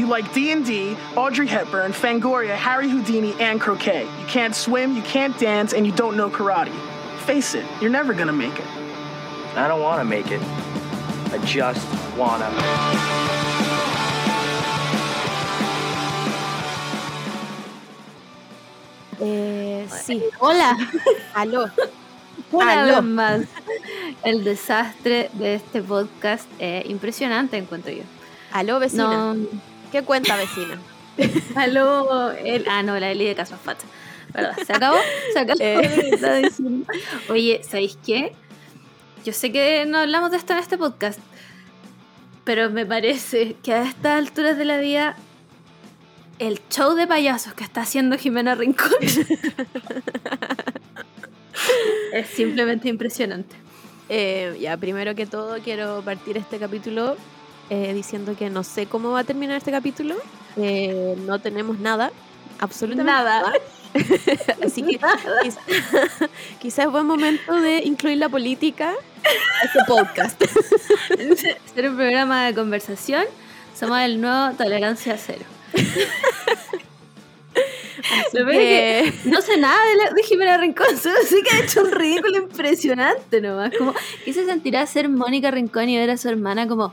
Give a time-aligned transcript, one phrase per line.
[0.00, 4.04] You like D&D, Audrey Hepburn, Fangoria, Harry Houdini, and croquet.
[4.04, 6.72] You can't swim, you can't dance, and you don't know karate.
[7.26, 8.64] Face it, you're never gonna make it.
[9.56, 10.40] I don't want to make it.
[11.30, 11.86] I just
[12.16, 12.48] wanna.
[19.20, 20.22] Eh, sí.
[20.40, 20.78] Hola.
[21.34, 21.70] Aló.
[22.54, 22.94] Una Aló.
[22.94, 23.46] vez más.
[24.24, 28.04] El desastre de este podcast es impresionante, encuentro yo.
[28.50, 29.34] Aló, vecina.
[29.34, 29.69] No.
[29.90, 30.78] ¿Qué cuenta, vecina?
[31.56, 32.30] Aló.
[32.32, 33.78] El, ah, no, la Eli de Caso Fat.
[34.32, 34.56] ¿Verdad?
[34.64, 34.96] ¿Se acabó?
[35.32, 35.58] ¿Se acabó?
[35.60, 36.84] Eh.
[37.28, 38.32] Oye, ¿sabéis qué?
[39.24, 41.18] Yo sé que no hablamos de esto en este podcast,
[42.44, 45.16] pero me parece que a estas alturas de la vida
[46.38, 48.92] el show de payasos que está haciendo Jimena Rincón
[52.12, 53.56] es simplemente impresionante.
[54.08, 57.16] Eh, ya, primero que todo quiero partir este capítulo
[57.70, 60.16] eh, diciendo que no sé cómo va a terminar este capítulo.
[60.56, 62.10] Eh, no tenemos nada,
[62.58, 63.40] absolutamente Nada.
[63.42, 63.52] nada.
[64.64, 66.28] Así que quizá-
[66.60, 70.40] quizás es buen momento de incluir la política a este podcast.
[71.74, 73.24] Ser un programa de conversación,
[73.78, 75.44] somos el nuevo Tolerancia Cero.
[78.32, 81.56] Lo peor es que no sé nada de, la, de Jimena Rincón, solo sé que
[81.56, 83.72] ha hecho un ridículo impresionante nomás.
[83.76, 83.94] Como,
[84.24, 86.92] ¿Qué se sentirá ser Mónica Rincón y ver a su hermana como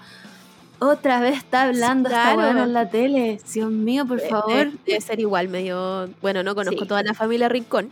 [0.79, 2.37] otra vez está hablando esta Claro.
[2.39, 3.39] weona en la tele?
[3.53, 4.53] Dios mío, por favor.
[4.53, 6.09] Debe, debe ser igual, medio.
[6.21, 6.87] Bueno, no conozco Sí.
[6.87, 7.89] toda la familia Rincón.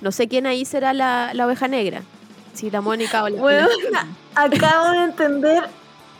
[0.00, 2.02] No sé quién ahí será la, la oveja negra.
[2.54, 3.40] Si la Mónica o la.
[3.40, 3.68] Bueno,
[4.34, 5.64] acabo de entender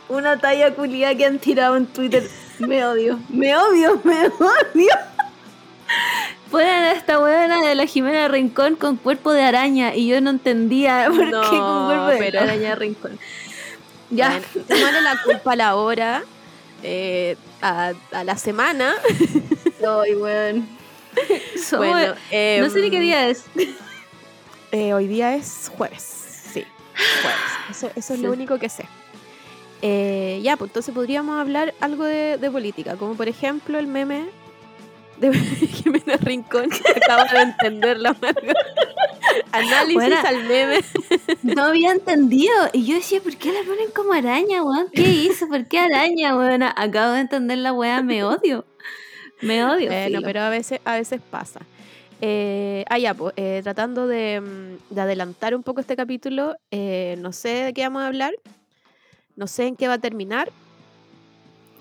[0.09, 2.27] una talla culiada que han tirado en Twitter.
[2.59, 4.95] Me odio, me odio, me odio.
[6.51, 10.31] Ponen a esta huevona de la Jimena Rincón con cuerpo de araña y yo no
[10.31, 13.19] entendía por No, qué con cuerpo de pero- araña Rincón.
[14.09, 16.23] Ya, Bueno, tomarle la culpa a la hora,
[16.83, 18.95] eh, a, a la semana.
[19.81, 20.67] soy weón.
[21.55, 23.43] Somos- Bueno, no sé ni qué día es.
[24.71, 26.03] eh, hoy día es jueves.
[26.53, 26.63] Sí,
[27.21, 27.39] jueves.
[27.69, 28.85] Eso, eso es lo único que sé.
[29.81, 34.25] Eh, ya, pues entonces podríamos hablar algo de, de política, como por ejemplo el meme
[35.19, 35.33] de
[35.83, 38.53] Jimena Rincón, que acabo de entender la marca.
[39.51, 40.79] Análisis al meme.
[41.43, 42.53] No había entendido.
[42.73, 44.87] Y yo decía, ¿por qué la ponen como araña, weón?
[44.93, 45.47] ¿Qué hizo?
[45.47, 46.63] ¿Por qué araña, weón?
[46.63, 48.65] Acabo de entender la weá, me odio.
[49.41, 49.87] Me odio.
[49.87, 50.21] Bueno, filo.
[50.23, 51.61] pero a veces, a veces pasa.
[52.21, 57.15] Eh, ah, ya, pues, eh, tratando de, mm, de adelantar un poco este capítulo, eh,
[57.19, 58.33] no sé de qué vamos a hablar,
[59.35, 60.51] no sé en qué va a terminar.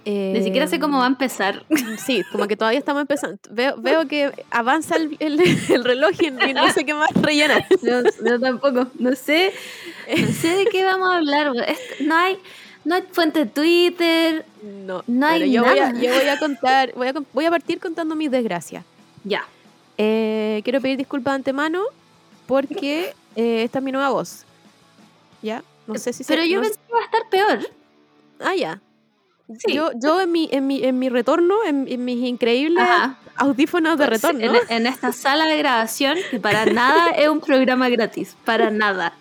[0.04, 1.64] Ni siquiera sé cómo va a Eh, empezar.
[1.98, 3.38] Sí, como que todavía estamos empezando.
[3.50, 7.66] Veo, veo que avanza el, el- el reloj y, y no sé qué más rellenar.
[8.22, 8.86] No, tampoco.
[8.98, 9.52] No sé.
[10.08, 11.52] No sé de qué vamos a hablar.
[12.00, 12.38] no hay.
[12.84, 14.46] No hay fuente de Twitter.
[14.62, 16.00] No, No hay yo, voy a, nada.
[16.00, 18.82] yo voy a contar, voy a, voy a partir contando mis desgracias.
[19.24, 19.44] Ya.
[19.98, 21.82] Eh, quiero pedir disculpas de antemano
[22.46, 24.44] porque eh, esta es mi nueva voz.
[25.42, 25.62] ¿Ya?
[25.86, 27.68] No sé si se- Pero yo no pensé que iba a estar peor.
[28.40, 28.80] Ah, ya.
[29.58, 29.72] Sí.
[29.72, 33.16] Yo, yo en, mi, en, mi, en mi retorno, en, en mis increíbles Ajá.
[33.36, 37.88] audífonos de retorno, En, en esta sala de grabación, que para nada es un programa
[37.88, 38.36] gratis.
[38.44, 39.14] Para nada.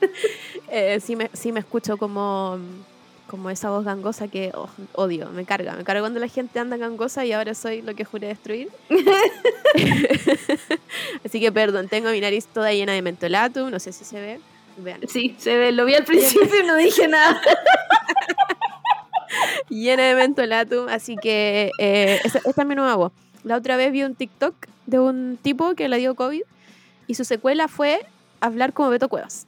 [0.70, 2.60] eh, sí, me, sí me escucho como,
[3.28, 5.76] como esa voz gangosa que oh, odio, me carga.
[5.76, 8.68] Me carga cuando la gente anda gangosa y ahora soy lo que juré destruir.
[11.26, 14.40] Así que perdón, tengo mi nariz toda llena de mentolatum, no sé si se ve.
[14.78, 15.72] Vean, Sí, se ve.
[15.72, 17.42] Lo vi al principio y no dije nada.
[19.70, 23.12] llena de mentolatum, así que eh, esa- esta es mi nueva voz.
[23.44, 24.54] La otra vez vi un TikTok
[24.86, 26.42] de un tipo que le dio COVID
[27.08, 28.06] y su secuela fue
[28.42, 29.46] hablar como Beto Cuevas.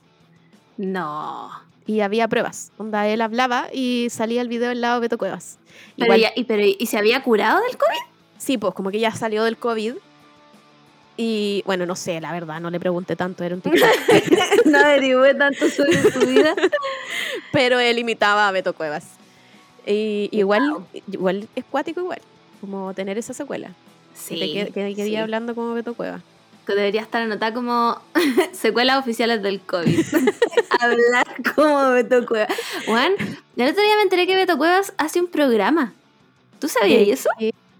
[0.78, 1.50] No.
[1.85, 5.57] Y había pruebas, donde él hablaba y salía el video al lado de Beto Cuevas.
[5.97, 7.97] Pero, Igual, ya- y, pero, ¿Y se había curado del COVID?
[8.38, 9.95] sí, pues como que ya salió del COVID.
[11.18, 13.89] Y bueno, no sé, la verdad, no le pregunté tanto, era un TikTok.
[14.66, 16.56] no averigüé tanto sobre su vida.
[17.51, 19.06] pero él imitaba a Beto Cuevas.
[19.89, 22.22] Y igual, igual es cuático igual,
[22.61, 23.71] como tener esa secuela.
[24.13, 24.38] Sí.
[24.53, 25.15] que te que sí.
[25.15, 26.21] hablando como Beto Cuevas.
[26.68, 28.00] Que debería estar anotada como
[28.51, 30.00] secuelas oficiales del COVID.
[30.80, 31.25] Hablar
[31.56, 32.53] como Beto Cuevas.
[32.86, 33.13] Juan,
[33.57, 35.94] el otro día me enteré que Beto Cuevas hace un programa.
[36.59, 37.30] ¿Tú sabías eso?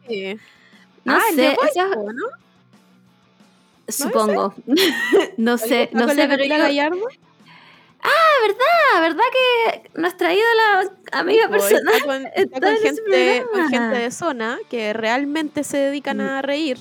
[0.08, 0.36] Sí.
[1.06, 2.26] No ah, sé, ¿no?
[3.88, 4.56] supongo.
[5.38, 7.08] no sé, no ¿Con sé, pero Camila yo- Gallardo?
[8.02, 13.46] Ah, ¿verdad que nuestra ídola amiga personal está con, está está con en ese gente,
[13.52, 16.22] con gente de zona que realmente se dedican Mm.
[16.22, 16.78] a reír.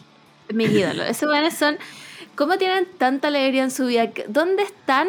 [0.52, 1.06] mis ídolos.
[1.08, 1.78] Esos buenos son.
[2.36, 4.10] ¿Cómo tienen tanta alegría en su vida?
[4.28, 5.08] ¿Dónde están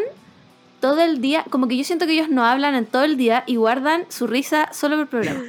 [0.81, 1.45] todo el día?
[1.50, 4.25] Como que yo siento que ellos no hablan en todo el día y guardan su
[4.27, 5.44] risa solo por el programa.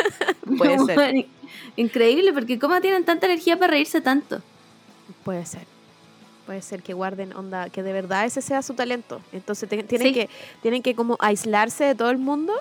[0.58, 1.26] Puede ser.
[1.76, 4.40] Increíble, porque ¿cómo tienen tanta energía para reírse tanto?
[5.24, 5.62] Puede ser.
[6.46, 9.20] Puede ser que guarden onda, que de verdad ese sea su talento.
[9.32, 10.14] Entonces te- tienen Sí.
[10.14, 10.28] que
[10.62, 12.52] tienen que como aislarse de todo el mundo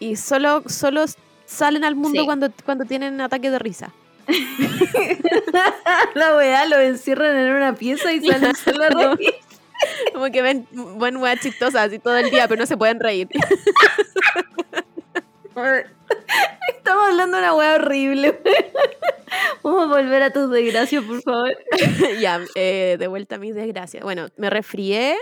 [0.00, 1.04] y solo solo
[1.46, 2.26] salen al mundo Sí.
[2.26, 3.92] cuando cuando tienen ataques de risa.
[6.14, 9.34] La weá lo encierran en una pieza y salen solo a reír.
[10.12, 13.28] Como que ven buen weas chistosas así todo el día, pero no se pueden reír.
[16.76, 18.40] Estamos hablando de una weá horrible.
[19.62, 21.56] Vamos a volver a tus desgracias, por favor.
[22.20, 24.02] ya, eh, de vuelta a mis desgracias.
[24.02, 25.16] Bueno, me resfrié,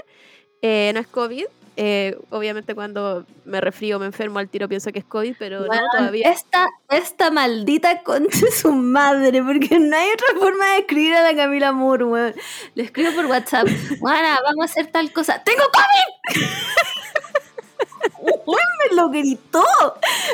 [0.62, 1.44] eh, no es COVID.
[1.76, 5.81] eh, obviamente cuando me resfrío me enfermo al tiro pienso que es COVID, pero no,
[5.97, 6.31] todavía.
[6.31, 11.23] Esta, esta maldita concha de su madre, porque no hay otra forma de escribir a
[11.23, 12.35] la Camila Moore, weón.
[12.75, 13.69] Le escribo por WhatsApp.
[14.00, 15.43] Juana, vamos a hacer tal cosa.
[15.43, 16.43] ¡Tengo COVID!
[18.46, 19.64] Weón, me lo gritó,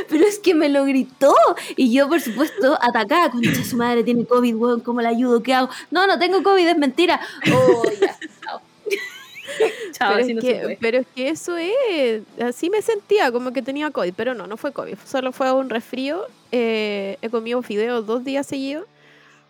[0.08, 1.34] pero es que me lo gritó.
[1.76, 5.42] Y yo, por supuesto, atacada, concha su madre, tiene COVID, weón, ¿cómo la ayudo?
[5.42, 5.68] ¿Qué hago?
[5.90, 7.20] No, no tengo COVID, es mentira.
[7.52, 8.60] Oh, ya, chao.
[9.92, 10.78] Chao, pero, así es no que, se puede.
[10.80, 14.56] pero es que eso es, así me sentía como que tenía COVID, pero no, no
[14.56, 16.26] fue COVID, solo fue un resfrío.
[16.52, 18.86] eh, he comido fideos dos días seguidos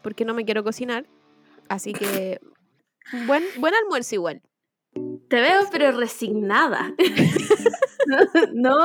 [0.02, 1.04] porque no me quiero cocinar,
[1.68, 2.40] así que
[3.26, 4.40] buen, buen almuerzo igual.
[5.28, 6.94] Te veo, pero resignada.
[8.54, 8.76] no,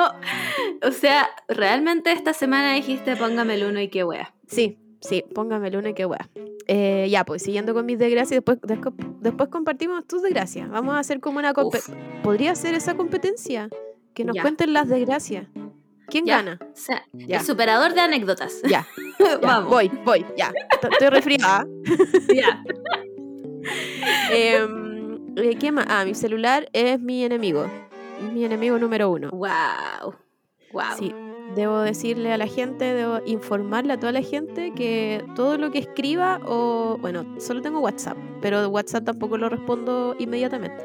[0.82, 4.34] o sea, realmente esta semana dijiste póngame el uno y qué wea.
[4.48, 6.30] Sí, sí, póngame el uno y qué wea.
[6.68, 8.58] Eh, ya, pues siguiendo con mis desgracias, después,
[9.22, 10.70] después compartimos tus desgracias.
[10.70, 11.96] Vamos a hacer como una competencia.
[12.24, 13.70] ¿Podría ser esa competencia?
[14.14, 14.42] Que nos Ya.
[14.44, 15.48] cuenten las desgracias.
[16.08, 16.38] ¿Quién Ya.
[16.38, 16.60] gana?
[16.62, 17.40] O sea, Ya.
[17.40, 18.62] el superador de anécdotas.
[18.64, 18.86] Ya,
[19.42, 19.70] Vamos.
[19.70, 20.54] voy, voy, ya.
[20.92, 21.66] Estoy resfriada.
[22.34, 22.64] Ya.
[24.32, 25.86] Em, eh, ¿Qué más?
[25.90, 27.70] Ah, mi celular es mi enemigo.
[28.32, 29.30] Mi enemigo número uno.
[29.32, 30.16] Wow.
[30.72, 30.98] Wow.
[30.98, 31.14] Sí,
[31.56, 35.80] debo decirle a la gente, debo informarle a toda la gente que todo lo que
[35.80, 40.84] escriba o, bueno, solo tengo WhatsApp, pero WhatsApp tampoco lo respondo inmediatamente.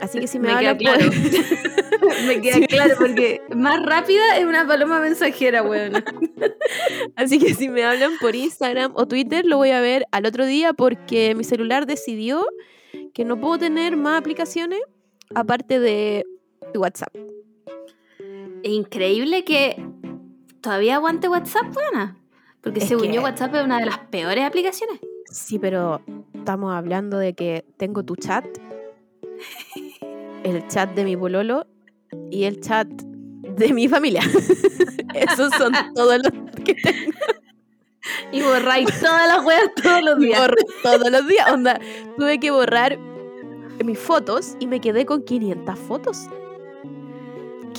[0.00, 1.10] Así que si me, Me queda hablan claro.
[2.00, 5.92] por, Me queda claro porque más rápida es una paloma mensajera, weón.
[7.16, 10.44] así que si me hablan por Instagram o Twitter lo voy a ver al otro
[10.46, 12.46] día porque mi celular decidió
[13.14, 14.80] que no puedo tener más aplicaciones
[15.34, 16.24] aparte de
[16.78, 17.14] WhatsApp.
[18.62, 19.76] Es increíble que
[20.60, 22.16] todavía aguante WhatsApp, buena.
[22.60, 24.98] Porque Es según que- yo, WhatsApp es una de las peores aplicaciones.
[25.30, 26.00] Sí, pero
[26.34, 28.44] estamos hablando de que tengo tu chat,
[30.44, 31.66] el chat de mi pololo
[32.30, 34.20] y el chat de mi familia.
[35.14, 37.12] Esos son todos los que tengo
[38.32, 40.48] Y borráis todas las weas todos los días.
[40.82, 41.50] todos los días.
[41.52, 41.80] Onda,
[42.16, 42.98] tuve que borrar
[43.84, 46.28] mis fotos y me quedé con 500 fotos.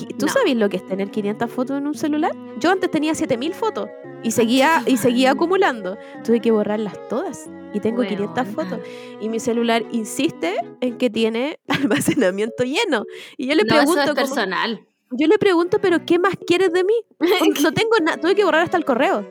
[0.06, 0.32] ¿Tú No.
[0.32, 2.32] sabes lo que es tener 500 fotos en un celular?
[2.60, 3.90] Yo antes tenía 7000 fotos
[4.24, 5.98] y seguía y seguía acumulando.
[6.24, 8.46] Tuve que borrarlas todas y tengo 500 Weona.
[8.46, 8.80] fotos
[9.22, 13.06] y mi celular insiste en que tiene almacenamiento lleno.
[13.38, 14.86] Y yo le no, eso pregunto es personal.
[15.12, 16.94] yo le pregunto, pero ¿qué más quieres de mí?
[17.20, 19.26] No- No tengo nada, tuve que borrar hasta el correo.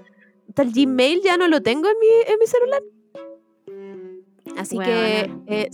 [0.49, 2.83] Hasta el Gmail ya no lo tengo en mi, en mi celular.
[4.57, 5.69] Así que eh,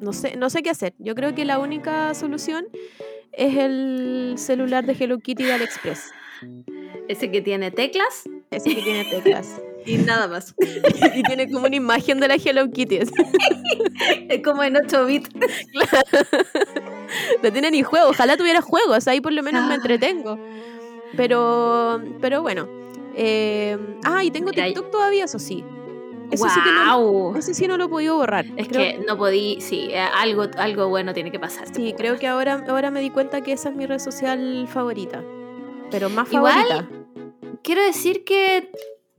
[0.00, 0.94] no sé, no sé qué hacer.
[0.98, 2.68] Yo creo que la única solución
[3.32, 6.10] es el celular de Hello Kitty de AliExpress.
[7.08, 9.60] Ese que tiene teclas Ese que tiene teclas.
[9.86, 10.54] y nada más.
[11.14, 12.98] y tiene como una imagen de la Hello Kitty.
[14.28, 15.30] es como en 8 bits.
[17.42, 18.10] No tiene ni juego.
[18.10, 19.08] Ojalá tuviera juegos.
[19.08, 19.76] Ahí por lo menos me Ah.
[19.76, 20.38] entretengo.
[21.16, 22.68] Pero, pero bueno.
[23.16, 25.64] Eh, ah, y tengo Mira, TikTok todavía, eso sí.
[26.30, 28.44] Eso sí que no, eso sí no lo he podido borrar.
[28.56, 31.66] Es Creo- que no podí, sí, eh, algo, algo bueno tiene que pasar.
[31.74, 35.22] Sí, creo que ahora, ahora me di cuenta que esa es mi red social favorita.
[35.90, 36.88] Pero más Igual- favorita.
[37.62, 38.70] Quiero decir que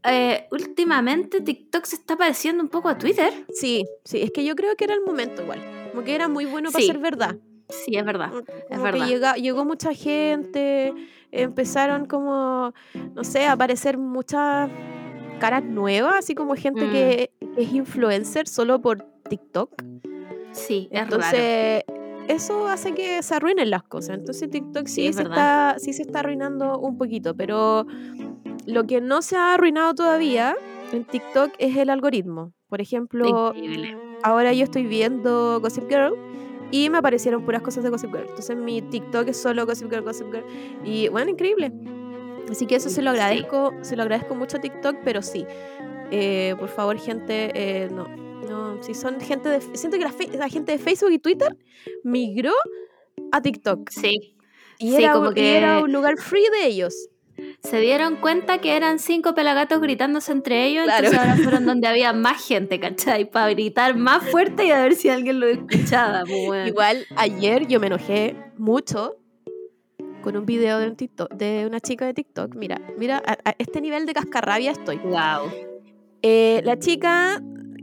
[0.04, 3.34] eh, últimamente TikTok se está pareciendo un poco a Twitter.
[3.54, 5.60] Sí, sí, es que yo creo que era el momento igual.
[5.92, 6.88] Como que era muy bueno para Sí.
[6.88, 7.36] ser verdad.
[7.70, 8.30] Sí, es verdad.
[8.30, 9.08] Como Es que verdad.
[9.08, 10.94] llega- llegó mucha gente,
[11.32, 12.74] empezaron como,
[13.14, 14.70] no sé, a aparecer muchas
[15.40, 16.92] caras nuevas, así como gente Mm.
[16.92, 19.72] que es influencer solo por TikTok.
[20.52, 21.16] Sí, es raro.
[21.16, 21.84] Entonces,
[22.28, 24.18] eso hace que se arruinen las cosas.
[24.18, 25.70] Entonces, TikTok sí, Sí, es se, verdad.
[25.72, 27.86] está, sí se está arruinando un poquito, pero
[28.66, 30.56] lo que no se ha arruinado todavía
[30.92, 32.54] en TikTok es el algoritmo.
[32.68, 33.98] Por ejemplo, Increíble.
[34.24, 36.14] ahora yo estoy viendo Gossip Girl
[36.72, 38.26] y me aparecieron puras cosas de Gossip Girl.
[38.30, 40.44] Entonces mi TikTok es solo Gossip Girl, Gossip Girl.
[40.84, 41.72] Y bueno, increíble.
[42.50, 43.20] Así que eso se lo Sí.
[43.20, 45.46] agradezco, se lo agradezco mucho a TikTok, pero sí.
[46.12, 48.08] eh, por favor, gente, eh, no.
[48.50, 49.62] No, si son gente de.
[49.78, 51.56] Siento que la, fe- la gente de Facebook y Twitter
[52.04, 52.54] migró
[53.32, 53.90] a TikTok.
[53.92, 54.36] Sí.
[54.80, 56.96] Y, Sí, era, como y era que- un lugar free de ellos.
[57.62, 61.06] se dieron cuenta que eran cinco pelagatos gritándose entre ellos, Claro.
[61.08, 63.30] entonces ahora fueron donde había más gente, ¿cachai?
[63.30, 66.24] Para gritar más fuerte y a ver si alguien lo escuchaba.
[66.26, 66.68] pues.
[66.68, 69.16] Igual ayer yo me enojé mucho
[70.22, 72.56] con un video de un TikTok, de una chica de TikTok.
[72.56, 74.98] Mira, mira, a, a este nivel de cascarrabia estoy.
[74.98, 75.50] Wow.
[76.22, 77.42] Eh, la chica,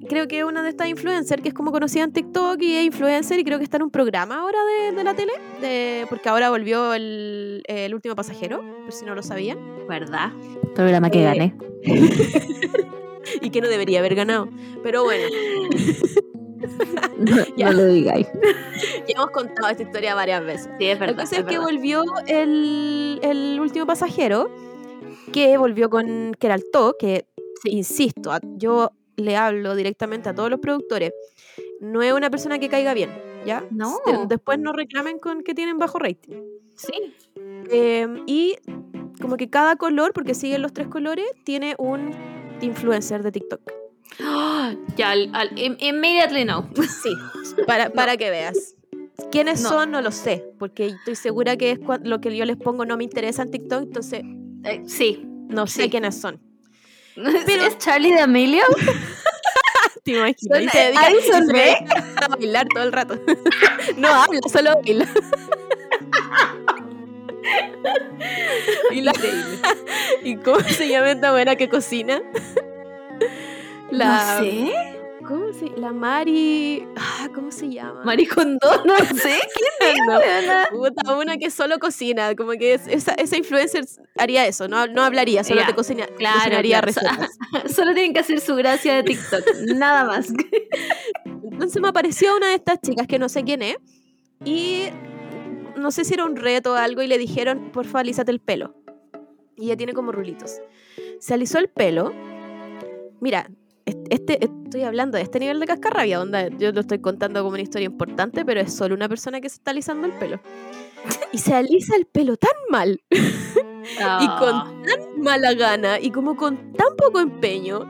[0.08, 2.84] creo que es una de estas influencers que es como conocida en TikTok y es
[2.84, 6.28] influencer y creo que está en un programa ahora de, de la tele, de, porque
[6.28, 10.32] ahora volvió el, el último pasajero, por si no lo sabían, ¿Verdad?
[10.74, 11.54] Programa que Eh, gané.
[13.40, 14.48] y que no debería haber ganado.
[14.82, 15.24] Pero bueno,
[17.18, 17.70] No, ya.
[17.70, 18.26] no lo digáis.
[19.08, 20.68] ya hemos contado esta historia varias veces.
[20.78, 21.22] Sí, es La verdad.
[21.24, 21.64] cosa es, que verdad.
[21.64, 24.50] volvió el, el último pasajero,
[25.32, 27.26] que volvió con Keralto, que,
[27.64, 31.12] insisto, yo le hablo directamente a todos los productores.
[31.80, 33.10] No es una persona que caiga bien,
[33.46, 33.64] ¿ya?
[33.70, 33.98] No.
[34.06, 36.36] De- después no reclamen con que tienen bajo rating.
[36.74, 37.14] Sí.
[37.70, 38.56] Eh, y
[39.20, 42.10] como que cada color, porque siguen los tres colores, tiene un
[42.60, 43.60] influencer de TikTok.
[44.96, 46.70] Ya, al, al- im- immediately no.
[47.02, 47.10] Sí,
[47.66, 48.74] para, para que veas.
[49.30, 49.68] ¿Quiénes No.
[49.70, 49.90] son?
[49.90, 53.04] No lo sé, porque estoy segura que es lo que yo les pongo no me
[53.04, 54.22] interesa en TikTok, entonces
[54.64, 55.22] Eh, sí.
[55.24, 55.90] no sé Sí.
[55.90, 56.40] quiénes son.
[57.14, 58.64] Pero ¿Es Charlie de Amelia?
[60.04, 60.60] Te imaginas.
[60.62, 63.18] Y se dedica, y se dedica a bailar todo el rato.
[63.96, 65.08] No habla, solo baila.
[68.92, 69.12] y, la,
[70.22, 72.20] ¿Y cómo se llama esta buena que cocina?
[73.90, 74.72] La, No sé.
[75.26, 76.86] ¿Cómo se La Mari.
[76.96, 78.02] Ah, ¿Cómo se llama?
[78.04, 79.38] Maricondo, no sé.
[79.80, 80.20] ¿Quién No.
[80.20, 80.68] es, weona?
[80.70, 83.84] Puta, una que solo cocina, como que es- esa, esa influencer
[84.18, 86.86] haría eso, no, no hablaría, solo te cocina, claro, cocinaría claro.
[86.86, 87.38] recetas.
[87.74, 89.44] Solo tienen que hacer su gracia de TikTok.
[89.74, 90.28] Nada más.
[91.24, 93.76] Entonces me apareció una de estas chicas que no sé quién es
[94.44, 94.84] y
[95.76, 98.74] no sé si era un reto o algo y le dijeron, porfa, alízate el pelo.
[99.56, 100.60] Y ella tiene como rulitos.
[101.18, 102.12] Se alisó el pelo.
[103.20, 103.48] Mira,
[103.86, 107.62] este, estoy hablando de este nivel de cascarrabia, onda, yo lo estoy contando como una
[107.62, 110.40] historia importante, pero es solo una persona que se está alisando el pelo.
[111.32, 113.16] Y se alisa el pelo tan mal y
[114.02, 114.36] Ah.
[114.40, 117.80] con tan mala gana y como con tan poco empeño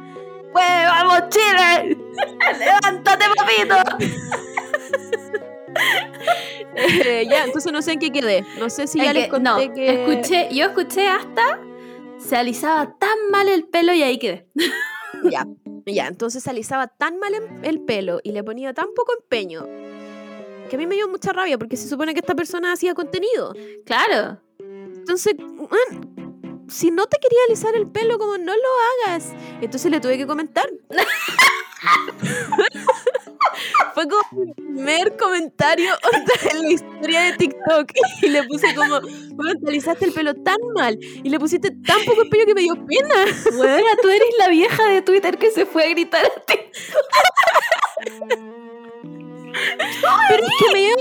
[0.53, 1.97] ¡Pues vamos, Chile!
[2.59, 4.07] ¡Levántate, papito!
[6.77, 8.45] Eh, ya, entonces no sé en qué quedé.
[8.59, 10.05] No sé si ya Es les conté no, que.
[10.05, 11.61] escuché, yo escuché hasta
[12.19, 14.47] se alisaba tan mal el pelo y ahí quedé.
[15.31, 15.47] Ya,
[15.95, 19.67] ya, entonces se alisaba tan mal el pelo y le ponía tan poco empeño
[20.67, 23.55] que a mí me dio mucha rabia porque se supone que esta persona hacía contenido.
[23.85, 24.41] Claro.
[24.59, 29.33] Entonces, man, si no te quería alisar el pelo, como no lo hagas.
[29.61, 30.69] Entonces le tuve que comentar.
[33.95, 35.91] Fue como mi primer comentario
[36.51, 37.93] en la historia de TikTok.
[38.23, 42.05] Y le puse como, bueno, te alisaste el pelo tan mal y le pusiste tan
[42.05, 43.15] poco empeño que me dio pena.
[43.57, 46.55] Bueno, tú eres la vieja de Twitter que se fue a gritar a ti.
[50.29, 50.97] Pero es que me dio.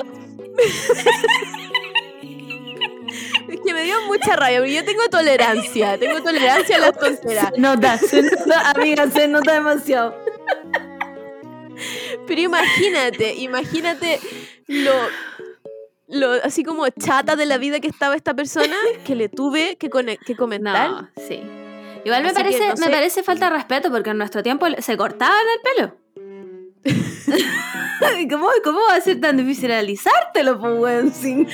[3.49, 7.49] es que me dio mucha rabia, porque yo tengo tolerancia, tengo tolerancia a las tonteras.
[7.53, 10.15] Se nota, se nota, amiga, se nota demasiado.
[12.27, 14.19] Pero imagínate, imagínate
[14.67, 14.93] lo,
[16.07, 19.89] lo así como chata de la vida que estaba esta persona que le tuve que,
[20.25, 20.89] que comentar.
[20.89, 21.41] No, sí.
[22.03, 22.89] Igual me Así que parece, no me sé.
[22.91, 25.95] parece falta de respeto porque en nuestro tiempo se cortaban el pelo.
[28.29, 31.11] ¿Cómo, ¿Cómo va a ser tan difícil alisártelo, weón?
[31.13, 31.47] Sin-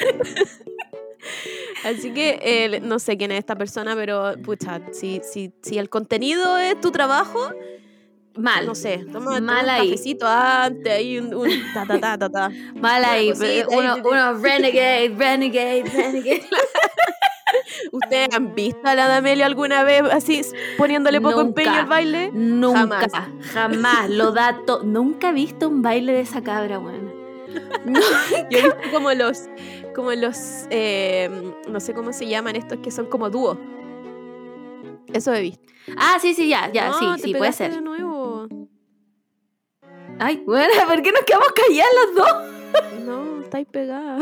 [1.85, 5.89] Así que eh, no sé quién es esta persona, pero pucha, si, si, si el
[5.89, 7.53] contenido es tu trabajo,
[8.35, 8.65] Mal.
[8.65, 9.89] no sé, toma, Mal un ahí.
[9.89, 12.49] cafecito antes, ahí un, un ta ta ta ta ta.
[12.75, 13.29] Mal ahí.
[13.29, 16.43] Cosita ahí, uno, uno renegade, renegade, renegade.
[17.91, 20.41] ¿Ustedes han visto a la Damelio alguna vez así
[20.77, 21.61] poniéndole poco Nunca.
[21.61, 22.29] empeño al baile?
[22.33, 23.29] Nunca, Jamás.
[23.53, 27.11] jamás, lo da to- Nunca he visto un baile de esa cabra, weón.
[27.85, 29.49] Yo he visto como los,
[29.93, 30.37] como los,
[30.69, 31.29] eh,
[31.67, 33.57] no sé cómo se llaman estos que son como dúos.
[35.13, 35.73] Eso he visto.
[35.97, 37.73] Ah, sí, sí, ya, ya, No, sí, sí, puede ser.
[37.73, 38.47] de nuevo.
[40.19, 43.03] Ay, bueno, ¿por qué nos quedamos calladas los dos?
[43.05, 44.19] No, estáis pegada.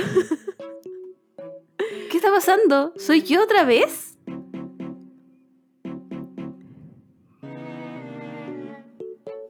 [2.10, 2.94] ¿Qué está pasando?
[2.98, 4.18] ¿Soy yo otra vez?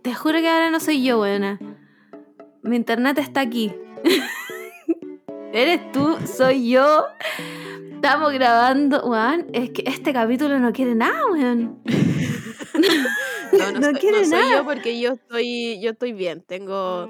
[0.02, 1.60] Te juro que ahora no soy yo, buena.
[2.64, 3.74] Mi internet está aquí.
[5.54, 7.06] Eres tú, soy yo.
[8.02, 9.48] Estamos grabando, weón.
[9.52, 11.80] Es que este capítulo no quiere nada, weón.
[13.52, 14.58] No, no, No soy, quiere no soy nada.
[14.60, 16.42] yo porque yo estoy, yo estoy bien.
[16.48, 17.10] Tengo.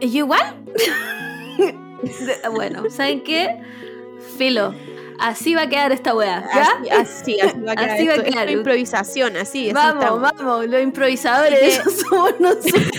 [0.00, 0.56] ¿Y yo igual?
[2.54, 3.60] Bueno, ¿saben qué?
[4.38, 4.74] Filo.
[5.18, 6.48] así va a quedar esta weá.
[6.54, 6.62] ¿Ya?
[6.98, 7.90] Así, así, así va a quedar.
[7.90, 8.16] Así va a.
[8.16, 8.42] Es quedar.
[8.44, 9.70] una improvisación, así.
[9.74, 12.90] vamos, vamos, los improvisadores, que- somos nosotros.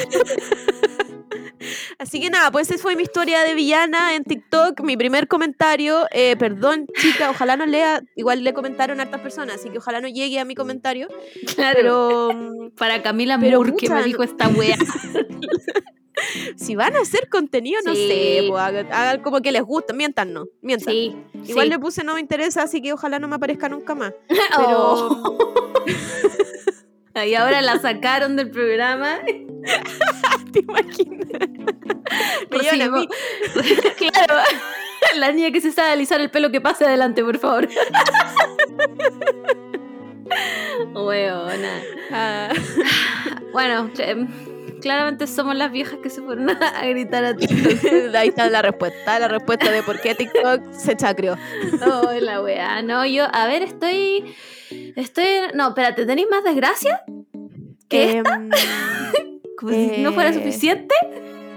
[1.97, 6.05] Así que nada, pues esa fue mi historia de villana en TikTok, mi primer comentario.
[6.11, 10.01] Eh, perdón, chica, ojalá no lea, igual le comentaron a hartas personas, así que ojalá
[10.01, 11.07] no llegue a mi comentario.
[11.55, 11.75] Claro.
[11.75, 14.77] Pero para Camila pero Moore que me dijo esta wea.
[16.57, 18.07] si van a hacer contenido, no Sí.
[18.07, 20.93] sé, pues, hagan, hagan como que les gusta, mientan, no, mientan.
[20.93, 21.15] Sí.
[21.47, 21.69] Igual sí.
[21.71, 24.13] le puse no me interesa, así que ojalá no me aparezca nunca más.
[24.57, 25.37] Oh.
[27.13, 29.19] Pero Y ahora la sacaron del programa.
[30.51, 31.27] Te imaginas.
[33.97, 34.35] Claro.
[35.15, 37.67] La niña que se sabe alisar el pelo que pase adelante, por favor.
[40.93, 41.81] Weona.
[42.11, 42.49] Ah,
[43.51, 44.27] Bueno, cl-
[44.81, 48.15] claramente somos las viejas que se fueron a, gritar a TikTok.
[48.15, 51.37] ahí está la respuesta, la respuesta de por qué TikTok se chacrió.
[51.85, 52.81] Oh, la wea.
[52.81, 54.35] No, yo, a ver, estoy.
[54.95, 55.25] Estoy.
[55.53, 57.03] No, espérate, ¿tenéis más desgracia?
[57.89, 58.17] ¿Qué?
[58.17, 58.23] Em,
[59.61, 60.95] Como si no fuera eh, suficiente.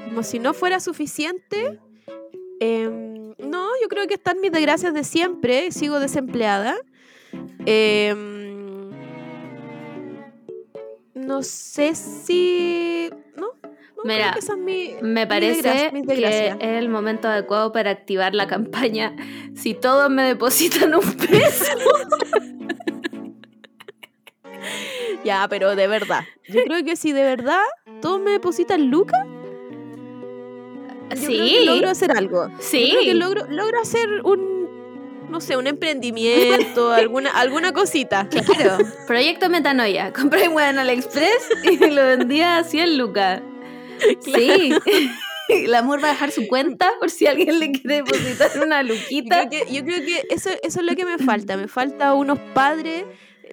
[0.07, 1.81] como si no fuera suficiente.
[2.61, 5.73] em, no, yo creo que están mis desgracias de siempre.
[5.73, 6.77] Sigo desempleada.
[7.67, 8.91] Em,
[11.15, 13.11] no sé si.
[13.37, 13.47] No.
[13.47, 18.35] no creo Mira, que mi- Me parece mis que es el momento adecuado para activar
[18.35, 19.17] la campaña.
[19.57, 21.73] Si todos me depositan un peso.
[25.25, 26.25] Ya, pero de verdad.
[26.49, 27.63] Yo creo que si de verdad
[28.05, 32.49] todos me depositan lucas, yo creo que Sí, logro hacer algo.
[32.49, 32.91] Yo sí.
[32.91, 34.69] creo que logro, logro hacer un,
[35.31, 38.29] no sé, un emprendimiento, alguna, alguna cosita.
[38.29, 40.13] Claro, proyecto metanoia.
[40.21, 43.41] Compré un en AliExpress y lo vendía a 100 lucas.
[44.21, 44.75] Sí.
[45.49, 48.93] El amor va a dejar su cuenta por si alguien le quiere depositar una Yo
[48.93, 49.49] luquita.
[49.49, 51.57] creo que, yo creo que eso, eso es lo que me falta.
[51.57, 53.05] Me falta unos padres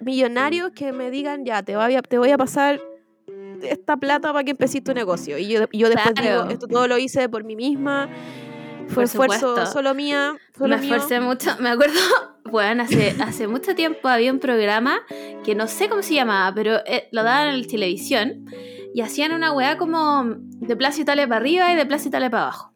[0.02, 2.82] millonarios que me digan, ya, te voy a, te voy a pasar
[3.62, 5.38] esta plata para que empecés tu negocio.
[5.38, 6.42] Y yo, y yo después Claro.
[6.42, 8.08] digo, esto todo lo hice por mí misma.
[8.88, 9.72] Fue Por esfuerzo supuesto.
[9.72, 10.34] solo mía.
[10.58, 10.94] Solo Me mío.
[10.94, 11.50] esforcé mucho.
[11.60, 11.94] Me acuerdo,
[12.50, 15.00] bueno, hace, hace mucho tiempo había un programa
[15.44, 18.44] que no sé cómo se llamaba, pero eh, lo daban en la televisión
[18.94, 22.42] y hacían una weá como de Plaza Italia para arriba y de Plaza Italia para
[22.44, 22.72] abajo.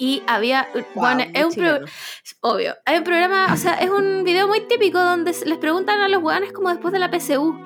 [0.00, 1.80] Y había, Wow, bueno, muy es un pro-
[2.42, 6.06] obvio, hay un programa, o sea, es un video muy típico donde les preguntan a
[6.08, 7.58] los weones como después de la PSU.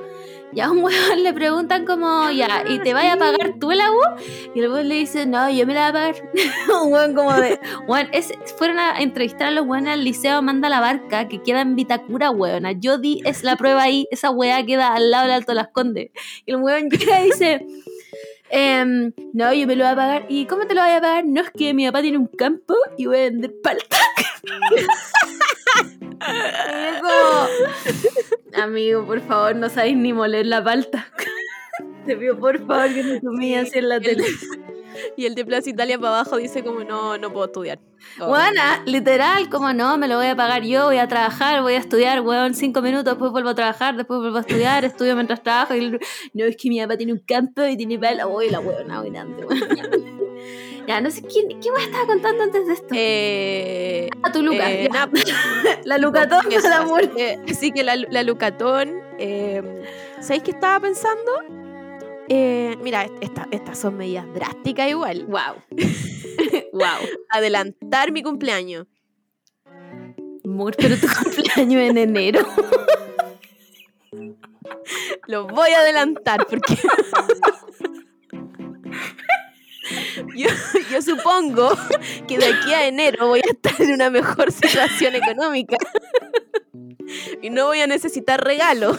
[0.54, 3.90] Y a un weón le preguntan como, ya, ¿y te vaya a pagar tú la
[3.90, 4.00] U?
[4.54, 6.30] Y el weón le dice, no, yo me la voy a pagar.
[6.84, 10.68] un weón como de, weón, es- fueron a entrevistar a los weones al liceo Manda
[10.68, 12.72] la Barca, que queda en Vitacura, weona.
[12.72, 16.10] Yo di, es la prueba ahí, esa weá queda al lado del Alto Las Condes.
[16.44, 17.66] Y el weón llega y dice...
[18.54, 20.26] Em, no, yo me lo voy a pagar.
[20.28, 21.24] ¿Y cómo te lo voy a pagar?
[21.24, 23.96] No es que mi papá tiene un campo y voy a vender palta.
[27.00, 27.48] Como,
[28.62, 31.08] Amigo, por favor, no sabéis ni moler la palta.
[32.06, 34.24] Te pido por favor que no te así en la tele.
[35.16, 37.78] Y el de Plaza Italia para abajo dice como, no, no puedo estudiar.
[38.20, 38.28] Oh.
[38.28, 41.78] Buena, literal, como no, me lo voy a pagar yo, voy a trabajar, voy a
[41.78, 45.74] estudiar, weón, cinco minutos, después vuelvo a trabajar, después vuelvo a estudiar, estudio mientras trabajo.
[45.74, 46.00] Y el-
[46.34, 48.26] no, es que mi papá tiene un campo y tiene pala.
[48.26, 49.60] Uy, la weona, grande, weón.
[50.84, 52.88] Ya, no sé, ¿quién, ¿qué me estaba contando antes de esto?
[52.90, 54.68] Eh, Ah, tu Lucas.
[54.68, 55.06] eh, ya.
[55.06, 55.10] nada,
[55.84, 56.40] la Lucatón
[56.74, 57.02] amor.
[57.02, 59.00] Así que, así que la, la Lucatón.
[59.16, 59.62] Eh,
[60.20, 61.30] ¿Sabéis qué estaba pensando?
[62.34, 65.26] Eh, mira, est- esta- estas son medidas drásticas igual.
[65.26, 65.56] Wow.
[66.72, 67.06] wow.
[67.28, 68.86] Adelantar mi cumpleaños.
[70.42, 72.40] Amor, pero tu cumpleaños en enero.
[75.26, 76.78] Lo voy a adelantar porque.
[80.34, 80.48] Yo,
[80.90, 81.72] yo supongo
[82.26, 85.76] que de aquí a enero voy a estar en una mejor situación económica
[87.42, 88.96] y no voy a necesitar regalo.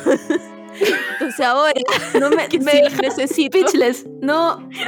[0.80, 1.74] Entonces ahora
[2.20, 4.06] No me, que me sí dejas necesito, speechless.
[4.22, 4.70] No.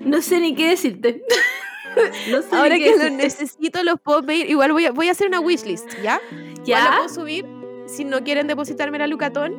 [0.00, 1.22] No sé ni qué decirte.
[2.30, 4.48] No sé ahora que los necesito los puedo pedir.
[4.48, 6.20] Igual voy a, voy a hacer una wishlist, ¿ya?
[6.30, 6.96] Igual la ¿Ya?
[6.96, 7.44] puedo subir.
[7.86, 9.54] Si no quieren depositarme la Lucatón,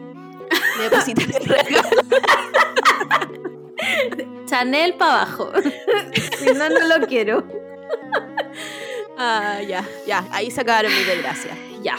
[0.77, 1.89] me depositan el regalo.
[4.45, 5.51] Chanel para abajo.
[6.39, 7.43] si no, no lo quiero.
[9.17, 10.25] Ah, ya, ya.
[10.31, 11.57] Ahí se acabaron mis desgracias.
[11.83, 11.97] Ya.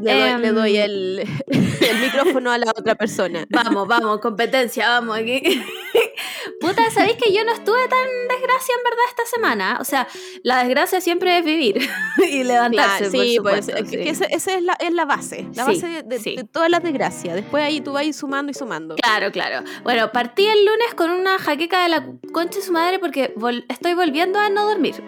[0.00, 3.46] Le doy, le Em, doy el, el micrófono a la otra persona.
[3.50, 5.42] Vamos, vamos, competencia, vamos aquí.
[6.60, 9.78] Puta, ¿sabéis que yo no estuve tan desgracia en verdad esta semana?
[9.80, 10.06] O sea,
[10.42, 11.80] la desgracia siempre es vivir
[12.30, 13.10] y levantarse.
[13.10, 14.04] Claro, sí, por pues supuesto, que- sí.
[14.04, 15.46] que esa, esa es, la, es la base.
[15.54, 16.36] La Sí, base de, de- sí.
[16.36, 17.34] de todas las desgracias.
[17.34, 18.96] Después ahí tú vas sumando y sumando.
[18.96, 19.64] Claro, claro.
[19.82, 23.64] Bueno, partí el lunes con una jaqueca de la concha de su madre porque vol-
[23.68, 25.02] estoy volviendo a no dormir.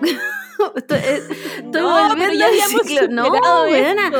[0.76, 1.22] estoy, eh,
[1.56, 3.08] estoy No, volviendo ya al ciclo.
[3.08, 3.30] No,
[3.64, 4.10] weona,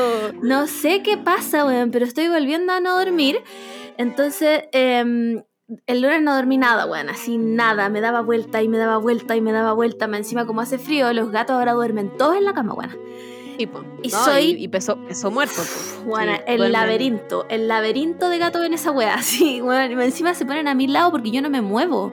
[0.41, 3.41] no sé qué pasa, weón, pero estoy volviendo a no dormir.
[3.97, 5.43] Entonces, em,
[5.87, 7.89] el lunes no dormí nada, weón, así nada.
[7.89, 10.07] Me daba vuelta y me daba vuelta y me daba vuelta.
[10.07, 12.91] Más Encima, como hace frío, los gatos ahora duermen todos en la cama, weón.
[13.71, 13.83] Po.
[14.01, 15.61] Y No, soy- Y, y pesó, pesó muerto.
[16.05, 20.33] Bueno, Sí, el laberinto, el laberinto de gatos en esa wea, así, bueno, y encima
[20.33, 22.11] se ponen a mi lado porque yo no me muevo.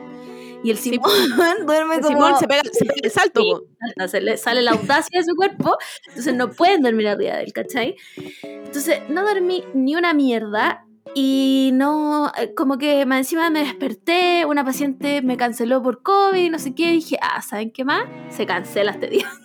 [0.63, 1.11] Y el Sí, Simón
[1.67, 2.17] duerme El como...
[2.17, 3.41] Simón se pega, se pega el salto.
[3.43, 3.51] Sí.
[3.51, 3.63] po.
[3.79, 5.77] salta, se le sale la audacia de su cuerpo,
[6.09, 7.97] entonces no pueden dormir arriba de él, ¿cachai?
[8.43, 14.45] Entonces no dormí ni una mierda y no, eh, como que más encima me desperté,
[14.47, 17.85] una paciente me canceló por COVID y no sé qué, y dije, ah, ¿saben qué
[17.85, 18.05] más?
[18.29, 19.31] Se cancela este día.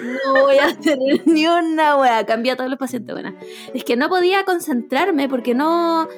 [0.00, 3.34] No voy a tener ni una wea, cambié a todos los pacientes, buena.
[3.74, 6.08] Es que no podía concentrarme porque no...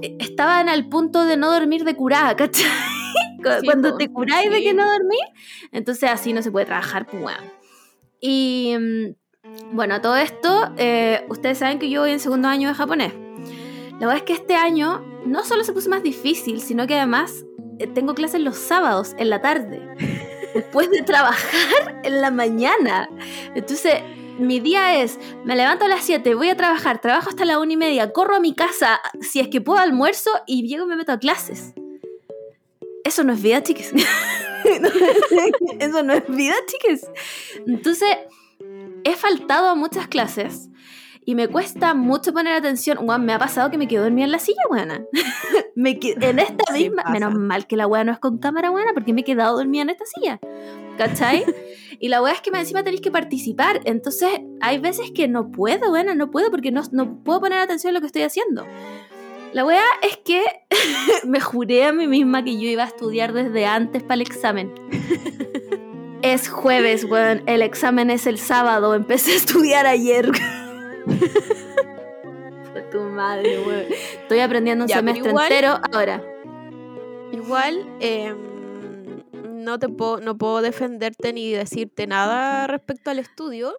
[0.00, 2.66] eh, Estaba en el punto de no dormir de curada, ¿cachai?
[3.60, 4.64] Sí, Cuando te curáis de sí.
[4.64, 5.20] que no dormís,
[5.72, 7.44] entonces así no se puede trabajar, pues weón.
[8.20, 12.74] Y mm, bueno, todo esto, eh, ustedes saben que yo voy en segundo año de
[12.74, 13.12] japonés.
[13.94, 17.44] La verdad es que este año no solo se puso más difícil, sino que además
[17.78, 19.80] eh, tengo clases los sábados en la tarde,
[20.54, 23.08] después de trabajar en la mañana.
[23.54, 24.02] Entonces,
[24.38, 27.72] mi día es, me levanto a las 7, voy a trabajar, trabajo hasta la una
[27.72, 30.96] y media, corro a mi casa, si es que puedo almuerzo y llego y me
[30.96, 31.74] meto a clases.
[33.12, 33.92] Eso no es vida, chiques.
[35.78, 37.06] Eso no es vida, chiques.
[37.66, 38.08] Entonces,
[39.04, 40.70] he faltado a muchas clases
[41.26, 42.98] y me cuesta mucho poner atención.
[43.02, 45.04] Weón, me ha pasado que me quedo dormida en la silla, weona.
[45.76, 47.02] me en esta Sí, misma.
[47.02, 47.12] pasa.
[47.12, 49.82] Menos mal que la weá no es con cámara, weona, porque me he quedado dormida
[49.82, 50.40] en esta silla.
[50.96, 51.44] ¿Cachai?
[52.00, 53.80] y la weá es que más encima tenéis que participar.
[53.84, 54.30] Entonces,
[54.62, 57.94] hay veces que no puedo, weona, no puedo porque no, no puedo poner atención a
[57.94, 58.66] lo que estoy haciendo.
[59.52, 60.42] La weá es que
[61.26, 64.72] me juré a mí misma que yo iba a estudiar desde antes para el examen.
[66.22, 67.42] Es jueves, weón.
[67.46, 68.94] El examen es el sábado.
[68.94, 70.30] Empecé a estudiar ayer.
[72.72, 73.86] Fue tu madre, weón.
[74.22, 76.22] Estoy aprendiendo un Ya, semestre igual- entero ahora.
[77.32, 78.36] Igual, em,
[79.64, 83.74] no te puedo, no puedo defenderte ni decirte nada respecto al estudio,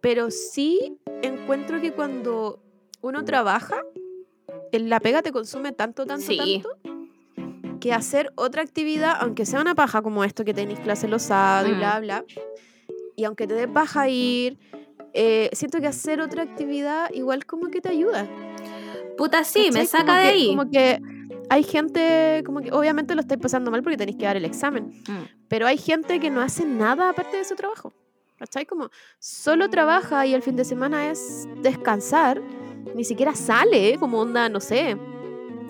[0.00, 2.62] pero sí encuentro que cuando
[3.00, 3.82] uno trabaja,
[4.78, 6.62] la pega te consume tanto, tanto, Sí.
[6.62, 11.22] tanto, que hacer otra actividad, aunque sea una paja como esto que tenéis clases los
[11.22, 11.78] sábados y Mm.
[11.78, 12.24] bla, bla,
[13.16, 14.58] y aunque te dé paja ir,
[15.14, 18.28] eh, siento que hacer otra actividad igual como que te ayuda.
[19.16, 19.86] Puta, sí, me ¿cachai?
[19.86, 20.46] saca Como de que- ahí.
[20.48, 21.00] Como que
[21.48, 25.02] hay gente, como que obviamente lo estáis pasando mal porque tenéis que dar el examen,
[25.08, 25.24] Mm.
[25.48, 27.92] pero hay gente que no hace nada aparte de su trabajo.
[28.38, 28.64] ¿Cachai?
[28.64, 32.40] Como solo trabaja y el fin de semana es descansar,
[32.94, 34.96] ni siquiera sale, como onda, no sé,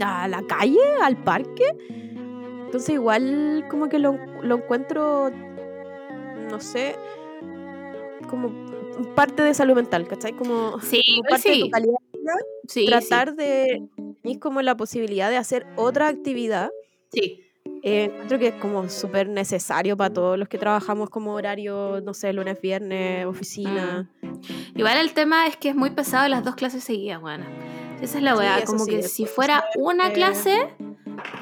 [0.01, 1.65] a la calle, al parque.
[2.65, 5.31] Entonces igual como que lo, lo encuentro,
[6.51, 6.95] no sé,
[8.29, 8.51] como
[9.15, 10.33] parte de salud mental, ¿cachai?
[10.33, 11.95] Como, Sí, como parte de tu calidad
[12.69, 13.89] Sí, tratar de
[14.23, 16.71] es como la posibilidad de hacer otra actividad
[17.13, 17.50] Sí.
[17.83, 22.15] Eh, encuentro que es como súper necesario para todos los que trabajamos como horario no
[22.15, 24.09] sé lunes viernes oficina
[24.75, 27.45] Igual el tema es que es muy pesado las dos clases seguidas, bueno.
[28.01, 30.69] Esa es la weá, como sí, que si fuera una clase,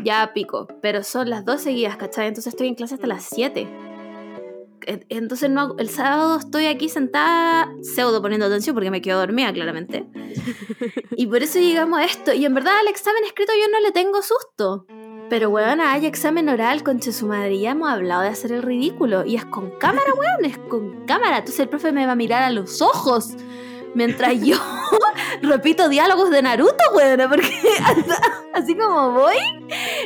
[0.02, 2.26] ya pico, pero son las dos seguidas, ¿cachai?
[2.26, 3.68] Entonces estoy en clase hasta las 7.
[4.86, 9.52] E- Entonces no, el sábado estoy aquí sentada pseudo poniendo atención porque me quedo dormida
[9.52, 10.06] claramente.
[11.16, 12.32] y por eso llegamos a esto.
[12.32, 14.86] Y en verdad al examen escrito yo no le tengo susto.
[15.28, 17.58] Pero weón, hay examen oral, conche su madre.
[17.58, 19.24] Ya hemos hablado de hacer el ridículo.
[19.26, 21.38] Y es con cámara, weón, es con cámara.
[21.38, 23.36] Entonces el profe me va a mirar a los ojos.
[23.94, 24.56] Mientras yo
[25.42, 27.20] repito diálogos de Naruto, weón.
[27.28, 27.52] Porque
[28.54, 29.36] así como voy.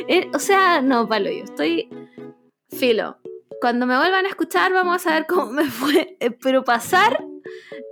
[0.07, 1.89] eh, o sea, no, palo, yo estoy
[2.69, 3.17] filo.
[3.61, 6.17] Cuando me vuelvan a escuchar vamos a saber cómo me fue.
[6.19, 7.23] Eh, pero pasar,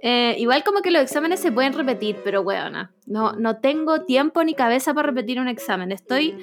[0.02, 4.44] eh, igual como que los exámenes se pueden repetir, pero weona, no, no tengo tiempo
[4.44, 5.94] ni cabeza para repetir un examen.
[5.94, 6.36] Estoy...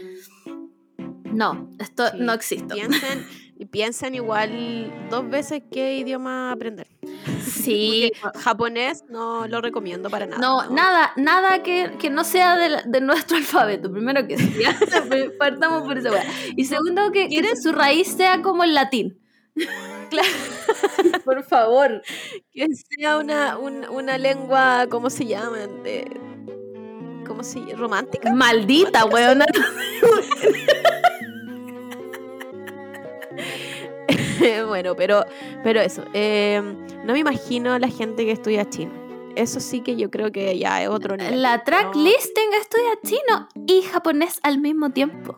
[1.38, 2.74] No, esto Sí, no existo.
[2.74, 3.27] piensen
[3.72, 6.87] piensen igual dos veces qué idioma aprender
[7.44, 12.57] Sí, Porque japonés no lo recomiendo para nada no, nada, nada que, que no sea
[12.57, 13.90] de, de nuestro alfabeto.
[13.90, 14.79] Primero que sí, ya,
[15.38, 16.11] partamos por esa.
[16.57, 19.18] Y segundo que, que su raíz sea como el latín.
[20.09, 20.29] Claro.
[21.24, 22.03] Por favor.
[22.53, 26.05] que sea una, un- una lengua cómo se llaman de
[27.27, 29.44] cómo se romántica Maldita, weona.
[34.68, 35.25] bueno, pero,
[35.62, 36.05] pero eso.
[36.14, 36.61] eh,
[37.05, 38.92] no me imagino a la gente que estudia chino.
[39.37, 41.42] Eso sí que yo creo que ya es otro nivel.
[41.42, 42.03] La track No.
[42.05, 45.37] listing estudia chino y japonés al mismo tiempo.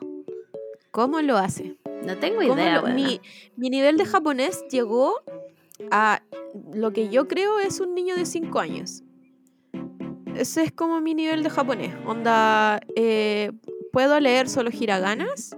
[0.90, 1.76] ¿Cómo lo hace?
[2.04, 3.20] No tengo ¿Cómo idea, lo- mi,
[3.56, 5.20] mi nivel de japonés llegó
[5.90, 6.22] a
[6.72, 9.02] lo que yo creo es un niño de 5 años.
[10.34, 11.94] Ese es como mi nivel de japonés.
[12.06, 13.52] Onda, eh,
[13.92, 15.56] puedo leer solo hiraganas.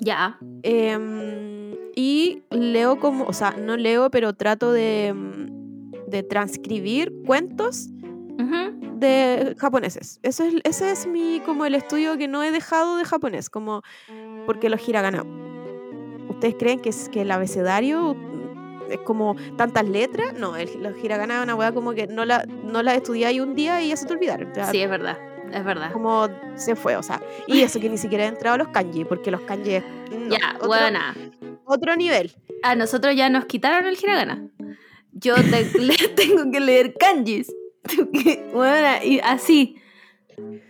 [0.00, 0.38] Ya.
[0.62, 1.53] em,
[1.94, 7.88] y leo como, o sea, no leo, pero trato de, mm, de transcribir cuentos
[8.38, 8.98] Ujú.
[8.98, 10.18] de japoneses.
[10.22, 13.82] Eso es, ese es mi, como el estudio que no he dejado de japonés, como
[14.46, 15.24] porque los hiragana.
[16.28, 18.16] ¿Ustedes creen que, es, que el abecedario
[18.90, 20.34] es como tantas letras?
[20.34, 23.54] No, el, los hiragana es una weá como que no la, no la estudiáis un
[23.54, 24.50] día y ya se te olvidaron.
[24.50, 25.18] O sea, Sí, es verdad.
[25.52, 25.92] Es verdad.
[25.92, 27.20] Como se fue, o sea.
[27.46, 29.78] Y eso que ni siquiera he entrado a los kanji, porque los kanji
[30.10, 31.14] no, ya, otro, buena.
[31.66, 32.32] Otro nivel.
[32.62, 34.48] A nosotros ya nos quitaron el hiragana.
[35.12, 37.52] Yo te- le- tengo que leer kanjis.
[38.12, 39.76] Que, buena, y así.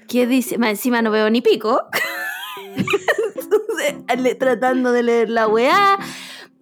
[0.09, 0.59] ¿Qué dice?
[0.59, 1.81] Más encima no veo ni pico.
[2.77, 5.99] Entonces, le- tratando de leer la weá.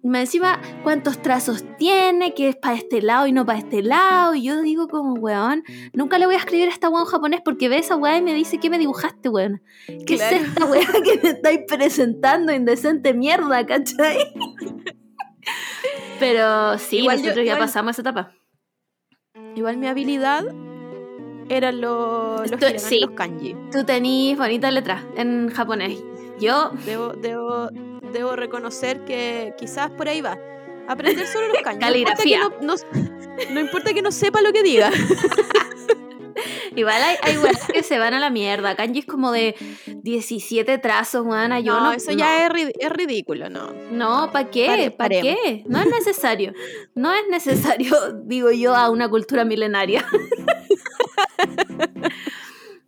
[0.05, 2.33] Más encima, ¿cuántos trazos tiene?
[2.33, 4.35] ¿Qué es para este lado y no para este lado?
[4.35, 5.63] Y yo digo como, weón,
[5.93, 8.21] nunca le voy a escribir a esta weá en japonés porque ve esa weá y
[8.21, 9.61] me dice, ¿qué me dibujaste, weón?
[10.05, 10.35] ¿Qué Claro.
[10.35, 14.17] es esta weá que me estáis presentando, indecente mierda, cachai?
[16.19, 18.31] Pero sí, Igual yo- nosotros ya pasamos esa etapa.
[19.55, 20.43] Igual mi habilidad
[21.49, 22.99] eran los, y sí.
[22.99, 23.55] los kanji.
[23.71, 26.03] Tú tenís bonitas letras en japonés.
[26.39, 27.69] Yo, Debo, debo,
[28.13, 30.37] debo reconocer que quizás por ahí va.
[30.87, 31.79] Aprender solo los kanji.
[31.79, 32.39] Caligrafía.
[32.61, 33.07] No importa, que no,
[33.47, 34.91] no- no importa que no sepa lo que diga.
[36.75, 38.75] igual hay, hay weas que se van a la mierda.
[38.75, 39.55] Kanji es como de
[39.87, 41.59] 17 trazos, weona.
[41.59, 41.91] Yo no, no.
[41.93, 42.17] eso no.
[42.17, 43.71] ya es, es ridículo, no.
[43.91, 44.93] No, ¿para qué?
[44.95, 45.63] ¿Para qué?
[45.67, 46.53] No es necesario.
[46.95, 47.95] No es necesario,
[48.25, 50.05] digo yo, a una cultura milenaria.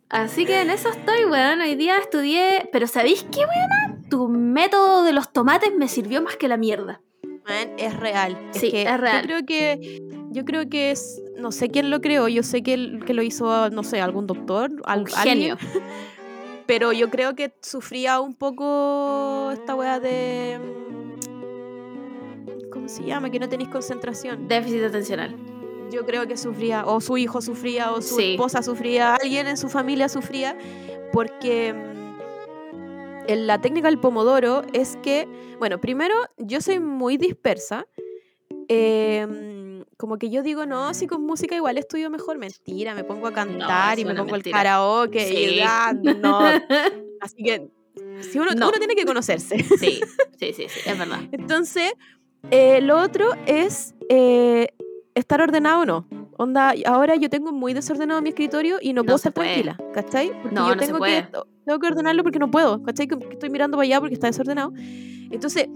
[0.08, 1.60] Así que en eso estoy, weón.
[1.60, 2.68] Hoy día estudié.
[2.72, 3.98] Pero ¿sabéis qué, weona?
[4.08, 7.00] Tu método de los tomates me sirvió más que la mierda.
[7.24, 8.38] Man, es real.
[8.52, 9.22] Sí, que es real.
[9.22, 9.98] Yo creo que,
[10.30, 13.22] yo creo que es, no sé quién lo creó, yo sé que, el- que lo
[13.22, 15.56] hizo, no sé, algún doctor, al- Un alguien, genio.
[16.66, 20.58] pero yo creo que sufría un poco esta wea de...
[20.60, 21.16] mm,
[22.70, 23.30] ¿Cómo se llama?
[23.30, 24.46] Que no tenéis concentración.
[24.48, 25.36] Déficit atencional.
[25.90, 28.32] Yo creo que sufría, o su hijo sufría, o su Sí.
[28.32, 30.56] esposa sufría, alguien en su familia sufría,
[31.12, 35.26] porque mm, en la técnica del pomodoro es que,
[35.58, 37.86] bueno, primero yo soy muy dispersa,
[38.68, 43.26] em, como que yo digo, no, si con música igual estudio mejor, mentira, me pongo
[43.28, 44.58] a cantar y me pongo mentira.
[44.58, 45.60] el karaoke Sí.
[45.60, 46.40] y no,
[47.20, 47.68] así que
[48.20, 48.68] si uno, No.
[48.68, 49.58] uno tiene que conocerse.
[49.78, 50.00] Sí,
[50.38, 51.20] sí, sí, sí, es verdad.
[51.32, 51.92] Entonces,
[52.50, 54.68] eh, lo otro es eh,
[55.16, 56.06] estar ordenado o no.
[56.38, 59.62] Onda, ahora yo tengo muy desordenado mi escritorio y no, No puedo se estar puede.
[59.62, 60.30] tranquila, ¿cachai?
[60.42, 61.22] Porque No, yo no se tengo, puede.
[61.24, 63.08] que, tengo que ordenarlo porque no puedo, ¿cachai?
[63.08, 64.72] Que que estoy mirando para allá porque está desordenado.
[64.76, 65.66] Entonces,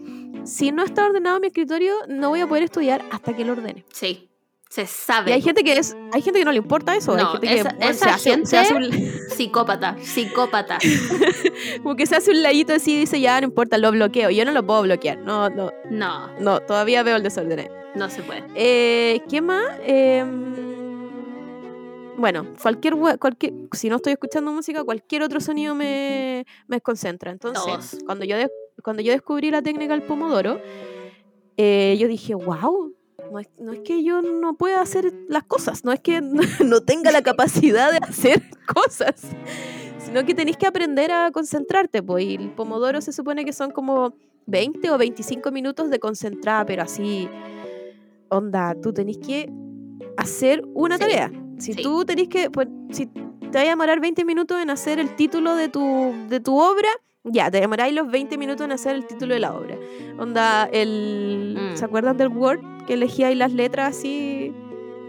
[0.45, 3.85] si no está ordenado mi escritorio, no voy a poder estudiar hasta que lo ordene.
[3.93, 4.29] Sí,
[4.69, 5.31] se sabe.
[5.31, 7.13] Y hay gente que es, hay gente que no le importa eso.
[7.15, 8.85] hay No, gente que esa- bueno, esa se hace, se hace un,
[9.37, 10.79] Psicópata, psicópata.
[11.83, 14.31] como que se hace un ladito así y dice, ya no importa, lo bloqueo.
[14.31, 15.19] Yo no lo puedo bloquear.
[15.19, 17.71] No, no, No, no, todavía veo el desorden.
[17.97, 18.45] No se puede.
[18.55, 19.65] Eh, ¿Qué más?
[19.83, 20.55] Em,
[22.17, 27.31] bueno, cualquier, cualquier, si no estoy escuchando música, cualquier otro sonido me, me desconcentra.
[27.31, 27.99] Entonces, Todos.
[28.05, 28.51] cuando yo, de-
[28.83, 30.61] cuando yo descubrí la técnica del pomodoro,
[31.57, 32.93] eh, yo dije, wow,
[33.33, 36.43] no es, no es que yo no pueda hacer las cosas, no es que no,
[36.65, 38.43] no tenga la capacidad de hacer
[38.75, 39.23] cosas,
[39.99, 42.03] sino que tenéis que aprender a concentrarte.
[42.03, 44.15] Pues, y el pomodoro se supone que son como
[44.47, 47.29] 20 o 25 minutos de concentrada, pero así,
[48.31, 49.51] onda, tú tenés que
[50.17, 51.31] hacer una Sí, tarea.
[51.59, 51.83] Si sí.
[51.83, 55.55] tú tenés que, pues, si te va a demorar 20 minutos en hacer el título
[55.57, 56.89] de tu, de tu obra,
[57.25, 59.77] ya, te demoráis los 20 minutos en hacer el título de la obra.
[60.19, 61.59] Onda, el...
[61.59, 61.77] Mm.
[61.77, 62.61] ¿Se acuerdan del Word?
[62.87, 64.55] Que elegíais las letras así...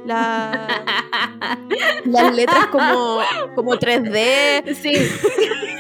[0.05, 0.67] La,
[2.05, 3.19] las letras como,
[3.53, 4.73] como 3D.
[4.73, 4.93] Sí,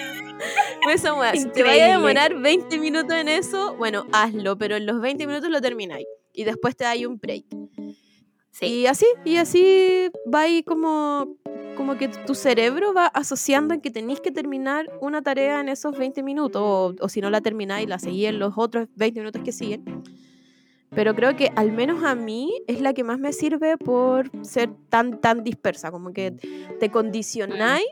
[0.85, 5.01] weá, si te vaya a demorar 20 minutos en eso, bueno, hazlo, pero en los
[5.01, 6.05] 20 minutos lo termináis.
[6.33, 7.45] Y después te dais un break.
[8.51, 8.65] sí.
[8.65, 11.35] Y así, y así va ahí como,
[11.77, 15.97] como que tu cerebro va asociando en que tenéis que terminar una tarea en esos
[15.97, 19.41] 20 minutos, o, o si no la termináis, la seguís en los otros 20 minutos
[19.43, 19.83] que siguen.
[20.93, 24.69] Pero creo que al menos a mí es la que más me sirve por ser
[24.89, 26.31] tan, tan dispersa, como que
[26.81, 27.85] te condicionáis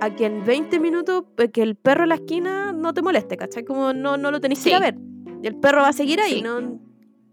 [0.00, 3.36] a que en 20 minutos, eh, que el perro en la esquina no te moleste,
[3.36, 3.64] ¿cachai?
[3.64, 4.84] Como no, no lo tenéis que ir a Sí.
[4.84, 4.94] ver.
[5.42, 6.42] Y el perro va a seguir ahí, Sí.
[6.42, 6.78] no...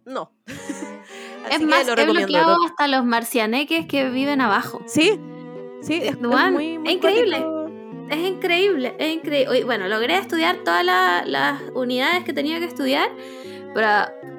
[0.05, 0.31] No.
[1.51, 4.81] Es más, lo he bloqueado lo- hasta los marcianeques que viven abajo.
[4.87, 5.19] Sí,
[5.83, 7.37] sí, es, muy, muy es increíble.
[7.39, 7.69] cuático.
[8.09, 9.63] es increíble, es increíble.
[9.63, 13.11] Bueno, logré estudiar todas la- las unidades que tenía que estudiar,
[13.75, 13.87] pero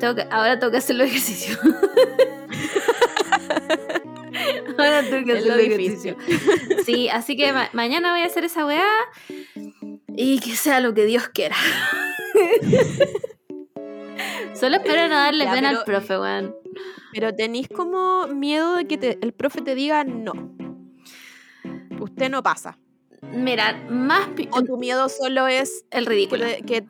[0.00, 1.56] tengo que, ahora tengo que hacer los ejercicios.
[4.78, 6.16] ahora tengo que hacer lo los ejercicios.
[6.84, 8.84] Sí, así que ma- mañana voy a hacer esa weá
[10.08, 11.56] y que sea lo que Dios quiera.
[14.66, 16.54] Solo espero no darle Ya, pena al profe, weón.
[17.12, 20.32] Pero tenéis como miedo de que te- el profe te diga no.
[22.00, 22.76] Usted no pasa.
[23.32, 26.44] Mira, más O tu miedo solo es el ridículo.
[26.66, 26.84] que-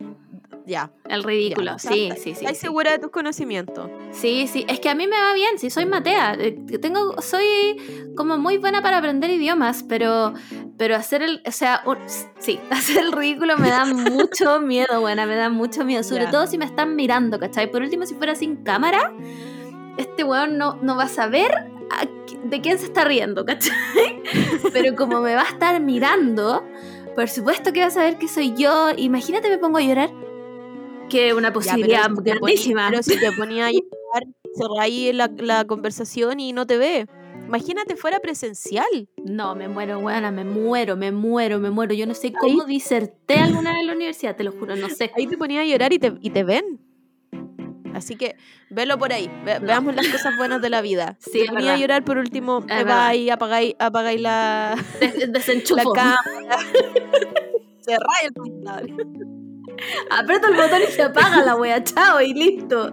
[0.67, 0.91] ya.
[1.09, 1.79] El ridículo, ya.
[1.79, 2.45] Sí, ¿estás- sí, sí.
[2.45, 2.63] ¿Estás sí.
[2.67, 3.91] segura de tus conocimientos?
[4.13, 6.35] Sí, sí, es que a mí me va bien, sí, soy Matea.
[6.41, 10.33] eh, Tengo, soy como muy buena para aprender idiomas, pero,
[10.79, 11.99] pero hacer el, o sea, un-
[12.39, 16.47] sí, hacer el ridículo me da mucho miedo, buena, me da mucho miedo, sobre todo
[16.47, 17.71] si me están mirando, ¿cachai?
[17.71, 19.13] Por último, si fuera sin cámara,
[19.97, 21.53] este weón no, no va a saber
[21.91, 22.07] a
[22.45, 23.73] de quién se está riendo, ¿cachai?
[24.73, 26.65] Pero como me va a estar mirando,
[27.15, 28.91] por supuesto que va a saber que soy yo.
[28.97, 30.11] Imagínate me pongo a llorar.
[31.09, 32.89] Que una Ya, posibilidad pero grandísima.
[32.91, 34.25] Pero si te ponía a llorar,
[34.57, 37.07] cerráis la, la conversación y no te ve.
[37.47, 39.09] Imagínate fuera presencial.
[39.25, 41.95] No, me muero, weona, me muero, me muero, me muero.
[41.95, 45.13] Yo no sé cómo diserté alguna vez en la universidad, te lo juro, no sé.
[45.17, 46.81] Ahí te ponía a llorar y te, y te ven.
[47.95, 48.37] Así que
[48.69, 49.31] velo por ahí.
[49.45, 49.67] ve- No.
[49.67, 51.17] Veamos las cosas buenas de la vida.
[51.21, 55.17] Sí, te ponía a llorar por último, Es te vais, apagáis, apagáis la, Des-
[55.71, 56.59] la cámara.
[57.81, 58.91] Cerráis el computador.
[60.11, 62.93] Aprieto el botón y se apaga la wea, chao, y listo.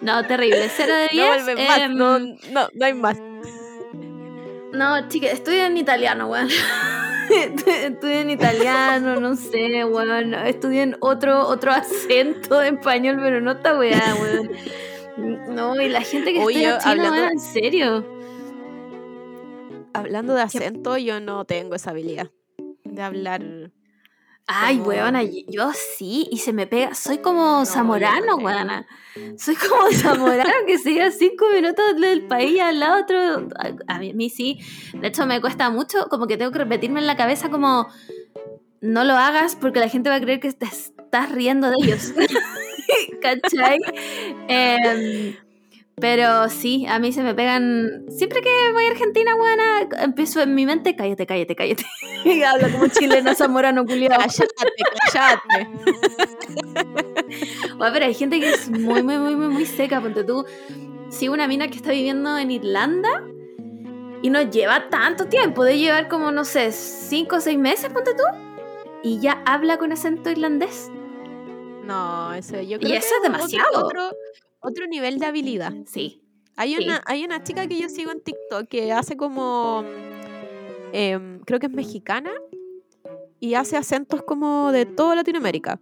[0.00, 1.44] No, terrible, cero de No 10.
[1.44, 1.78] vuelves más.
[1.80, 3.18] em, No, no, no hay más.
[4.72, 6.48] No, chica, estudio en italiano, weón.
[7.30, 10.34] estudio en italiano, no sé, weón.
[10.34, 14.50] Estudio en otro, otro acento de español, pero no esta weá, weón.
[15.54, 18.22] No, y la gente que Oye, estudia chino, hablando- weón, en serio.
[19.94, 22.30] Hablando de acento, yo no tengo esa habilidad
[22.84, 23.42] de hablar.
[24.46, 26.94] Ay, Como- weona, yo sí, y se me pega.
[26.94, 28.86] Soy como zamorano, no weona.
[29.36, 33.48] Soy como zamorano que se cinco minutos del país al lado otro.
[33.86, 34.58] A, mí, a mí sí.
[34.94, 37.88] De hecho, me cuesta mucho, como que tengo que repetirme en la cabeza como
[38.80, 42.12] no lo hagas porque la gente va a creer que te estás riendo de ellos.
[43.22, 43.78] ¿Cachai?
[44.48, 45.36] Em,
[46.02, 48.04] pero sí, a mí se me pegan.
[48.08, 51.84] Siempre que voy a Argentina, buena, empiezo en mi mente, cállate, cállate, cállate.
[52.24, 54.20] Y habla como chilena zamorano culiado.
[54.20, 54.48] Cállate,
[55.12, 55.68] cállate.
[57.76, 60.00] Bueno, pero hay gente que es muy, muy, muy, muy, muy seca.
[60.00, 60.44] Ponte tú,
[61.08, 63.24] sigo una mina que está viviendo en Irlanda
[64.22, 68.12] y no lleva tanto tiempo, de llevar como, no sé, cinco o seis meses, ponte
[68.14, 68.24] tú,
[69.04, 70.90] y ya habla con acento irlandés.
[71.84, 73.86] No, eso yo Y creo que eso es demasiado.
[73.86, 74.10] Otro,
[74.62, 75.72] otro nivel de habilidad.
[75.86, 76.22] Sí.
[76.56, 76.84] Hay Sí.
[76.84, 79.84] una, hay una chica que yo sigo en TikTok que hace como.
[80.92, 82.30] em, creo que es mexicana.
[83.40, 85.80] Y hace acentos como de toda Latinoamérica.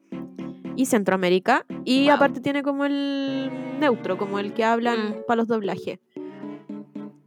[0.77, 1.67] Y Centroamérica.
[1.85, 2.15] Y Wow.
[2.15, 5.15] aparte tiene como el neutro, como el que hablan Mm.
[5.27, 5.99] para los doblajes.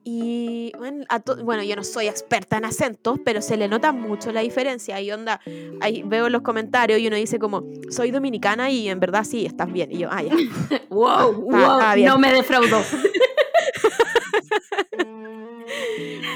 [0.05, 4.31] Y bueno, a bueno, yo no soy experta en acentos, pero se le nota mucho
[4.33, 4.99] la diferencia.
[4.99, 5.39] Y onda,
[5.81, 9.71] ahí veo los comentarios y uno dice como, soy dominicana y en verdad sí, estás
[9.71, 9.91] bien.
[9.91, 10.33] Y yo, ah, ya.
[10.89, 12.09] Wow, wow, está bien.
[12.09, 12.81] no me defraudó.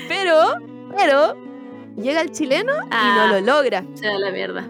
[0.07, 0.39] Pero,
[0.95, 1.35] pero,
[1.97, 3.27] llega el chileno y Ah.
[3.27, 3.83] no lo logra.
[3.93, 4.67] Se da la mierda.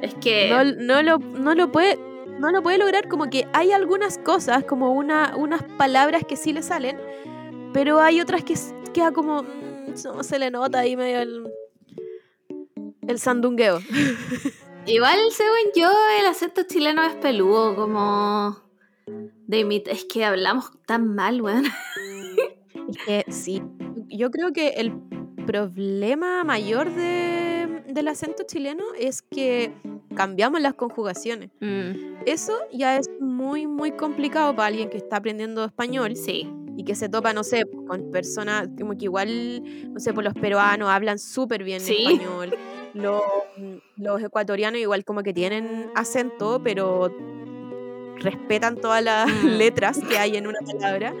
[0.00, 0.48] Es que.
[0.50, 1.98] No, no lo, no lo puede.
[2.38, 6.54] No lo puede lograr, como que hay algunas cosas, como una, unas palabras que sí
[6.54, 6.98] le salen,
[7.72, 8.54] pero hay otras que
[8.92, 9.42] queda como.
[9.42, 11.50] mm, no se le nota ahí medio el.
[13.06, 13.80] El sandungueo.
[14.86, 18.56] Igual, según yo, el acento chileno es peludo, como.
[19.46, 21.64] De imit- Es que hablamos tan mal, weón.
[22.88, 23.62] Es que sí.
[24.08, 24.92] Yo creo que el
[25.46, 29.72] problema mayor de, del acento chileno es que
[30.14, 31.50] cambiamos las conjugaciones.
[31.60, 36.48] Mm, Eso ya es muy, muy complicado para alguien que está aprendiendo español sí.
[36.80, 39.62] Y que se topa, no sé, con personas como que igual,
[39.92, 42.06] no sé, por los peruanos hablan súper bien Sí.
[42.06, 42.56] español.
[42.94, 43.20] Los,
[43.96, 47.14] los ecuatorianos igual como que tienen acento, pero
[48.16, 49.46] respetan todas las Mm.
[49.58, 51.14] letras que hay en una palabra.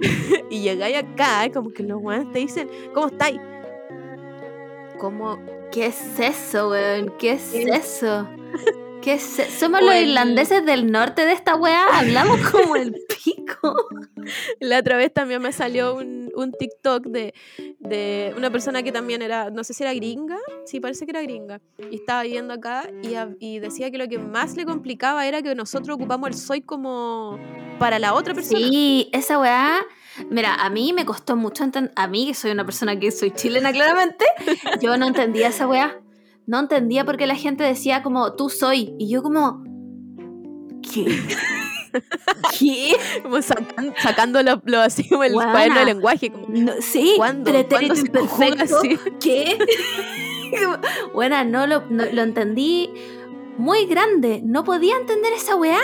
[0.50, 3.40] y llegáis acá, como que los buenos te dicen, ¿cómo estáis?
[4.98, 5.38] Como,
[5.72, 7.12] ¿Qué es eso, weón?
[7.18, 7.62] ¿Qué es ¿Qué?
[7.62, 8.28] eso?
[9.02, 12.94] ¿Qué Somos O los el- irlandeses del norte de esta weá, hablamos como el
[13.24, 13.74] pico.
[14.60, 17.34] La otra vez también me salió un, un TikTok de
[17.78, 20.36] de una persona que también era, no sé si era gringa,
[20.66, 24.18] sí, parece que era gringa, y estaba viviendo acá y, y decía que lo que
[24.18, 27.38] más le complicaba era que nosotros ocupamos el soy como
[27.78, 28.58] para la otra persona.
[28.68, 29.80] Sí, esa weá.
[30.28, 31.90] Mira, a mí me costó mucho entender.
[31.96, 34.26] A mí, que soy una persona que soy chilena claramente,
[34.82, 35.98] yo no entendía esa weá.
[36.50, 38.92] No entendía por qué la gente decía como tú soy.
[38.98, 39.62] Y yo como.
[40.82, 41.06] ¿Qué?
[42.58, 42.96] ¿Qué?
[43.22, 45.52] Como sacan- sacándolo lo así como el Guana.
[45.52, 46.32] cuaderno de lenguaje.
[46.32, 47.52] Como, No, sí, ¿Cuándo?
[49.20, 49.58] ¿Qué?
[51.14, 52.90] Buena, no lo, no- lo entendí
[53.56, 54.40] muy grande.
[54.44, 55.78] No podía entender esa weá.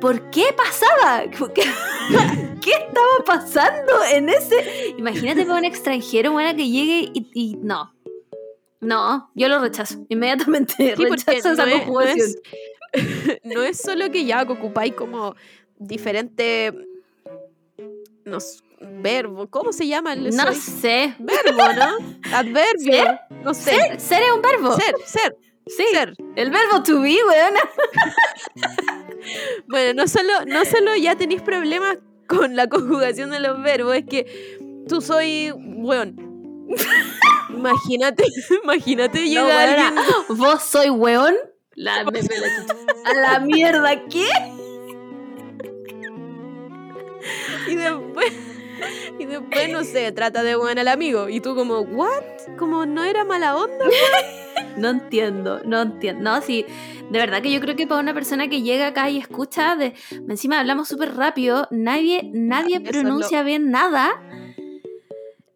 [0.00, 1.22] ¿Por qué pasaba?
[1.30, 1.62] ¿Qué,
[2.60, 4.92] qué estaba pasando en ese?
[4.98, 7.92] Imagínate para un extranjero, buena, que llegue y, y no.
[8.84, 10.04] No, yo lo rechazo.
[10.08, 12.28] Inmediatamente Sí, rechazo esa no es- no conjugación.
[12.92, 15.34] es- no es solo que ya ocupáis como
[15.78, 16.72] diferente
[18.24, 18.38] no
[19.02, 20.54] verbo, ¿cómo se llama el No soy?
[20.56, 21.14] sé.
[21.18, 22.16] verbo, ¿no?
[22.34, 23.20] Adverbio, ¿Ser?
[23.42, 23.70] no sé.
[23.72, 24.76] Ser, ser es un verbo.
[24.76, 25.84] Ser, ser, sí.
[25.92, 26.14] ser.
[26.36, 27.60] El verbo to be, weona.
[29.68, 34.04] Bueno, no solo, no solo ya tenéis problemas con la conjugación de los verbos, es
[34.04, 34.58] que
[34.88, 36.16] tú soy weón.
[37.58, 38.24] Imagínate,
[38.64, 41.34] imagínate No, llega weona, alguien ¿Vos soy weón?
[41.74, 42.76] La, me- me la chucha.
[43.04, 44.26] A la mierda, ¿qué?
[47.68, 48.32] y después
[49.18, 52.22] y después no sé, trata de weón al amigo y tú como, "What?
[52.58, 53.84] Como no era mala onda."
[54.76, 56.22] No entiendo, no entiendo.
[56.22, 56.66] No, sí,
[57.08, 59.94] de verdad que yo creo que para una persona que llega acá y escucha, de,
[60.28, 64.20] encima hablamos súper rápido, nadie, nadie Eso pronuncia bien nada.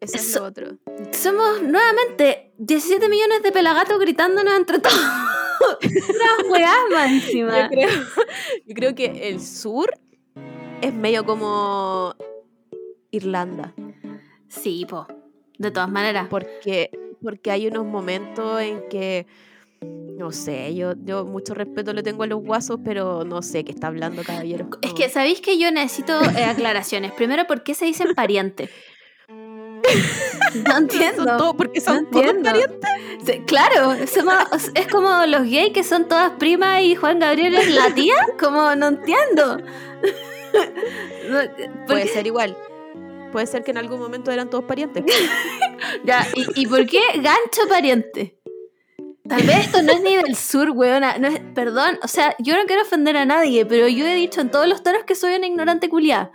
[0.01, 0.77] Eso es lo otro.
[1.11, 4.99] Somos nuevamente 17 millones de pelagatos gritándonos entre todos.
[6.49, 7.63] Weás más encima.
[7.63, 7.89] Yo creo,
[8.65, 9.93] yo creo que el sur
[10.81, 12.15] es medio como
[13.11, 13.73] Irlanda.
[14.47, 15.07] Sí, po.
[15.57, 16.27] De todas maneras.
[16.29, 16.91] Porque,
[17.21, 19.27] porque hay unos momentos en que,
[19.81, 23.73] no sé, yo, yo mucho respeto le tengo a los guasos, pero no sé qué
[23.73, 24.69] está hablando, caballero.
[24.81, 27.11] Es que, ¿sabéis que yo necesito eh, aclaraciones?
[27.11, 28.69] Primero, ¿por qué se dicen pariente?
[30.67, 31.37] No entiendo.
[31.37, 32.89] Son porque son No todos parientes.
[33.23, 37.69] Sí, Claro, somos- es como los gays que son todas primas y Juan Gabriel es
[37.73, 38.15] la tía.
[38.39, 39.57] Como no entiendo.
[41.29, 42.57] No, ¿por Puede ser igual.
[43.31, 45.03] Puede ser que en algún momento eran todos parientes.
[46.03, 48.38] Ya, ¿y, y por qué gancho pariente?
[49.29, 51.17] Tal vez esto no es ni del sur, weona.
[51.19, 54.41] No es, perdón, o sea, yo no quiero ofender a nadie, pero yo he dicho
[54.41, 56.31] en todos los tonos que soy una ignorante culiada.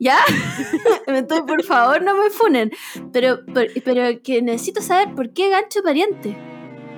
[0.00, 0.16] ¿Ya?
[1.06, 2.70] Entonces, por favor, no me funen.
[3.12, 6.36] Pero, pero, pero que necesito saber por qué gancho pariente.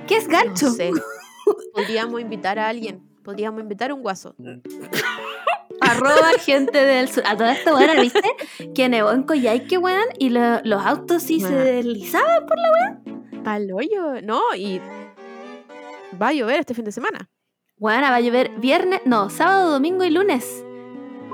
[0.07, 0.67] ¿Qué es gancho?
[0.67, 0.91] No sé.
[1.73, 3.01] Podríamos invitar a alguien.
[3.23, 4.35] Podríamos invitar a un guaso.
[5.81, 7.23] Arroba gente del sur.
[7.25, 8.21] A toda esta weona, ¿viste?
[8.75, 12.45] Que nevó en Coyhaique, weón, y lo- los autos sí se deslizaban.
[13.43, 14.21] Pal hoyo.
[14.21, 14.79] No, y
[16.19, 17.29] va a llover este fin de semana.
[17.77, 20.63] Weona, va a llover viernes, no, sábado, domingo y lunes.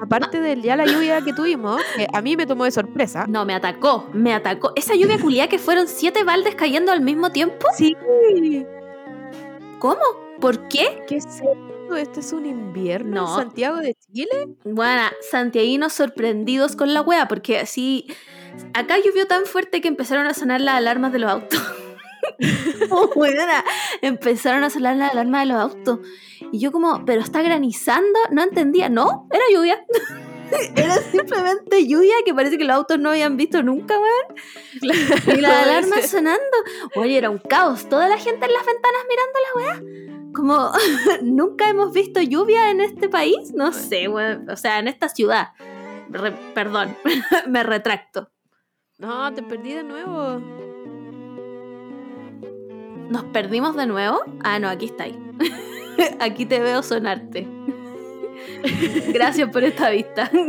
[0.02, 3.26] Aparte de ya la lluvia que tuvimos, que a mí me tomó de sorpresa.
[3.28, 4.72] No, me atacó, me atacó.
[4.76, 7.66] Esa lluvia culiada que fueron siete baldes cayendo al mismo tiempo.
[7.76, 7.96] Sí.
[9.80, 10.02] ¿Cómo?
[10.40, 11.04] ¿Por qué?
[11.08, 11.96] ¿Qué es esto?
[11.96, 13.34] ¿Este es un invierno No.
[13.40, 14.56] en Santiago de Chile?
[14.66, 18.06] Bueno, santiaguinos sorprendidos con la wea, porque así.
[18.74, 21.60] Acá llovió tan fuerte que empezaron a sonar las alarmas de los autos.
[24.02, 26.00] Empezaron a sonar las alarmas de los autos.
[26.52, 28.20] Y yo, como, ¿pero está granizando?
[28.32, 28.90] No entendía.
[28.90, 29.86] No, era lluvia.
[30.78, 35.36] Era simplemente lluvia que parece que los autos no habían visto nunca, weón.
[35.38, 36.40] Y la alarma sonando.
[36.96, 37.90] Oye, era un caos.
[37.90, 40.32] Toda la gente en las ventanas mirando la weá.
[40.34, 40.72] Como,
[41.22, 43.52] nunca hemos visto lluvia en este país.
[43.54, 44.50] No sé, weón.
[44.50, 45.50] O sea, en esta ciudad.
[46.10, 46.96] Re- perdón,
[47.48, 48.32] me retracto.
[49.00, 50.42] No, te perdí de nuevo.
[53.10, 54.20] ¿Nos perdimos de nuevo?
[54.44, 55.16] Ah, no, aquí estáis.
[56.20, 57.48] Aquí te veo sonarte.
[59.08, 60.30] Gracias por esta vista.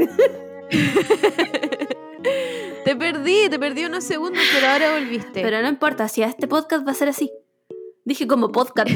[2.85, 5.43] Te perdí, te perdí unos segundos, pero ahora volviste.
[5.43, 7.31] Pero no importa, si a este podcast va a ser así.
[8.05, 8.91] Dije como podcast.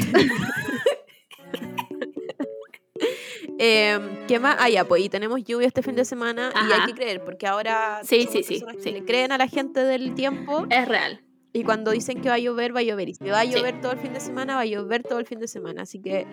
[3.59, 4.55] Eh, ¿Qué más?
[4.59, 7.45] Ah, ya, pues, y tenemos lluvia este fin de semana y hay que creer, porque
[7.45, 8.91] ahora Sí, sí, sí, sí.
[8.91, 11.22] le creen a la gente del tiempo es real.
[11.53, 13.09] Y cuando dicen que va a llover, va a llover.
[13.09, 13.53] Y si va a Sí.
[13.53, 15.83] llover todo el fin de semana, va a llover todo el fin de semana.
[15.83, 16.25] Así que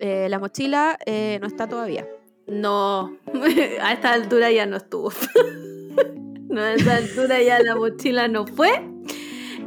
[0.00, 2.08] eh, la mochila eh, no está todavía.
[2.46, 3.16] No,
[3.82, 5.12] a esta altura ya no estuvo.
[6.48, 8.82] no, a esta altura ya la mochila no fue.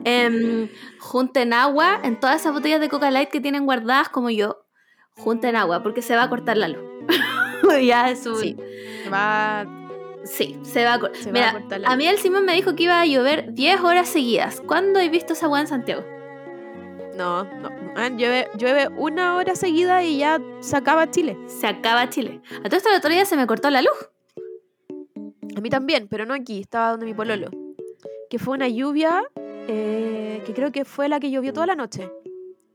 [0.03, 4.63] Em, junten agua en todas esas botellas de Coca Light que tienen guardadas como yo.
[5.11, 6.83] Junten agua porque se va a cortar la luz.
[7.85, 8.37] ya es un...
[8.37, 8.55] Sí.
[9.11, 9.65] Va,
[10.29, 11.17] Sí, se va a cortar.
[11.21, 13.05] Se va Mira, a cortar la a mí el Simón me dijo que iba a
[13.05, 14.61] llover 10 horas seguidas.
[14.61, 16.03] ¿Cuándo he visto esa weá en Santiago?
[17.15, 17.69] No, no.
[17.95, 21.35] ah, Llueve, llueve una hora seguida y ya se acaba Chile.
[21.47, 22.41] Se acaba Chile.
[22.63, 24.09] A todo esto el otro día se me cortó la luz.
[25.55, 27.49] A mí también, pero no aquí, estaba donde mi pololo.
[28.29, 29.23] Que fue una lluvia
[29.67, 32.11] eh, que creo que fue la que llovió toda la noche.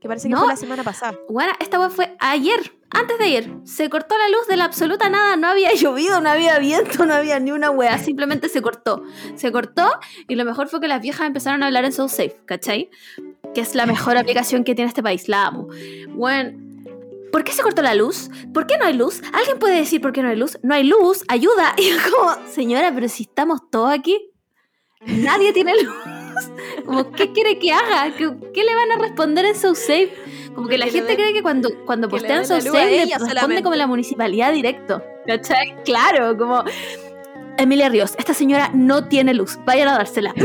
[0.01, 0.39] Que parece que No.
[0.41, 1.17] fue la semana pasada.
[1.29, 2.59] Bueno, esta weá fue ayer,
[2.93, 3.49] antes de ayer.
[3.63, 5.35] Se cortó la luz de la absoluta nada.
[5.35, 7.97] No había llovido, no había viento, no había ni una weá.
[7.97, 9.03] Simplemente se cortó.
[9.35, 9.89] Se cortó
[10.27, 12.89] y lo mejor fue que las viejas empezaron a hablar en SoSafe, ¿cachai?
[13.53, 15.27] Que es la mejor aplicación que tiene este país.
[15.27, 15.67] La amo.
[16.09, 16.57] Bueno,
[17.31, 18.29] ¿por qué se cortó la luz?
[18.53, 19.21] ¿Por qué no hay luz?
[19.33, 20.57] ¿Alguien puede decir por qué no hay luz?
[20.61, 21.75] No hay luz, ayuda.
[21.77, 24.31] Y yo como, señora, pero si estamos todos aquí,
[25.05, 25.95] nadie tiene luz.
[26.85, 28.13] Como, ¿qué quiere que haga?
[28.15, 30.11] ¿Qué, le van a responder en SoSafe?
[30.55, 33.75] Como que la Que gente den- cree que cuando, cuando postean SoSafe le responde como
[33.75, 35.01] la municipalidad directo.
[35.25, 35.75] ¿Cachai?
[35.83, 36.63] Claro, como...
[37.57, 40.33] Emilia Ríos, esta señora no tiene luz, vayan a dársela.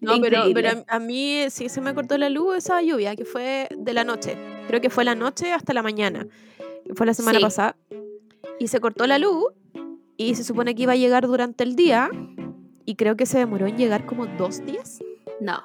[0.00, 0.42] No, pero,
[0.88, 4.04] a, a mí sí se me cortó la luz esa lluvia, que fue de la
[4.04, 4.36] noche.
[4.66, 6.26] Creo que fue la noche hasta la mañana.
[6.84, 7.44] que Fue la semana Sí.
[7.44, 7.76] pasada.
[8.58, 9.44] Y se cortó la luz
[10.16, 12.10] y se supone que iba a llegar durante el día.
[12.84, 14.98] Y creo que se demoró en llegar como dos días.
[15.42, 15.62] No,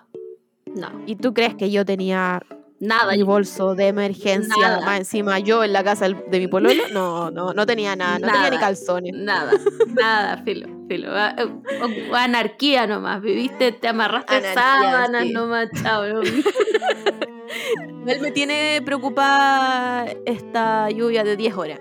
[0.76, 2.42] no, ¿Y tú crees que yo tenía
[2.80, 3.14] nada.
[3.14, 4.86] mi bolso de emergencia Nada.
[4.86, 6.84] más encima yo en la casa de mi pololo?
[6.92, 9.14] No, no, no tenía nada, no tenía ni calzones.
[9.16, 9.54] Nada,
[9.96, 11.10] nada, filo, filo.
[11.14, 11.46] Ah, eh,
[11.82, 15.34] o- o Anarquía nomás, viviste, te amarraste Anarquía, sábanas sí.
[15.34, 16.04] nomás, chao.
[18.08, 21.80] Él me tiene preocupada esta lluvia de 10 horas.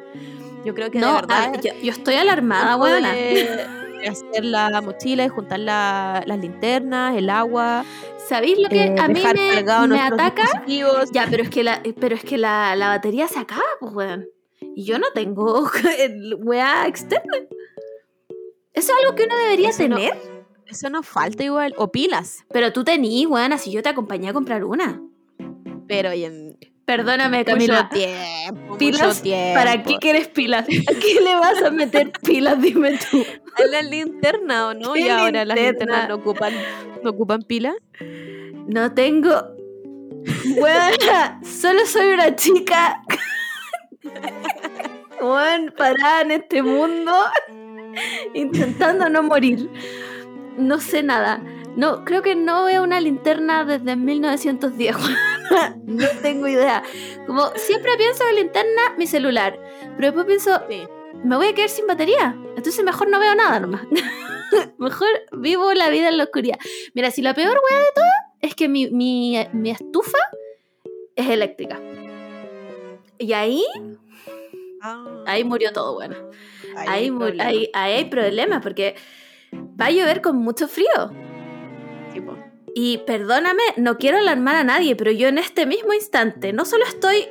[0.64, 2.76] Yo creo que de No, verdad ah, yo, yo estoy alarmada,
[3.12, 7.84] de- de hacer la mochila y juntar la- las linternas, el agua,
[8.28, 10.64] ¿Sabéis lo que eh, a mí me, me ataca?
[11.12, 14.26] Ya, pero es que la, pero es que la, la batería se acaba, pues, weón.
[14.74, 15.68] Y yo no tengo
[16.40, 17.38] weá externa.
[18.72, 20.16] Eso es algo que uno debería Eso no- tener.
[20.66, 21.72] Eso nos falta igual.
[21.78, 22.44] O pilas.
[22.50, 25.00] Pero tú tenís, weón, así yo te acompañé a comprar una.
[25.86, 27.88] Pero y en Perdóname, mucho Camila.
[27.88, 28.78] tiempo.
[28.78, 29.08] ¿Pilas?
[29.08, 29.54] mucho tiempo.
[29.54, 30.62] ¿Para qué quieres pilas?
[30.88, 32.60] ¿A qué le vas a meter pilas?
[32.62, 33.24] Dime tú.
[33.62, 34.92] A la linterna o no?
[34.94, 35.70] ¿Qué Y ahora las linterna?
[35.70, 36.52] linternas no ocupan,
[37.02, 37.74] no ocupan pila.
[38.68, 39.30] No tengo.
[40.56, 43.02] Weona, solo soy una chica.
[45.20, 47.12] Weón, parada en este mundo.
[48.34, 49.68] Intentando no morir.
[50.56, 51.42] No sé nada.
[51.76, 54.96] No, creo que no veo una linterna desde 1910.
[55.84, 56.82] No tengo idea.
[57.26, 59.58] Como siempre pienso en linterna, mi celular.
[59.96, 60.82] Pero después pienso, Sí.
[61.24, 62.36] me voy a quedar sin batería.
[62.56, 63.82] Entonces mejor no veo nada nomás.
[64.78, 66.58] mejor vivo la vida en la oscuridad.
[66.94, 68.04] Mira, si la peor wea de todo
[68.40, 70.18] es que mi, mi, mi estufa
[71.14, 71.80] es eléctrica.
[73.18, 73.64] Y ahí,
[75.26, 76.16] ahí murió todo, bueno.
[76.76, 77.44] Ahí, hay mu- problema.
[77.46, 78.94] ahí, ahí hay problemas porque
[79.80, 81.10] va a llover con mucho frío.
[82.78, 86.84] Y perdóname, no quiero alarmar a nadie, pero yo en este mismo instante no solo
[86.84, 87.26] estoy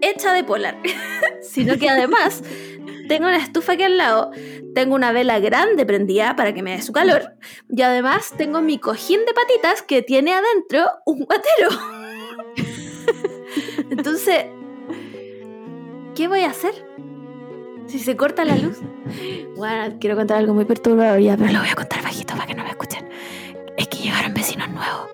[0.00, 0.80] hecha de polar,
[1.42, 2.44] sino que además
[3.08, 4.30] tengo una estufa aquí al lado,
[4.72, 7.34] tengo una vela grande prendida para que me dé su calor,
[7.68, 11.70] y además tengo mi cojín de patitas que tiene adentro un guatero.
[13.90, 14.44] Entonces,
[16.14, 16.86] ¿qué voy a hacer?
[17.88, 18.78] Si se corta la luz.
[19.56, 22.54] Bueno, quiero contar algo muy perturbador ya, pero lo voy a contar bajito para que
[22.54, 23.08] no me escuchen.
[23.76, 25.08] Es que llegaron vecinos nuevos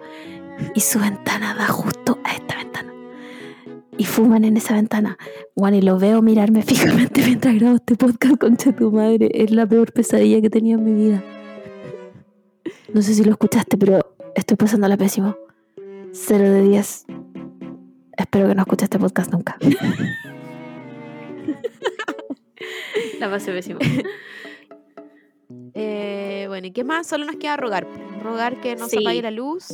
[0.75, 2.93] y su ventana da justo a esta ventana.
[3.99, 5.19] Y fuman en esa ventana.
[5.55, 9.31] Juan, y lo veo mirarme fijamente mientras grabo este podcast, concha tu madre.
[9.33, 11.23] Es la peor pesadilla que he tenido en mi vida.
[12.93, 15.37] No sé si lo escuchaste, pero estoy pasándola pésimo.
[16.13, 17.07] Cero de 10.
[18.19, 19.57] Espero que no escuches este podcast nunca.
[23.19, 23.81] la pasé pésimo.
[25.75, 27.07] Eh, bueno, ¿y qué más?
[27.07, 27.87] Solo nos queda rogar.
[28.23, 29.69] Rogar que no se apague la luz,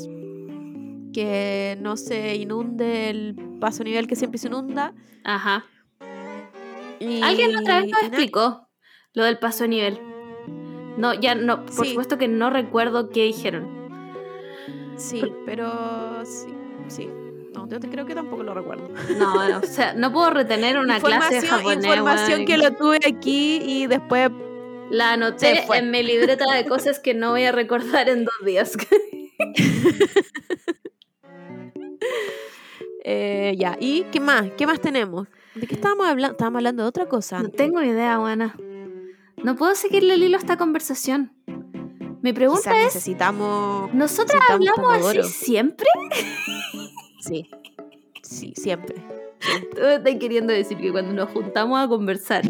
[1.12, 4.94] que no se inunde el paso nivel que siempre se inunda.
[5.24, 5.64] Ajá.
[7.00, 8.68] Y, Alguien la otra vez nos explicó
[9.14, 9.98] lo del paso nivel.
[10.96, 11.90] No, ya no, por Sí.
[11.90, 13.68] supuesto que no recuerdo qué dijeron.
[14.96, 16.48] Sí, pero sí,
[16.88, 17.08] sí.
[17.54, 18.88] No, yo te creo que tampoco lo recuerdo.
[19.16, 21.84] No, no, o sea, no puedo retener una clase de Información, japonés.
[21.86, 24.30] información que lo tuve aquí y después
[24.90, 25.78] La anoté se fue.
[25.78, 28.76] en mi libreta de cosas que no voy a recordar en dos días.
[33.04, 33.76] eh, ya.
[33.80, 34.50] ¿Y qué más?
[34.56, 35.28] ¿Qué más tenemos?
[35.54, 36.32] ¿De qué estábamos hablando?
[36.32, 37.42] Estábamos hablando de otra cosa.
[37.42, 38.56] No tengo idea, buena.
[39.42, 41.32] No puedo seguirle el hilo a esta conversación.
[42.22, 43.94] Mi pregunta Quizás es, necesitamos.
[43.94, 45.20] ¿nosotras necesitamos hablamos pomodoro.
[45.20, 45.86] así siempre?
[47.20, 47.48] Sí.
[48.22, 48.96] Sí, siempre.
[49.74, 52.42] Tú me estás queriendo decir que cuando nos juntamos a conversar,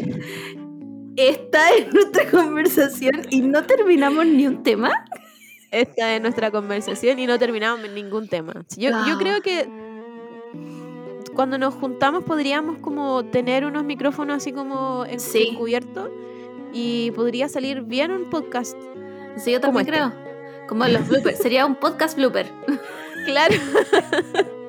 [1.15, 5.05] esta es nuestra conversación y no terminamos ni un tema.
[5.71, 8.53] Esta es nuestra conversación y no terminamos ningún tema.
[8.75, 8.89] Yo,
[9.19, 9.67] creo que
[11.35, 15.49] cuando nos juntamos podríamos como tener unos micrófonos así como en- Sí.
[15.51, 16.09] encubiertos
[16.73, 18.75] y podría salir bien un podcast.
[19.37, 20.11] Sí, yo Como también este.
[20.11, 20.67] creo.
[20.67, 21.37] Como los bloopers.
[21.37, 22.47] Sería un podcast blooper.
[23.25, 23.53] Claro.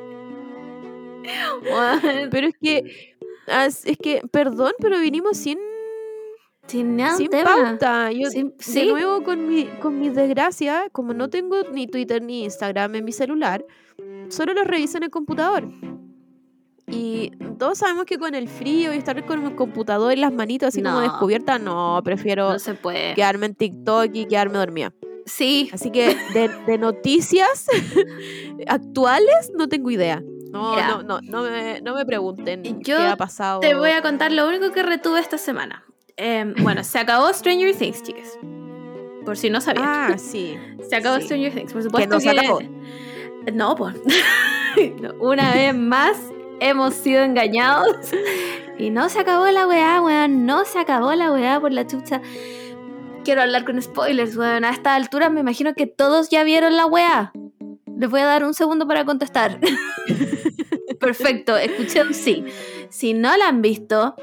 [2.31, 3.15] Pero es que,
[3.47, 5.59] es que, perdón, pero vinimos sin,
[6.71, 7.51] Sin nada sin tema.
[7.57, 8.11] pauta.
[8.13, 8.87] Yo, Sin- de sí.
[8.87, 13.13] nuevo, con, mi, con mis desgracias, como no tengo ni Twitter ni Instagram en mi
[13.13, 13.65] celular,
[14.29, 15.69] solo los reviso en el computador.
[16.87, 20.69] Y todos sabemos que con el frío y estar con el computador en las manitos
[20.69, 21.01] así como No.
[21.03, 23.15] descubierta, no, prefiero No se puede.
[23.15, 24.93] quedarme en TikTok y quedarme dormida.
[25.27, 25.71] Sí.
[25.73, 27.67] Así que de, de noticias
[28.67, 30.23] actuales no tengo idea.
[30.51, 30.89] No, Mira.
[30.89, 33.61] no, no, no me, no me pregunten Yo qué ha pasado.
[33.61, 35.85] Te voy a contar lo único que retuve esta semana.
[36.23, 38.39] Em, bueno, se acabó Stranger Things, chicas.
[39.25, 39.87] Por si no sabían.
[39.87, 40.55] Ah, sí.
[40.87, 41.23] se acabó sí.
[41.25, 41.73] Stranger Things.
[41.73, 42.61] Por Que supuesto no se acabó.
[43.55, 43.97] No, pues.
[45.19, 46.19] Una vez más
[46.61, 47.97] hemos sido engañados.
[48.79, 50.45] Y no se acabó la weá, weón.
[50.45, 52.21] No se acabó la weá por la chucha.
[53.25, 54.67] Quiero hablar con spoilers, weón.
[54.67, 57.33] A esta altura me imagino que todos ya vieron la weá.
[57.97, 59.59] Les voy a dar un segundo para contestar.
[61.01, 62.45] Perfecto, escuché un sí.
[62.91, 64.17] Si no la han visto,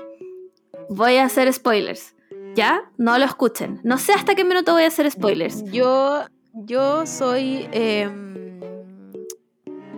[0.89, 2.13] voy a hacer spoilers.
[2.55, 2.81] ¿Ya?
[2.97, 3.79] No lo escuchen.
[3.83, 5.63] No sé hasta qué minuto voy a hacer spoilers.
[5.71, 6.23] Yo,
[6.53, 7.67] yo soy.
[7.71, 8.35] em,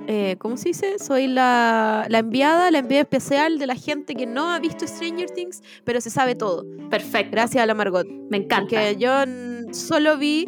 [0.08, 0.98] eh, ¿Cómo se dice?
[1.00, 5.30] Soy la, la enviada, la enviada especial de la gente que no ha visto Stranger
[5.30, 6.66] Things, pero se sabe todo.
[6.90, 7.32] Perfecto.
[7.32, 8.08] Gracias a la Margot.
[8.30, 8.60] Me encanta.
[8.60, 9.12] Porque yo
[9.72, 10.48] solo vi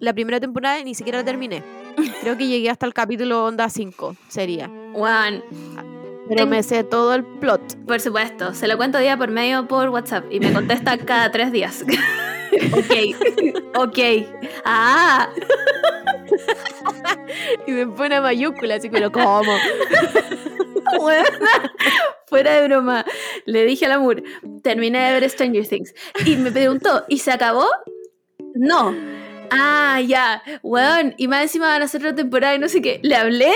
[0.00, 1.62] la primera temporada y ni siquiera la terminé.
[2.22, 4.70] Creo que llegué hasta el capítulo Onda 5, sería.
[4.94, 5.42] Juan,
[6.30, 7.84] Pero Ten- me sé todo el plot.
[7.86, 11.50] por supuesto, se lo cuento día por medio por WhatsApp y me contesta cada tres
[11.52, 11.84] días.
[12.72, 13.98] ok, ok.
[14.64, 15.28] Ah,
[17.66, 19.42] Y me pone mayúscula, así, pero ¿cómo?
[20.98, 21.24] buena.
[22.26, 23.04] Fuera de broma.
[23.46, 24.22] Le dije al amor,
[24.62, 25.94] terminé de ver Stranger Things.
[26.24, 27.66] Y me preguntó, ¿y se acabó?
[28.54, 28.94] No.
[29.50, 30.42] Ah, ya.
[30.62, 33.00] Weón, y más encima van a hacer otra temporada y no sé qué.
[33.02, 33.52] Le hablé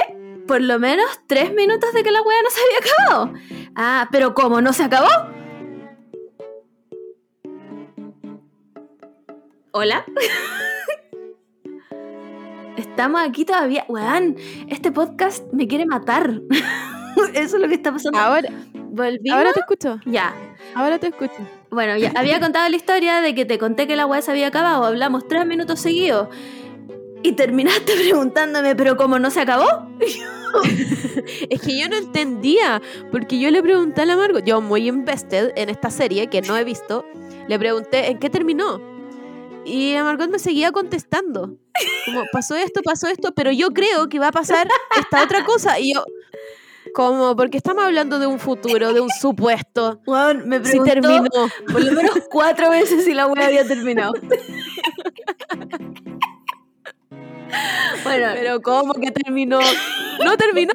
[0.46, 3.32] por lo menos tres minutos de que la weá no se había acabado.
[3.76, 4.60] Ah, pero ¿cómo?
[4.60, 5.08] ¿No se acabó?
[9.72, 10.04] ¿Hola?
[12.76, 13.84] Estamos aquí todavía.
[13.88, 14.36] Weón,
[14.68, 16.40] este podcast me quiere matar.
[17.34, 18.18] Eso es lo que está pasando.
[18.18, 19.36] Ahora, Volvimos.
[19.36, 19.98] ahora te escucho.
[20.06, 20.34] Ya.
[20.74, 21.36] Ahora te escucho.
[21.70, 24.48] Bueno, ya había contado la historia de que te conté que la weá se había
[24.48, 24.84] acabado.
[24.84, 26.28] Hablamos tres minutos seguidos.
[27.24, 29.66] Y terminaste preguntándome, ¿pero cómo no se acabó?
[31.50, 35.52] Es que yo no entendía, porque yo le pregunté a la Margot, yo muy invested
[35.56, 37.04] en esta serie que no he visto,
[37.48, 38.80] le pregunté en qué terminó.
[39.64, 41.56] Y la Margot me seguía contestando.
[42.04, 45.80] Como, pasó esto, pasó esto, pero yo creo que va a pasar esta otra cosa.
[45.80, 46.04] Y yo,
[46.94, 50.00] como, porque estamos hablando de un futuro, de un supuesto.
[50.06, 51.48] Weón, me Si preguntó terminó.
[51.72, 54.12] por lo menos cuatro veces si la weá había terminado.
[58.02, 59.58] bueno, Pero ¿cómo que terminó?
[60.24, 60.72] ¿No terminó?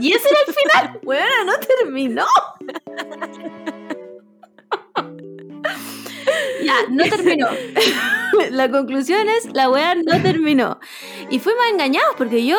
[0.00, 1.00] y ese era el final.
[1.04, 2.24] Weona, no terminó.
[6.64, 7.48] ya, no terminó.
[8.50, 10.78] la conclusión es, la weá no terminó.
[11.30, 12.56] Y fuimos engañados porque yo,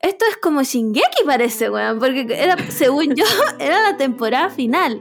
[0.00, 3.24] esto es como Shingeki parece, weón, porque era, según yo,
[3.58, 5.00] era la temporada final.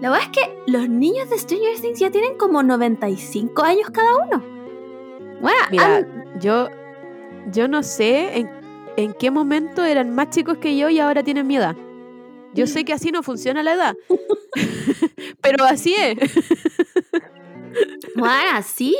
[0.00, 4.16] La weá es que los niños de Stranger Things ya tienen como 95 años cada
[4.16, 4.44] uno.
[5.40, 6.68] Weá, Mira, han- yo,
[7.52, 8.50] yo no sé en,
[8.96, 11.76] en qué momento eran más chicos que yo y ahora tienen mi edad.
[12.54, 13.94] Yo sé que así no funciona la edad.
[15.42, 16.16] Pero así es.
[18.16, 18.96] Weá, sí.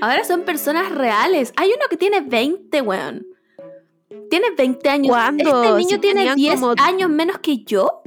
[0.00, 1.52] Ahora son personas reales.
[1.56, 3.26] Hay uno que tiene 20, weón.
[4.28, 5.08] Tiene 20 años.
[5.08, 5.62] ¿Cuándo?
[5.62, 8.02] Este niño Si tiene tenían 10 como- años menos que yo.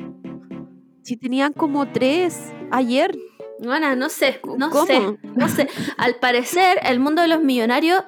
[1.03, 2.37] Si tenían como tres
[2.71, 3.17] ayer.
[3.61, 4.85] Bueno, no sé, no ¿Cómo?
[4.85, 4.99] sé,
[5.35, 5.67] no sé.
[5.97, 8.03] Al parecer, el mundo de los millonarios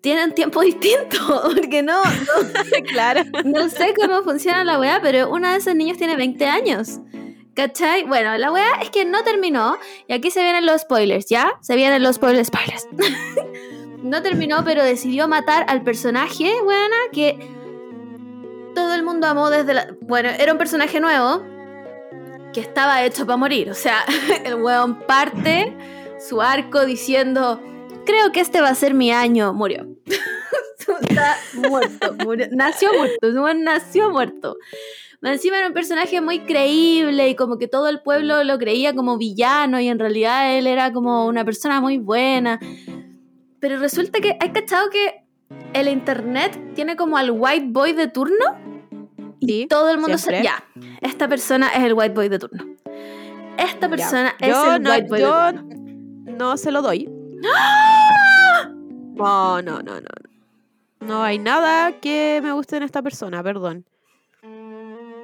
[0.00, 2.00] tiene un tiempo distinto, porque no,
[2.92, 3.22] claro.
[3.44, 7.00] no sé cómo funciona la weá, pero uno de esos niños tiene 20 años.
[7.54, 8.04] ¿Cachai?
[8.04, 9.76] Bueno, la weá es que no terminó,
[10.06, 11.54] y aquí se vienen los spoilers, ¿ya?
[11.60, 12.86] Se vienen los spoilers, spoilers.
[14.02, 17.36] no terminó, pero decidió matar al personaje, weona, que
[18.76, 19.88] todo el mundo amó desde la...
[20.02, 21.42] Bueno, era un personaje nuevo,
[22.52, 23.70] que estaba hecho para morir.
[23.70, 24.04] O sea,
[24.44, 25.76] el weón parte
[26.20, 27.60] su arco diciendo,
[28.08, 29.52] creo que este va a ser mi año.
[29.52, 29.86] Murió.
[31.08, 31.36] Está
[31.68, 32.14] muerto.
[32.24, 32.46] murió.
[32.52, 33.54] Nació muerto.
[33.54, 34.56] Nació muerto.
[35.20, 39.18] Encima era un personaje muy creíble y como que todo el pueblo lo creía como
[39.18, 42.58] villano y en realidad él era como una persona muy buena.
[43.60, 45.24] Pero resulta que, ¿hay cachado que
[45.74, 48.36] el internet tiene como al white boy de turno?
[49.40, 50.38] Y Sí, todo el mundo siempre.
[50.38, 50.44] se...
[50.44, 50.64] Ya,
[51.00, 52.64] esta persona es el white boy de turno.
[53.58, 53.90] Esta Ya.
[53.90, 56.34] persona es Yo el no, white boy de yo turno.
[56.38, 57.08] no se lo doy.
[59.16, 60.08] No, no, no, no.
[61.00, 63.84] No hay nada que me guste en esta persona, perdón.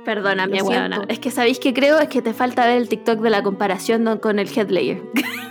[0.04, 0.96] Perdóname, weona.
[0.96, 1.12] siento.
[1.12, 4.18] Es que sabéis que creo es que te falta ver el TikTok de la comparación
[4.18, 5.02] con el Headlayer.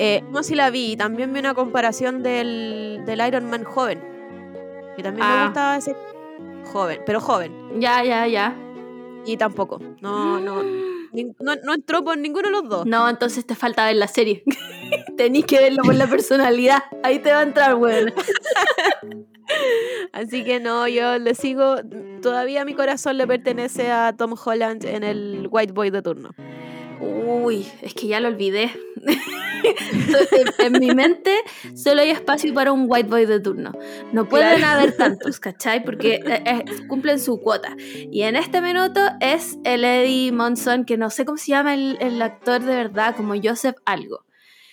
[0.00, 0.96] Eh, no, si la vi.
[0.96, 4.00] También vi una comparación del, del Iron Man joven.
[4.96, 5.38] Que también Ah.
[5.40, 5.96] me gustaba ese
[6.72, 7.52] joven, pero joven.
[7.80, 8.54] ya, ya, ya.
[9.26, 9.80] Y tampoco.
[10.00, 10.62] No, no,
[11.12, 12.86] no, no entró por ninguno de los dos.
[12.86, 14.42] No, entonces te falta ver la serie.
[15.16, 16.82] Tenís que verlo por la personalidad.
[17.02, 18.12] Ahí te va a entrar, weón.
[20.12, 21.76] Así que no, yo le sigo.
[22.22, 26.30] Todavía mi corazón le pertenece a Tom Holland en el White Boy de turno.
[27.00, 28.70] Uy, es que ya lo olvidé.
[29.64, 31.32] en, en mi mente
[31.74, 33.72] solo hay espacio para un white boy de turno.
[34.12, 34.80] No pueden Claro.
[34.80, 35.84] haber tantos, ¿cachai?
[35.84, 37.74] Porque eh, eh, cumplen su cuota.
[38.10, 41.96] Y en este minuto es el Eddie Monson, que no sé cómo se llama el,
[42.00, 44.24] el actor de verdad, como Joseph algo.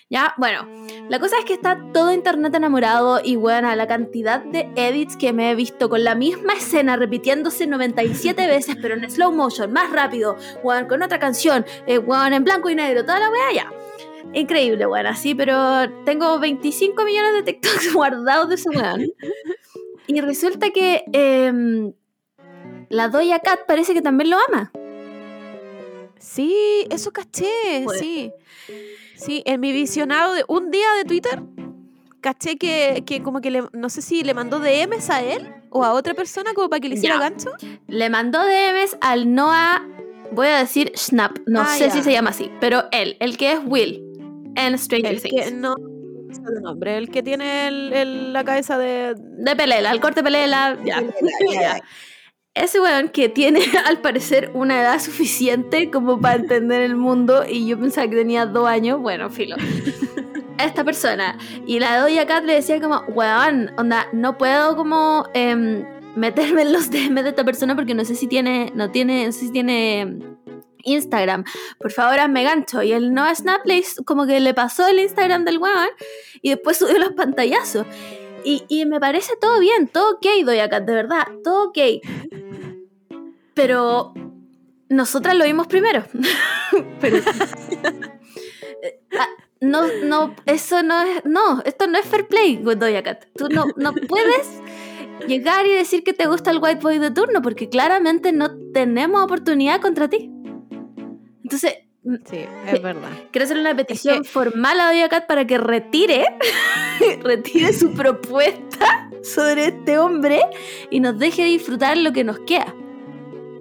[0.08, 0.68] Ya, bueno,
[1.10, 5.34] la cosa es que está todo internet enamorado y bueno, la cantidad de edits que
[5.34, 9.92] me he visto con la misma escena repitiéndose 97 veces, pero en slow motion, más
[9.92, 12.00] rápido, weón, con otra canción, eh,
[12.32, 13.72] en blanco y negro, toda la weá ya.
[14.34, 15.58] Increíble, weón, así, pero
[16.04, 19.08] tengo 25 millones de TikToks guardados de ese weón.
[20.06, 21.94] Y resulta que em,
[22.90, 24.72] la Doja Cat parece que también lo ama.
[26.20, 28.00] Sí, eso caché, Pues.
[28.00, 28.32] sí.
[29.16, 31.42] Sí, en mi visionado de un día de Twitter,
[32.22, 35.84] caché que, que como que le, no sé si le mandó DMs a él o
[35.84, 37.22] a otra persona como para que le hiciera Ya.
[37.22, 37.52] gancho.
[37.88, 39.88] Le mandó DMs al Noah,
[40.32, 41.92] voy a decir Schnapp, no Ah, sé ya.
[41.92, 44.02] si se llama así, pero él, el que es Will
[44.56, 45.46] en Stranger El Things.
[45.46, 49.16] que no el nombre, el que tiene el- el- la cabeza de.
[49.18, 51.02] De Pelela, el corte Pelela, ya.
[51.54, 51.82] Ya.
[52.56, 57.68] Ese weón que tiene al parecer una edad suficiente como para entender el mundo y
[57.68, 59.58] yo pensaba que tenía dos años, bueno, filo.
[60.58, 61.38] Esta persona
[61.68, 65.86] y la Doja Cat le decía como, weón, onda, no puedo como em,
[66.16, 69.32] meterme en los DM de esta persona porque no sé si tiene, no tiene, no
[69.34, 70.18] sé si tiene
[70.86, 71.44] Instagram.
[71.78, 72.82] Por favor, hazme gancho.
[72.84, 75.90] Y el Noah Snap le como que le pasó el Instagram del weón
[76.42, 77.86] y después subió los pantallazos.
[78.46, 81.78] Y, me parece todo bien, todo ok, Doja Cat, de verdad, todo ok.
[83.56, 84.14] Pero
[84.90, 86.06] nosotras lo vimos primero.
[87.02, 87.18] Pero.
[87.18, 89.28] Eh, ah,
[89.62, 91.26] no, no, eso no es.
[91.26, 93.26] No, esto no es fair play con Doja Cat.
[93.36, 94.48] Tú no, no puedes
[95.28, 99.24] llegar y decir que te gusta el white boy de turno, porque claramente no tenemos
[99.24, 100.32] oportunidad contra ti.
[101.44, 101.85] Entonces,
[102.26, 103.10] Sí, es verdad.
[103.32, 106.26] quiero hacer una petición que- formal a Doja Cat para que retire,
[107.24, 110.42] retire su propuesta sobre este hombre
[110.92, 112.74] y nos deje disfrutar lo que nos queda.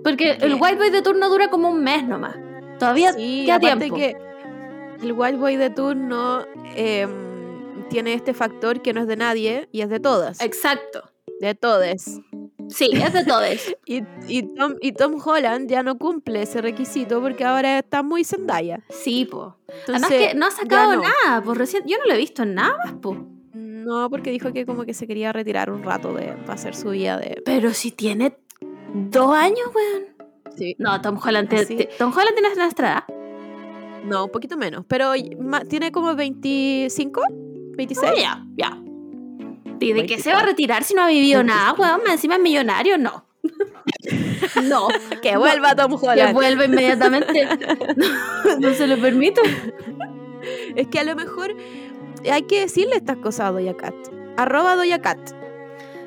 [0.03, 2.37] Porque el white boy de turno dura como un mes nomás.
[2.79, 3.97] Todavía Sí, queda tiempo.
[3.97, 4.17] que
[5.03, 6.45] el White Boy de turno
[6.77, 10.41] em, tiene este factor que no es de nadie y es de todas.
[10.43, 11.11] Exacto.
[11.41, 12.21] De todes.
[12.69, 13.45] Sí, es de todos.
[13.87, 18.25] Y, y, Tom, y Tom Holland ya no cumple ese requisito porque ahora está muy
[18.25, 18.81] Zendaya.
[18.89, 19.57] Sí, po.
[19.69, 21.03] Entonces, Además que no ha sacado no.
[21.03, 21.83] nada, pues recién.
[21.87, 23.17] Yo no lo he visto en nada más, po.
[23.53, 26.91] No, porque dijo que como que se quería retirar un rato de para hacer su
[26.91, 27.43] vida de.
[27.45, 28.39] Pero si tiene
[28.95, 30.05] dos años, weón.
[30.57, 30.75] Sí.
[30.79, 33.05] No, Tom Holland, te- Tom Holland tiene nuestra edad.
[34.05, 34.85] No, un poquito menos.
[34.89, 35.13] Pero
[35.69, 37.23] tiene como 25,
[37.77, 38.13] 26.
[38.13, 38.84] Ah, ya, ya.
[39.81, 40.47] ¿Y de qué se va a 24.
[40.47, 42.01] retirar si no ha vivido nada, weón?
[42.11, 43.25] Encima es millonario, no.
[44.65, 44.89] no.
[45.23, 46.33] Que vuelva Tom Que Holland.
[46.35, 47.47] vuelva inmediatamente.
[48.61, 49.43] no se lo permito.
[50.75, 51.55] Es que a lo mejor
[52.31, 53.95] hay que decirle estas cosas a Doja Cat.
[54.37, 55.19] Arroba Doja Cat.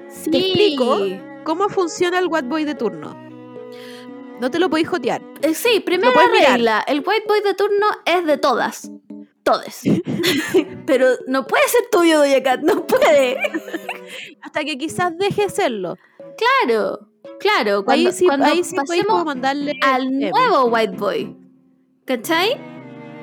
[0.09, 0.31] Sí.
[0.31, 0.97] Te explico.
[1.43, 3.15] ¿Cómo funciona el White Boy de turno?
[4.39, 5.21] No te lo podéis jotear.
[5.41, 6.51] Eh, sí, primera puedes mirar.
[6.53, 6.83] regla.
[6.87, 8.91] El white boy de turno es de todas.
[9.47, 9.81] Todes.
[10.85, 12.61] Pero no puede ser tuyo, Doja Cat.
[12.63, 13.37] No puede.
[14.41, 15.95] Hasta que quizás deje de serlo.
[16.37, 17.07] Claro.
[17.39, 17.85] Claro.
[17.85, 19.79] Cuando, ahí sí, cuando ahí sí podéis pasemos mandarle.
[19.81, 21.37] al nuevo white boy.
[22.03, 22.59] ¿Cachai?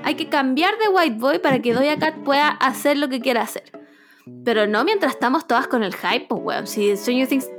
[0.03, 3.43] Hay que cambiar de white boy para que Doja Cat pueda hacer lo que quiera
[3.43, 3.70] hacer.
[4.47, 6.66] Pero no mientras estamos todas con el hype, pues, weón.
[6.66, 7.51] Si Stranger Things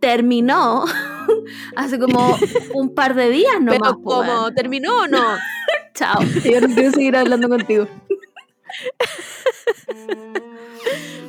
[0.00, 0.86] terminó
[1.76, 2.36] hace como
[2.74, 5.22] un par de días nomás, Pero pues, como terminó o no.
[5.94, 6.20] Chao.
[6.44, 7.86] Yo no quiero seguir hablando contigo.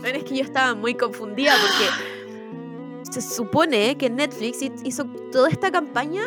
[0.01, 5.49] Bueno, es que yo estaba muy confundida porque se supone que Netflix hi- hizo toda
[5.49, 6.23] esta campaña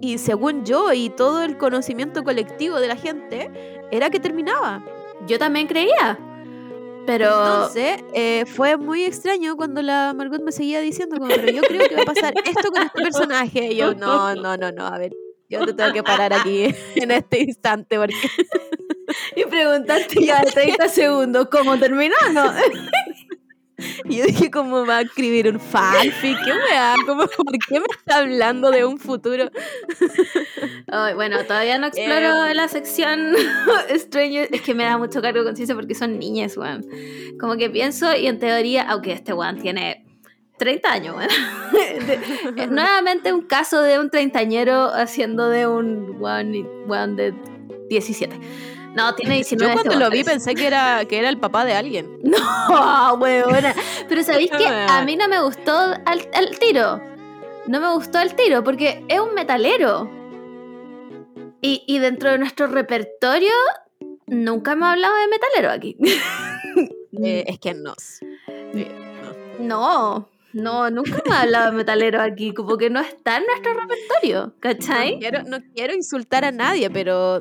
[0.00, 3.50] y según yo y todo el conocimiento colectivo de la gente,
[3.92, 4.84] era que terminaba.
[5.26, 6.18] Yo también creía.
[7.06, 7.26] Pero.
[7.26, 11.88] Entonces, eh, fue muy extraño cuando la Margot me seguía diciendo, como, pero yo creo
[11.88, 13.72] que va a pasar esto con este personaje.
[13.72, 15.12] Y yo, no, no, no, no, a ver,
[15.48, 18.14] yo te tengo que parar aquí en este instante porque
[19.36, 22.52] Y preguntaste ya de 30 segundos cómo terminó, ¿no?
[24.04, 26.38] Y yo dije, ¿cómo va a escribir un fanfic?
[26.44, 26.94] ¿Qué weá?
[27.06, 29.50] ¿Cómo, ¿Por qué me está hablando de un futuro?
[30.86, 32.54] Ay, bueno, todavía no exploro Eh.
[32.54, 33.34] la sección
[33.92, 34.48] Stranger.
[34.52, 36.86] Es que me da mucho cargo de conciencia porque son niñas, weón.
[37.40, 40.06] Como que pienso y en teoría, aunque este weón tiene
[40.58, 42.74] 30 años, weón.
[42.74, 46.52] Nuevamente un caso de un treintañero haciendo de un weón,
[46.86, 47.34] weón de
[47.90, 48.38] 17.
[48.94, 49.64] No, tiene 19.
[49.64, 52.18] Yo este cuando lo vi pensé que era, que era el papá de alguien.
[52.24, 53.74] No, weona.
[54.08, 57.00] Pero ¿sabéis que A mí no me gustó al, al tiro.
[57.66, 60.08] No me gustó el tiro porque es un metalero.
[61.60, 63.52] Y, y dentro de nuestro repertorio
[64.26, 65.96] nunca hemos hablado de metalero aquí.
[67.22, 67.94] Eh, es que no.
[68.48, 68.90] Eh,
[69.60, 72.52] No, no, nunca hemos hablado de metalero aquí.
[72.52, 74.52] Como que no está en nuestro repertorio.
[74.58, 75.12] ¿cachai?
[75.12, 77.40] No quiero, no quiero insultar a nadie, pero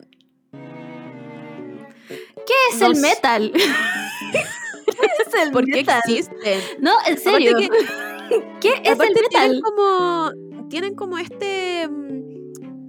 [2.46, 3.52] ¿Qué es el metal?
[4.34, 6.02] ¿Qué es el ¿por qué metal?
[6.06, 6.60] existen?
[6.80, 7.58] No, en serio.
[8.62, 9.30] ¿Qué es el metal?
[9.30, 10.32] tienen como
[10.70, 11.88] tienen como este,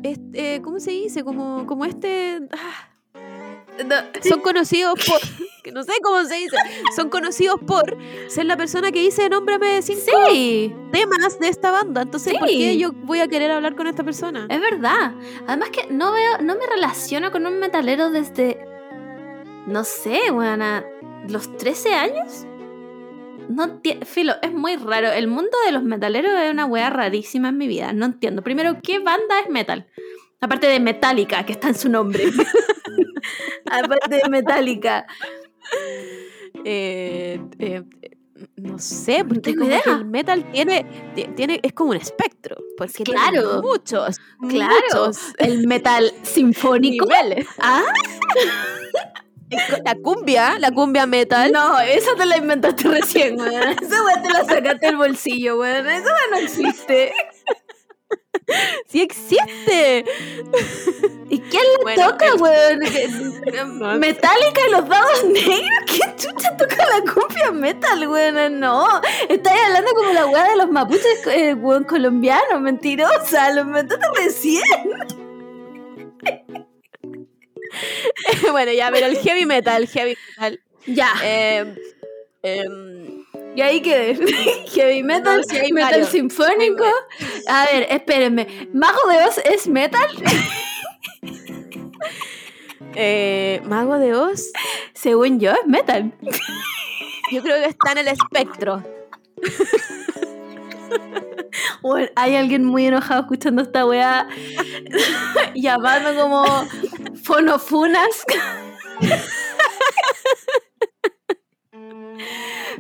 [0.03, 1.23] este, ¿cómo se dice?
[1.25, 2.89] Como como este ah,
[3.85, 3.97] No,
[4.27, 5.21] son conocidos por
[5.63, 6.57] que no sé cómo se dice,
[6.95, 7.97] son conocidos por
[8.29, 10.75] ser la persona que dice nómbrame cinco Sí.
[10.93, 12.03] temas de esta banda.
[12.03, 14.47] Entonces, ¿por qué yo voy a querer hablar con esta persona?
[14.49, 15.15] Es verdad.
[15.47, 18.59] Además que no veo, no me relaciono con un metalero desde,
[19.67, 20.85] no sé, weona,
[21.29, 22.47] los 13 años.
[23.49, 25.11] No Filo, es muy raro.
[25.13, 27.93] El mundo de los metaleros es una wea rarísima en mi vida.
[27.93, 28.43] No entiendo.
[28.43, 29.87] Primero, ¿qué banda es metal?
[30.41, 32.25] Aparte de Metallica, que está en su nombre.
[33.71, 35.07] Aparte de Metallica.
[36.65, 37.83] Eh, eh,
[38.57, 39.81] no sé, porque que idea.
[39.87, 42.57] el metal tiene, ti- tiene, es como un espectro.
[42.77, 43.63] Porque tiene Claro.
[43.63, 44.17] muchos,
[44.49, 44.75] Claro.
[44.91, 47.07] muchos El metal sinfónico.
[47.59, 47.83] Ah,
[49.85, 51.53] La cumbia, la cumbia metal.
[51.53, 53.53] no, esa te la inventaste recién, weón.
[53.83, 55.87] Esa wea te la sacaste del bolsillo, weón.
[55.89, 57.13] Esa wea no existe.
[58.89, 60.05] Sí existe.
[61.31, 62.81] ¿Y quién le Bueno, toca, el- weón?
[62.81, 65.69] ¿Qué- No, Metallica y los dados negros.
[65.87, 68.61] ¿Quién chucha toca la cumbia metal, weón?
[68.61, 68.87] No.
[69.29, 72.61] Estás hablando como la weá de los mapuches, eh, weón, colombianos.
[72.61, 73.51] Mentirosa.
[73.53, 74.63] Lo inventaste recién.
[78.55, 80.61] Bueno, ya, pero el heavy metal, heavy metal.
[80.87, 81.13] Ya.
[81.25, 81.75] eh,
[82.45, 83.25] em,
[83.57, 84.15] Y ahí quedé.
[84.75, 86.85] Heavy metal, No, sí, hay metal sinfónico.
[87.49, 88.69] A ver, espérenme.
[88.73, 90.07] ¿Mago de Oz es metal?
[92.95, 94.53] eh, Mago de Oz,
[94.93, 96.13] Según yo, es metal.
[97.33, 98.85] yo creo que está en el espectro.
[101.83, 104.27] Bueno, hay alguien muy enojado escuchando esta weá
[105.55, 106.45] llamando como
[107.25, 108.25] fonofunas.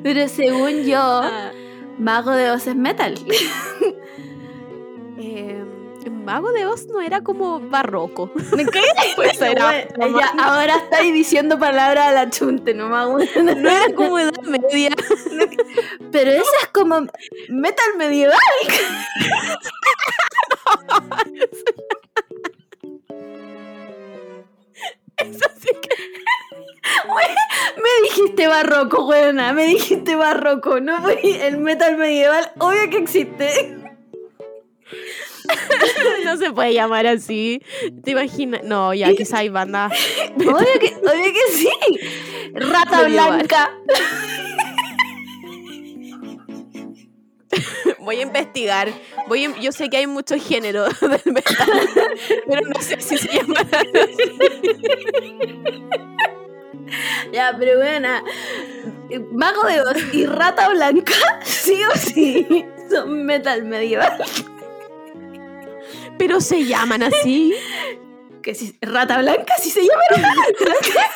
[0.03, 1.51] Pero según yo, Ah,
[1.99, 3.14] Mago de Oz es metal.
[5.18, 5.64] em,
[6.24, 8.30] Mago de Oz no era como barroco.
[9.16, 9.86] Pues era
[10.42, 14.90] ahora estáis diciendo palabras a la chunte, no me hago- No era como edad media.
[16.12, 17.07] Pero esa es como
[17.49, 18.38] metal medieval.
[25.19, 26.05] Eso sí que-
[27.77, 33.77] Me dijiste barroco, buena, me dijiste barroco, no el metal medieval, obvio que existe.
[36.25, 37.61] no se puede llamar así.
[38.05, 38.62] ¿Te imaginas?
[38.65, 39.93] No, ya quizá hay bandas.
[40.37, 41.71] Obvio que, obvio que sí.
[42.55, 43.35] Rata Medieval.
[43.37, 43.71] blanca.
[47.98, 48.88] Voy a investigar.
[49.28, 51.88] Voy a- yo sé que hay muchos géneros del metal,
[52.46, 53.68] pero no sé si se llaman.
[57.32, 58.22] Ya, pero buena.
[59.32, 64.22] Mago de Oz y Rata Blanca, sí o sí, son metal medieval.
[66.18, 67.55] Pero se llaman así.
[68.42, 71.11] Que si Rata Blanca sí se llama Rata Blanca.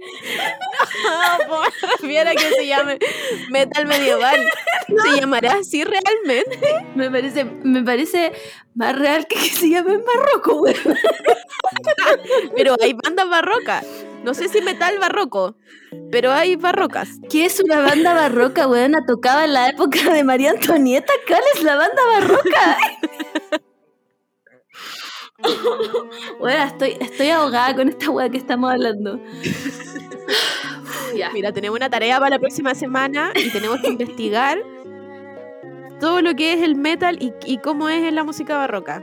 [1.04, 2.98] No, pues me refiero a que se llame
[3.50, 4.40] metal medieval.
[4.86, 6.58] ¿Se llamará así realmente?
[6.94, 8.32] Me parece, me parece
[8.74, 10.74] más real que que se llame Marruecos, güey.
[12.56, 13.86] Pero hay bandas barrocas.
[14.24, 15.56] No sé si metal barroco,
[16.10, 17.08] pero hay barrocas.
[17.30, 19.06] ¿Qué es una banda barroca, weona?
[19.06, 21.12] Tocaba en la época de María Antonieta.
[21.26, 22.78] ¿Cuál es la banda barroca?
[26.38, 29.20] Bueno, estoy, estoy ahogada con esta weá que estamos hablando.
[31.16, 31.30] Ya.
[31.30, 34.58] Mira, tenemos una tarea para la próxima semana y tenemos que investigar
[36.00, 39.02] todo lo que es el metal y, y cómo es en la música barroca.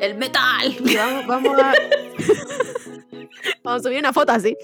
[0.00, 0.76] El metal.
[0.84, 1.72] Y vamos, vamos a.
[3.64, 4.56] vamos a subir una foto así.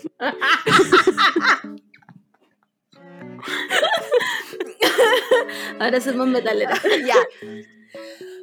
[5.80, 6.80] Ahora somos metaleras.
[7.06, 7.16] ya.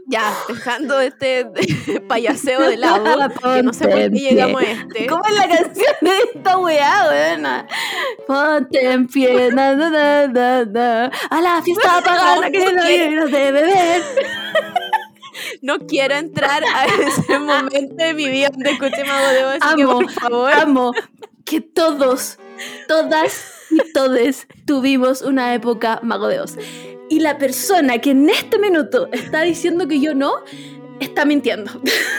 [0.08, 1.46] Ya, dejando este
[2.08, 3.04] payaseo de lado,
[3.56, 5.08] que no sé por qué llegamos a este.
[5.08, 7.68] ¿Cómo es la canción de esta weá, weona?
[8.28, 11.12] Ponte en pie, na, na, na, na, na.
[11.30, 12.72] A la fiesta pagana que
[13.12, 14.04] no de beber.
[15.62, 19.84] No quiero entrar a ese momento de mi vida donde escuché Mago de Oz, que
[19.84, 20.54] Amo, por favor.
[20.54, 20.94] amo
[21.46, 22.38] que todos,
[22.88, 26.58] todas y todes tuvimos una época Mago de Oz.
[27.12, 30.32] Y la persona que en este minuto está diciendo que yo no,
[31.02, 31.70] está mintiendo.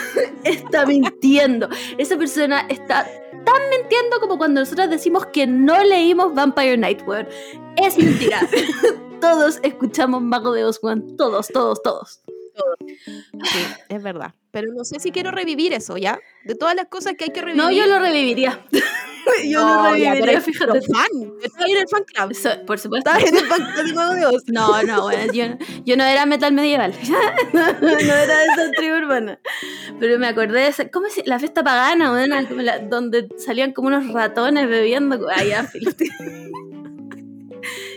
[0.44, 1.70] está mintiendo.
[1.96, 3.08] Esa persona está
[3.42, 7.26] tan mintiendo como cuando nosotros decimos que no leímos Vampire Night, weón.
[7.78, 8.46] Es mentira.
[9.22, 11.16] todos escuchamos Mago de Oz, weón.
[11.16, 12.20] Todos, todos, todos.
[13.44, 14.34] Sí, es verdad.
[14.50, 16.20] Pero no sé si quiero revivir eso, ¿ya?
[16.44, 17.62] De todas las cosas que hay que revivir.
[17.62, 18.62] No, yo lo reviviría.
[19.44, 20.80] yo No, ya, reviviría, es fíjate.
[20.82, 21.32] fan.
[21.42, 22.30] Estaba en el fan club.
[22.32, 23.10] Eso, por supuesto.
[23.10, 24.42] Estaba en el fan club.
[24.48, 25.44] No, no, bueno, yo,
[25.84, 26.92] yo no era metal medieval.
[27.52, 29.38] no, era de esa tribu urbana.
[30.00, 33.88] Pero me acordé de esa, ¿cómo se La fiesta pagana, bueno, la- donde salían como
[33.88, 35.18] unos ratones bebiendo.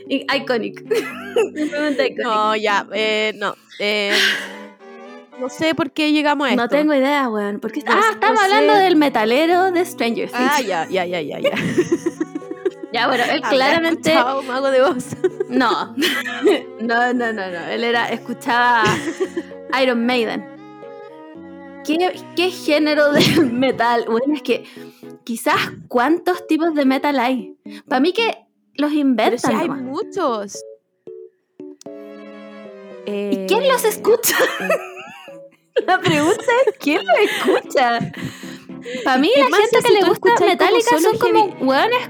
[0.07, 0.79] Y- Iconic.
[1.55, 2.23] Simplemente iconic.
[2.23, 3.55] No, ya, eh, no.
[3.79, 4.13] eh,
[5.39, 6.61] no sé por qué llegamos a esto.
[6.63, 7.59] No tengo idea, weón.
[7.59, 8.79] Porque ah, no hablando sé.
[8.81, 10.51] del metalero de Stranger Things.
[10.51, 11.51] Ah, ya, ya, ya, ya, ya.
[12.93, 14.11] ya, bueno, él claramente.
[14.11, 15.05] escuchado Mago de Oz.
[15.49, 15.95] No.
[16.81, 17.67] no, no, no, no.
[17.67, 18.83] Él era, escuchaba
[19.81, 20.43] Iron Maiden.
[21.85, 24.05] ¿Qué, qué género de metal?
[24.09, 24.65] Bueno, es que
[25.23, 25.55] quizás
[25.87, 27.55] cuántos tipos de metal hay.
[27.87, 29.55] Para mí que los Pero sí inventan.
[29.55, 29.83] hay nomás.
[29.83, 30.63] muchos.
[33.05, 34.35] ¿Y quién los escucha?
[35.87, 37.99] La pregunta es ¿quién los escucha?
[39.03, 42.09] Para mí ¿Qué la gente si que le gusta como Metallica son como hueones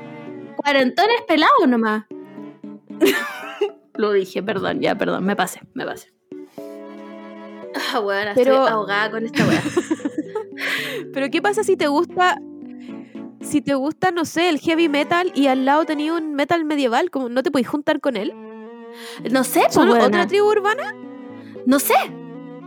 [0.57, 2.05] cuarentones pelados nomás.
[3.93, 6.13] Lo dije, perdón, ya, perdón, me pasé, me pasé.
[7.93, 9.61] Ah, weona, Pero- estoy ahogada con esta weá.
[11.13, 12.38] Pero ¿qué pasa si te gusta
[13.41, 17.11] si te gusta, no sé, el heavy metal y al lado tenía un metal medieval,
[17.11, 18.34] como no te podéis juntar con él?
[19.30, 20.95] No sé, ¿Son otra tribu urbana?
[21.68, 21.93] No sé.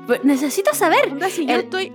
[0.09, 1.13] Pero Necesito saber.
[1.13, 1.93] Onda, si yo El- estoy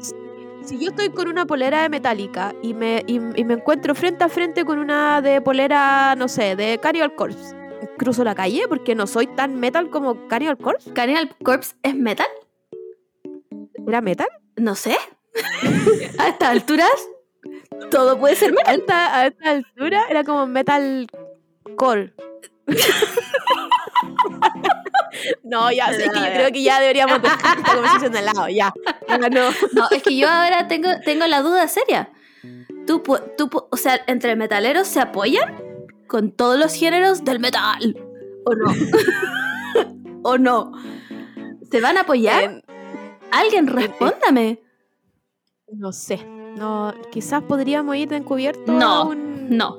[0.64, 4.24] si yo estoy con una polera de Metallica y me, y, y me encuentro frente
[4.24, 7.54] a frente con una de polera, no sé, de Cannibal Corpse,
[7.98, 8.64] ¿cruzo la calle?
[8.70, 10.94] Porque no soy tan metal como Cannibal Corpse.
[10.94, 12.28] ¿Cannibal Corpse es metal?
[13.86, 14.28] ¿Era metal?
[14.56, 14.96] No sé.
[16.18, 17.10] A estas alturas,
[17.92, 18.74] todo puede ser metal.
[18.74, 21.08] A esta, a esta altura era como metal
[21.76, 22.14] core.
[25.44, 28.74] no, ya, sé que yo creo que ya deberíamos dejar esta conversación de lado, ya.
[29.08, 29.50] Ya, no.
[29.74, 32.12] No, es que yo ahora tengo, tengo la duda seria.
[32.86, 33.02] ¿Tú,
[33.38, 35.56] tú, o sea, entre metaleros se apoyan
[36.08, 37.98] con todos los géneros del metal?
[38.46, 38.74] ¿O no?
[40.24, 40.72] ¿O no?
[41.72, 42.44] ¿Se van a apoyar?
[42.44, 42.62] Eh,
[43.32, 44.60] Alguien respóndame.
[45.72, 46.24] no sé.
[46.58, 49.58] No, quizás podríamos ir de encubierto No, a un...
[49.58, 49.78] No.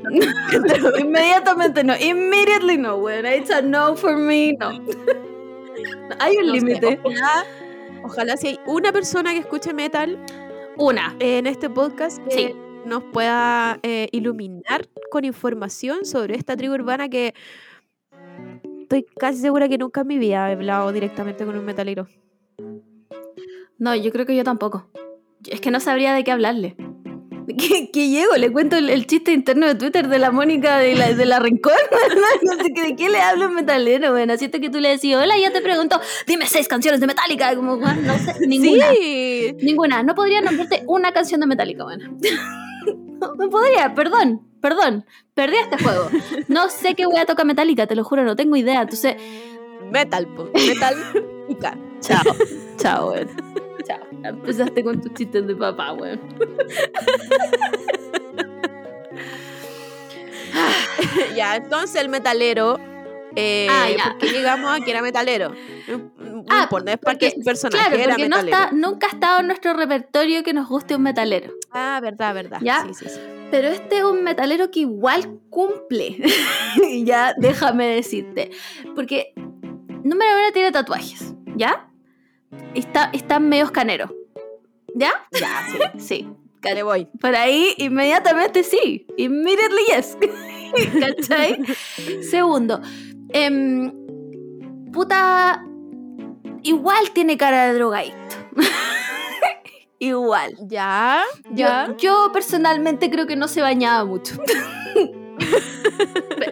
[0.98, 1.94] Inmediatamente no.
[1.96, 3.26] Immediately no, weón.
[3.26, 4.54] It's a no for me.
[4.58, 4.70] No.
[6.20, 7.00] Hay un no límite.
[7.02, 7.44] ojalá,
[8.04, 10.18] ojalá si hay una persona que escuche metal
[10.76, 11.14] Una.
[11.20, 12.54] en este podcast que Sí.
[12.86, 17.34] nos pueda eh, iluminar con información sobre esta tribu urbana que
[18.82, 22.06] estoy casi segura que nunca en mi vida he hablado directamente con un metalero.
[23.78, 24.86] No, yo creo que yo tampoco.
[25.46, 26.76] Es que no sabría de qué hablarle.
[27.58, 28.34] ¿Qué, qué llego?
[28.36, 31.38] ¿Le cuento el, el chiste interno de Twitter de la Mónica de la, de la
[31.38, 31.74] Rincón?
[32.42, 34.36] no sé qué- de qué le hablo en metalero, bueno.
[34.36, 37.54] Siento que tú le decís, hola, yo te pregunto, dime seis canciones de Metallica.
[37.56, 38.86] Como, bueno, no sé, ninguna.
[38.92, 40.02] Sí, Ninguna.
[40.02, 42.16] No podría nombrarte una canción de Metallica, bueno.
[43.20, 45.04] no, podría, perdón, perdón.
[45.34, 46.08] Perdí este juego.
[46.48, 48.82] No sé qué voy a tocar Metallica, te lo juro, no tengo idea.
[48.82, 49.16] Entonces,
[49.90, 50.96] metal, po, metal.
[52.00, 52.22] chao.
[52.76, 53.28] chao, weón.
[54.24, 56.18] Empezaste con tus chistes de papá, weón.
[61.36, 62.78] ya, entonces el metalero.
[63.36, 64.04] Eh, Ah, ya.
[64.10, 65.52] ¿Por qué llegamos a que era metalero?
[65.88, 68.56] No Ah, importa, es porque porque- su personaje Claro, era porque no metalero.
[68.64, 71.52] está, nunca ha estado en nuestro repertorio que nos guste un metalero.
[71.72, 72.58] Ah, verdad, verdad.
[72.62, 72.84] ¿Ya?
[72.86, 73.18] Sí, sí, sí.
[73.50, 76.18] pero este es un metalero que igual cumple.
[77.04, 78.50] ya, déjame decirte.
[78.94, 79.32] Porque
[80.04, 81.88] número uno tiene tatuajes, ¿ya?
[82.74, 84.14] Está, está medio escanero.
[84.94, 85.12] ¿Ya?
[85.32, 85.78] Ya, sí.
[85.98, 86.28] Sí.
[86.74, 87.06] Le voy.
[87.20, 89.06] Por ahí, inmediatamente sí.
[89.18, 90.16] Immediately yes.
[91.00, 91.58] ¿Cachai?
[92.22, 92.80] Segundo,
[93.28, 93.92] em,
[94.90, 95.62] puta.
[96.62, 98.36] Igual tiene cara de drogadicto.
[99.98, 100.56] igual.
[100.62, 101.88] Ya, ya.
[101.88, 104.34] Yo, yo personalmente creo que no se bañaba mucho.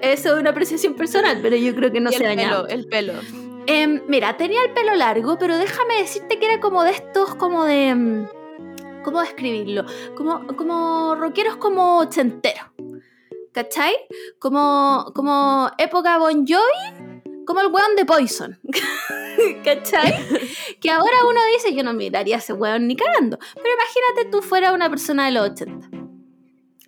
[0.03, 2.67] Eso es una apreciación personal, pero yo creo que no Y se el bañaba.
[2.67, 3.13] pelo, el pelo.
[3.67, 7.65] Em, mira, tenía el pelo largo, pero déjame decirte que era como de estos, como
[7.65, 7.89] de.
[7.89, 8.27] em,
[9.05, 9.85] ¿Cómo describirlo?
[10.17, 12.67] Como, como rockeros como ochenteros.
[13.53, 13.93] ¿Cachai?
[14.39, 18.59] Como, como época Bon Jovi, como el weón de Poison.
[19.65, 20.15] ¿Cachai?
[20.81, 23.39] que ahora uno dice, yo no miraría a ese weón ni cagando.
[23.55, 25.89] Pero imagínate tú fuera una persona de los 80.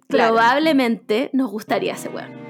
[0.08, 0.34] Claro.
[0.34, 2.43] Probablemente nos gustaría ese weón.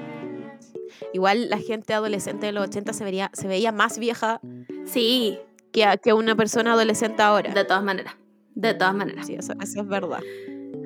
[1.14, 4.40] Igual la gente adolescente de los 80 se, vería, se veía más vieja
[4.84, 5.38] Sí,
[5.72, 7.54] que, a- que una persona adolescente ahora.
[7.54, 8.14] de todas maneras.
[8.54, 9.26] De todas maneras.
[9.26, 10.20] Sí, eso, eso es verdad.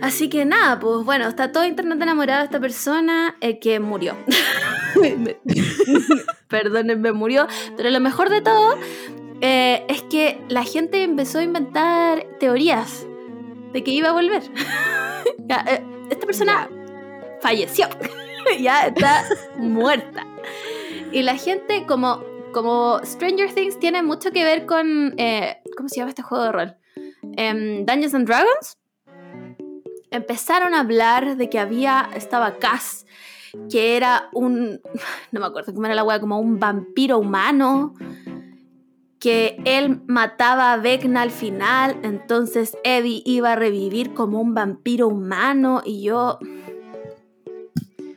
[0.00, 4.14] Así que nada, pues bueno, está todo internet enamorado de esta persona eh, que murió.
[6.48, 7.46] Perdónenme, murió.
[7.76, 8.76] Pero lo mejor de todo
[9.40, 13.06] eh, es que la gente empezó a inventar teorías
[13.72, 14.42] de que iba a volver.
[15.50, 16.68] Eh, esta persona
[17.40, 17.86] falleció.
[18.60, 19.24] ya está
[19.56, 20.26] muerta.
[21.12, 22.22] Y la gente, como,
[22.52, 25.14] como Stranger Things tiene mucho que ver con.
[25.18, 26.76] eh, ¿Cómo se llama este juego de rol?
[27.36, 28.78] Em, Dungeons and Dragons
[30.10, 33.06] empezaron a hablar de que había, estaba Cass,
[33.70, 34.80] que era un,
[35.32, 37.94] no me acuerdo cómo era la wea, como un vampiro humano,
[39.18, 45.08] que él mataba a Vecna al final, entonces Eddie iba a revivir como un vampiro
[45.08, 46.38] humano y yo...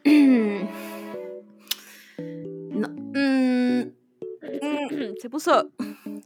[2.74, 5.72] No, mm, mm, Se puso,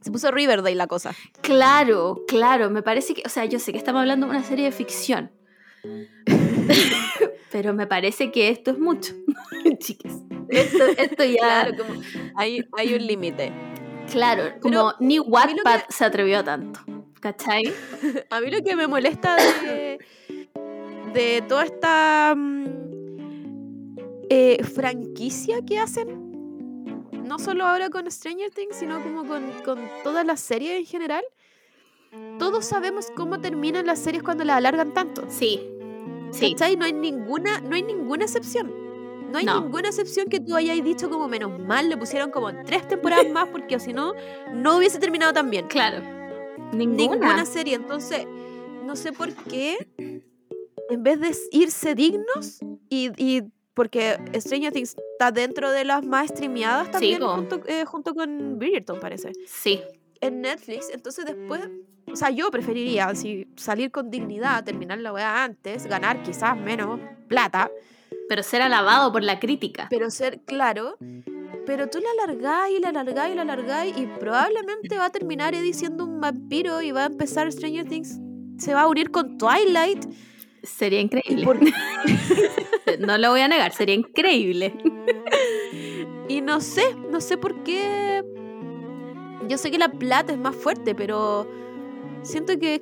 [0.01, 1.13] se puso Riverdale la cosa.
[1.41, 4.65] Claro, claro, me parece que, o sea, yo sé que estamos hablando de una serie
[4.65, 5.31] de ficción,
[7.51, 9.13] pero me parece que esto es mucho,
[9.79, 10.13] chiques.
[10.49, 12.01] Esto, esto ya, Claro, como
[12.35, 13.51] hay, hay un límite.
[14.11, 16.79] claro, como ni que- Wattpad se atrevió a tanto,
[17.19, 17.63] ¿cachai?
[18.29, 19.97] A mí lo que me molesta de,
[21.13, 22.84] de toda esta mm,
[24.29, 26.07] eh, franquicia que hacen,
[27.23, 31.23] no solo ahora con Stranger Things, sino como con, con todas las series en general,
[32.39, 35.25] todos sabemos cómo terminan las series cuando las alargan tanto.
[35.29, 35.59] Sí,
[36.31, 36.77] sí, ¿Cachai?
[36.77, 38.71] No hay ninguna, no hay ninguna excepción.
[39.31, 39.59] No hay No.
[39.61, 43.49] ninguna excepción que tú hayas dicho como menos mal, le pusieron como tres temporadas más
[43.49, 44.13] porque si no,
[44.53, 45.67] no hubiese terminado tan bien.
[45.67, 46.01] claro.
[46.71, 47.15] Ninguna.
[47.15, 47.45] Ninguna.
[47.45, 47.75] serie.
[47.75, 48.25] Entonces,
[48.85, 49.77] no sé por qué,
[50.89, 52.59] en vez de irse dignos
[52.89, 53.43] y, y
[53.75, 58.99] porque Stranger Things está dentro de las más streameadas también junto, eh, junto con Bridgerton,
[58.99, 59.33] parece.
[59.45, 59.81] Sí,
[60.21, 61.61] En Netflix, entonces después,
[62.11, 66.99] o sea, yo preferiría así, salir con dignidad, terminar la weá antes, ganar quizás menos
[67.27, 67.69] plata,
[68.29, 69.87] pero ser alabado por la crítica.
[69.89, 70.97] pero ser claro.
[71.65, 75.55] Pero tú la alargáis y la alargáis y la alargáis y probablemente va a terminar
[75.55, 78.19] Eddie siendo un vampiro y va a empezar Stranger Things.
[78.59, 80.05] Se va a unir con Twilight.
[80.65, 81.45] Sería increíble.
[82.99, 84.73] no lo voy a negar, sería increíble.
[86.27, 88.23] Y no sé, no sé por qué.
[89.47, 91.47] Yo sé que la plata es más fuerte, pero
[92.23, 92.81] siento que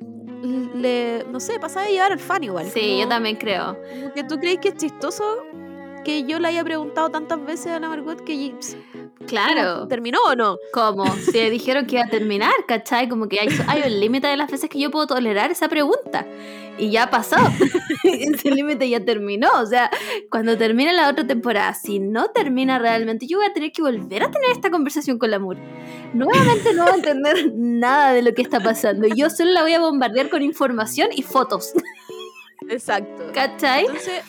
[0.74, 2.64] le, no sé, pasa de llevar al fan igual.
[2.70, 3.76] Sí, como- yo también creo.
[4.14, 5.42] que tú crees que es chistoso
[6.06, 8.54] que yo le haya preguntado tantas veces a la Margot que
[9.26, 9.88] Claro.
[9.88, 10.56] terminó o no.
[10.72, 13.10] Como si dijeron que iba a terminar, ¿cachai?
[13.10, 16.26] Como que hay, hay un límite de las veces que yo puedo tolerar esa pregunta.
[16.78, 17.36] Y ya pasó.
[18.04, 19.48] Ese límite ya terminó.
[19.60, 19.90] O sea,
[20.30, 24.22] cuando termine la otra temporada, si no termina realmente, yo voy a tener que volver
[24.22, 25.56] a tener esta conversación con la Mur.
[26.12, 29.08] Nuevamente no voy a entender nada de lo que está pasando.
[29.08, 31.72] Yo solo la voy a bombardear con información y fotos.
[32.68, 33.24] Exacto.
[33.32, 33.86] ¿Cachai?
[33.86, 34.22] Entonces,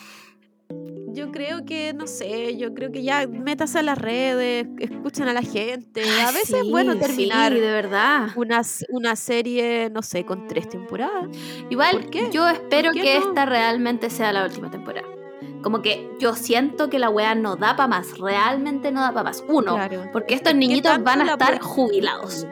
[1.16, 5.32] yo creo que, no sé, yo creo que ya métase a las redes, escuchen a
[5.32, 6.02] la gente.
[6.20, 8.28] A veces es bueno terminar Sí, de verdad.
[8.36, 8.60] una,
[8.90, 11.26] una serie, no sé, con tres temporadas.
[11.70, 13.28] Igual, yo espero ¿Por qué que no?
[13.28, 15.08] esta realmente sea la última temporada.
[15.62, 19.24] Como que yo siento que la weá no da para más, realmente no da para
[19.24, 19.42] más.
[19.48, 20.04] Uno, Claro.
[20.12, 22.46] porque estos ¿Qué niñitos van a estar jubilados.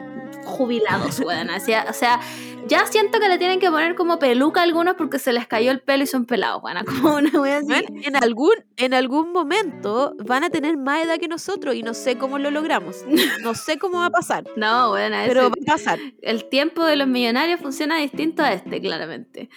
[0.45, 1.49] Jubilados, weón.
[1.49, 2.19] O sea,
[2.67, 5.71] ya siento que le tienen que poner como peluca a algunos porque se les cayó
[5.71, 6.77] el pelo y son pelados, weón.
[6.85, 7.67] Como una weá así.
[7.67, 11.93] Bueno, en algún, en algún momento van a tener más edad que nosotros y no
[11.93, 13.03] sé cómo lo logramos.
[13.41, 15.99] No sé cómo va a pasar, No, weón, a pero va a pasar.
[16.21, 19.49] el tiempo de los millonarios funciona distinto a este, claramente.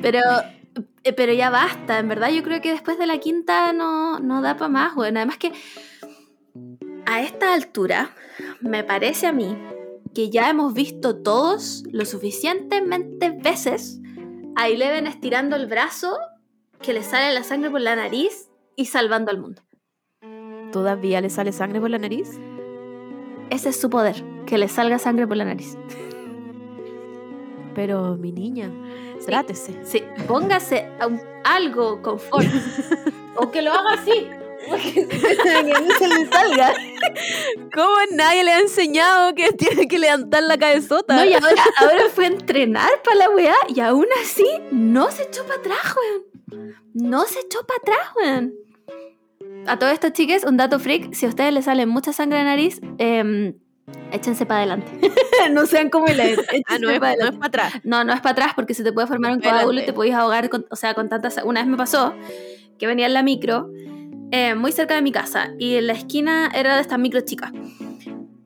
[0.00, 0.20] Pero
[1.04, 4.42] Eh, Pero ya basta, en verdad yo creo que después de la quinta no, no
[4.42, 5.18] da para más, bueno.
[5.20, 5.52] Además que
[7.06, 8.10] a esta altura
[8.60, 9.56] me parece a mí
[10.16, 14.00] que ya hemos visto todos lo suficientemente veces
[14.54, 16.16] a Eleven estirando el brazo
[16.80, 19.60] que le sale la sangre por la nariz y salvando al mundo.
[20.72, 22.30] ¿Todavía le sale sangre por la nariz?
[23.50, 25.76] Ese es su poder, que le salga sangre por la nariz.
[27.74, 28.70] Pero mi niña,
[29.26, 29.78] trátese.
[29.84, 32.46] Sí, póngase a un- algo confort.
[33.36, 34.28] o que lo haga así.
[34.66, 36.72] Que mí se le salga.
[37.74, 41.16] ¿Cómo nadie le ha enseñado que tiene que levantar la cabezota?
[41.16, 45.24] No, y ahora, ahora fue a entrenar para la weá y aún así no se
[45.24, 46.74] echó para atrás, weón.
[46.94, 48.54] No se echó para atrás, weón.
[49.66, 52.44] A todos estos chiques, un dato freak, si a ustedes les sale mucha sangre de
[52.44, 53.54] nariz, em,
[54.12, 54.90] échense para adelante.
[55.50, 56.20] no sean como el
[56.66, 57.74] Ah, no es, no es para atrás.
[57.84, 60.14] No, no es para atrás porque se te puede formar un coágulo y te podéis
[60.14, 61.38] ahogar, con, o sea, con tantas...
[61.44, 62.14] Una vez me pasó
[62.78, 63.70] que venía en la micro,
[64.32, 67.52] eh, muy cerca de mi casa, y en la esquina era de estas micro chicas.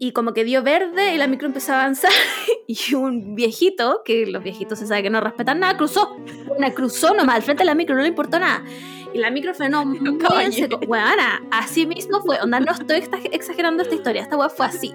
[0.02, 2.10] Y como que dio verde y la micro empezó a avanzar
[2.66, 6.16] y un viejito, que los viejitos se sabe que no respetan nada, cruzó.
[6.56, 8.64] Una cruzó nomás al frente de la micro, no le importó nada.
[9.12, 10.78] Y la micro frenó muy en seco.
[10.86, 12.38] Weona, así mismo fue.
[12.40, 14.94] Onda, no estoy exag- exagerando esta historia, esta weá fue así.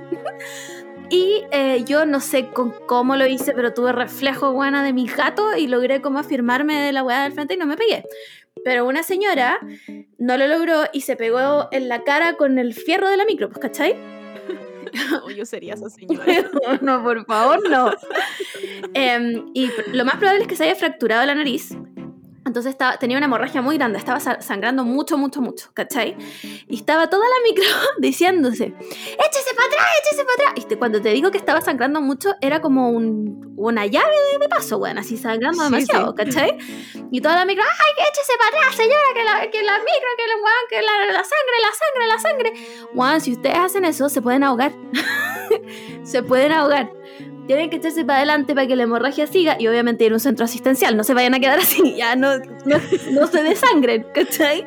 [1.11, 5.05] Y eh, yo no sé con cómo lo hice, pero tuve reflejo buena de mi
[5.05, 8.03] gato y logré como afirmarme de la weá del frente y no me pegué.
[8.63, 9.59] Pero una señora
[10.17, 13.49] no lo logró y se pegó en la cara con el fierro de la micro,
[13.49, 13.95] pues, ¿cachai?
[15.11, 16.25] No, yo sería esa señora.
[16.81, 17.91] no, por favor, no.
[18.93, 21.75] Em, y lo más probable es que se haya fracturado la nariz.
[22.45, 26.15] Entonces estaba, tenía una hemorragia muy grande, estaba sa- sangrando mucho, mucho, mucho, ¿cachai?
[26.67, 27.65] Y estaba toda la micro
[27.97, 30.65] diciéndose, échese para atrás, échese para atrás.
[30.71, 34.47] Y cuando te digo que estaba sangrando mucho, era como un- una llave de, de
[34.49, 36.57] paso, bueno, así sangrando Sí, demasiado, ¿cachai?
[37.11, 40.27] Y toda la micro, ay, échese para atrás, señora, que la, que la micro, que
[40.27, 42.53] la, que la, la sangre, la sangre, la sangre.
[42.93, 44.71] Juan, si ustedes hacen eso, se pueden ahogar.
[46.03, 46.91] se pueden ahogar.
[47.47, 50.45] Tienen que echarse para adelante para que la hemorragia siga y obviamente a un centro
[50.45, 50.97] asistencial.
[50.97, 52.77] No se vayan a quedar así, ya no, no,
[53.11, 54.65] no se desangren, ¿cachai?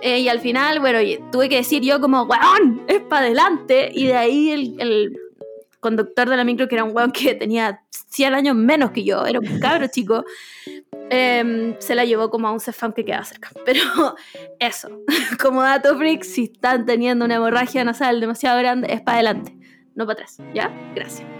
[0.00, 0.98] Eh, y al final, bueno,
[1.32, 3.90] tuve que decir yo como, weón, es para adelante.
[3.92, 5.16] Y de ahí el, el
[5.80, 7.82] conductor de la micro, que era un weón que tenía
[8.14, 10.24] 100 años menos que yo, era un cabro chico,
[11.10, 13.50] em, se la llevó como a un Cefam que quedaba cerca.
[13.64, 13.80] Pero
[14.60, 14.88] eso,
[15.42, 19.56] como dato freak, si están teniendo una hemorragia nasal demasiado grande, es para adelante,
[19.94, 20.38] no para atrás.
[20.54, 20.70] ¿Ya?
[20.94, 21.33] Gracias.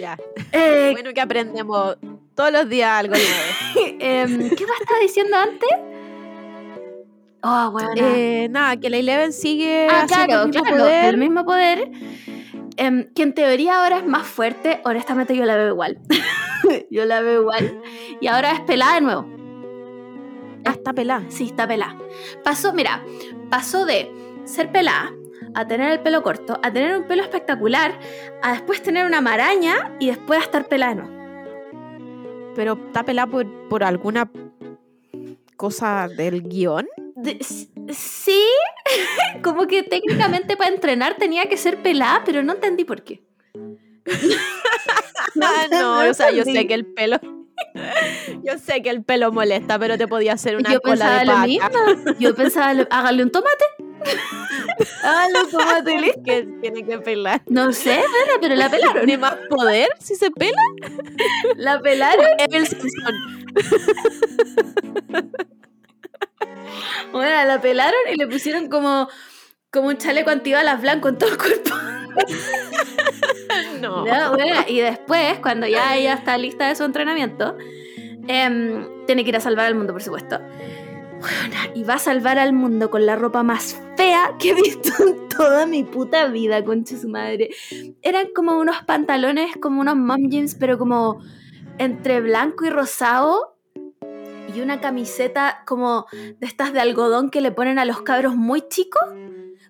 [0.00, 0.16] Ya.
[0.52, 1.96] Eh, Bueno, que aprendemos
[2.34, 3.96] todos los días algo nuevo.
[4.00, 5.68] em, ¿Qué más estaba diciendo antes?
[7.42, 7.90] Oh, bueno.
[7.96, 11.04] Eh, nada, que la Eleven sigue ah, haciendo claro, el mismo claro, poder.
[11.04, 11.90] el mismo poder.
[12.76, 15.98] em, que en teoría ahora es más fuerte, honestamente yo la veo igual.
[16.90, 17.82] yo la veo igual.
[18.20, 19.26] Y ahora es pelada de nuevo.
[20.64, 21.24] Ah, está pelada.
[21.28, 21.96] Sí, está pelada.
[22.44, 23.02] Pasó, mira,
[23.50, 24.10] pasó de
[24.44, 25.12] ser pelada
[25.54, 27.98] a tener el pelo corto, a tener un pelo espectacular,
[28.42, 31.08] a después tener una maraña y después a estar nuevo.
[32.54, 34.30] Pero está pelada por, por alguna
[35.56, 36.86] cosa del guion.
[37.16, 37.38] De-
[37.92, 38.44] sí,
[39.42, 43.22] como que técnicamente para entrenar tenía que ser pelada, pero no entendí por qué.
[45.42, 47.18] Ah, no, o sea, yo sé que el pelo.
[48.42, 51.24] Yo sé que el pelo molesta, pero te podía hacer una yo cola pensaba de
[51.26, 51.46] lo paca.
[51.94, 52.12] mismo.
[52.18, 53.64] Yo pensaba, hágale un tomate.
[55.02, 56.22] hágale un tomate, listo.
[56.24, 57.42] que tiene que pelar.
[57.46, 59.04] No sé, nena, pero la pelaron.
[59.04, 60.60] ¿Tiene más poder si se pela?
[61.56, 62.26] La pelaron.
[62.38, 63.14] Evel Simpson.
[67.12, 69.08] Bueno, la pelaron y le pusieron como,
[69.70, 71.74] como un chaleco antibalas blanco en todo el cuerpo.
[73.80, 74.02] No.
[74.02, 74.34] Bueno,
[74.68, 77.56] y después, cuando ya ella está lista de su entrenamiento,
[78.28, 80.38] em, tiene que ir a salvar al mundo, por supuesto.
[81.74, 85.28] Y va a salvar al mundo con la ropa más fea que he visto en
[85.28, 87.50] toda mi puta vida, concha su madre.
[88.02, 91.20] Eran como unos pantalones, como unos mom jeans, pero como
[91.78, 93.56] entre blanco y rosado.
[94.54, 98.62] Y una camiseta como de estas de algodón que le ponen a los cabros muy
[98.68, 99.02] chicos,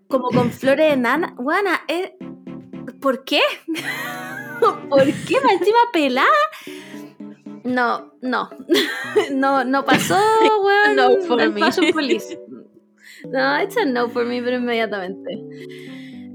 [0.09, 1.35] como con flores de nana.
[1.37, 2.17] Guana, eh,
[3.01, 3.41] ¿por qué?
[4.89, 6.29] ¿Por qué me encima pelada?
[7.65, 8.49] No, no.
[9.33, 10.19] no, no pasó,
[10.65, 10.95] weón.
[10.97, 11.61] No for me.
[11.61, 12.39] Fashion Police.
[13.23, 15.39] No, it's a no for me, pero inmediatamente.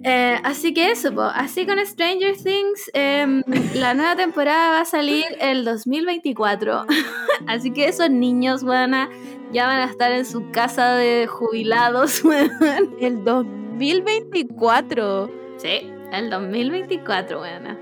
[0.03, 1.23] Eh, así que eso, po.
[1.23, 3.41] así con Stranger Things, em,
[3.73, 6.85] la nueva temporada va a salir el 2024.
[7.47, 9.09] así que esos niños, weona,
[9.51, 12.95] ya van a estar en su casa de jubilados, weón.
[12.99, 15.31] El 2024.
[15.57, 17.79] Sí, el 2024, weona.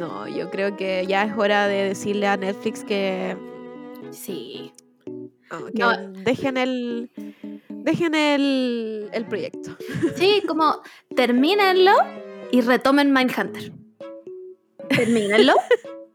[0.00, 3.36] No, yo creo que ya es hora de decirle a Netflix que
[4.10, 4.72] Sí.
[5.50, 5.94] Oh, que No.
[6.24, 7.10] Dejen el.
[7.68, 9.76] Dejen el, el proyecto.
[10.16, 10.80] Sí, como
[11.14, 11.92] termínenlo
[12.50, 13.72] y retomen Mindhunter.
[14.88, 15.52] Termínenlo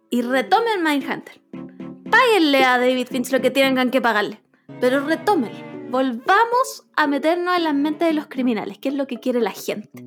[0.10, 1.40] y retomen Mindhunter.
[2.10, 4.42] Páguenle a David Finch lo que tengan que pagarle,
[4.82, 5.75] pero retómenlo.
[5.90, 9.52] Volvamos a meternos en las mentes de los criminales, que es lo que quiere la
[9.52, 10.04] gente.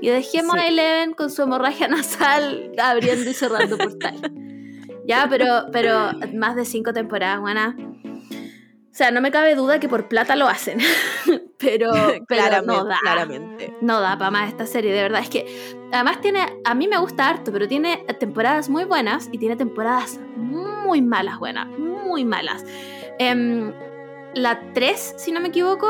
[0.00, 0.60] Y dejemos Sí.
[0.60, 4.16] a Eleven con su hemorragia nasal abriendo y cerrando portal.
[5.06, 7.76] Ya, pero, pero más de cinco temporadas, buena.
[7.78, 10.78] O sea, no me cabe duda que por plata lo hacen.
[11.58, 12.98] pero, pero claramente, no da.
[13.00, 13.72] claramente.
[13.80, 15.20] No da para más esta serie, de verdad.
[15.22, 15.46] Es que
[15.92, 20.18] además tiene, a mí me gusta harto, pero tiene temporadas muy buenas y tiene temporadas
[20.36, 22.64] muy malas, buenas, muy malas.
[23.20, 23.72] Em,
[24.34, 25.88] la 3, si no me equivoco,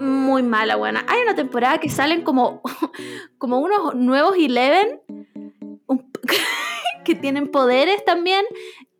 [0.00, 1.04] muy mala, buena.
[1.08, 2.62] Hay una temporada que salen como,
[3.38, 5.00] como unos nuevos Eleven
[5.86, 6.10] un-
[7.04, 8.44] que tienen poderes también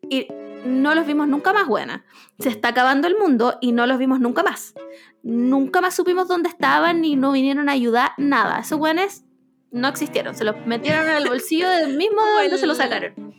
[0.08, 0.28] y
[0.64, 2.04] no los vimos nunca más, buena.
[2.38, 4.74] Se está acabando el mundo y no los vimos nunca más.
[5.22, 8.60] Nunca más supimos dónde estaban ni no vinieron a ayudar, nada.
[8.60, 9.24] Esos buenos
[9.70, 10.34] no existieron.
[10.34, 13.34] Se los metieron en el bolsillo del mismo de donde el- se los sacaron.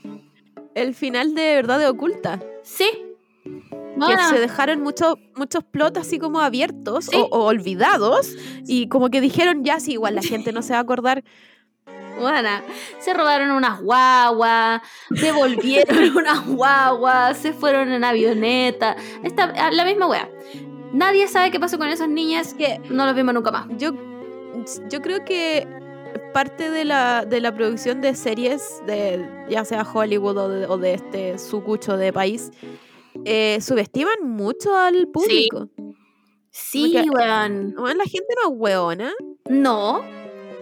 [0.76, 2.42] El final de verdad de oculta.
[2.64, 2.90] Sí.
[3.96, 7.18] Que Bueno, se dejaron muchos muchos plots así como abiertos Sí.
[7.18, 8.30] o, o olvidados
[8.68, 11.24] y como que dijeron ya sí igual la gente no se va a acordar
[12.20, 12.50] bueno,
[13.00, 18.96] se robaron unas guaguas, devolvieron unas guaguas, se fueron en avioneta.
[19.24, 20.30] Esta, la misma wea.
[20.94, 23.68] Nadie sabe qué pasó con esas niñas que no los vimos nunca más.
[23.78, 23.92] yo
[24.90, 25.68] yo creo que
[26.34, 30.78] parte de la, de la producción de series de ya sea Hollywood o de, o
[30.78, 32.52] de este sucucho de país
[33.24, 35.70] eh, subestiman mucho al público
[36.52, 37.74] Sí, weón.
[37.78, 39.14] Bueno, la gente no es hueona
[39.50, 40.02] No,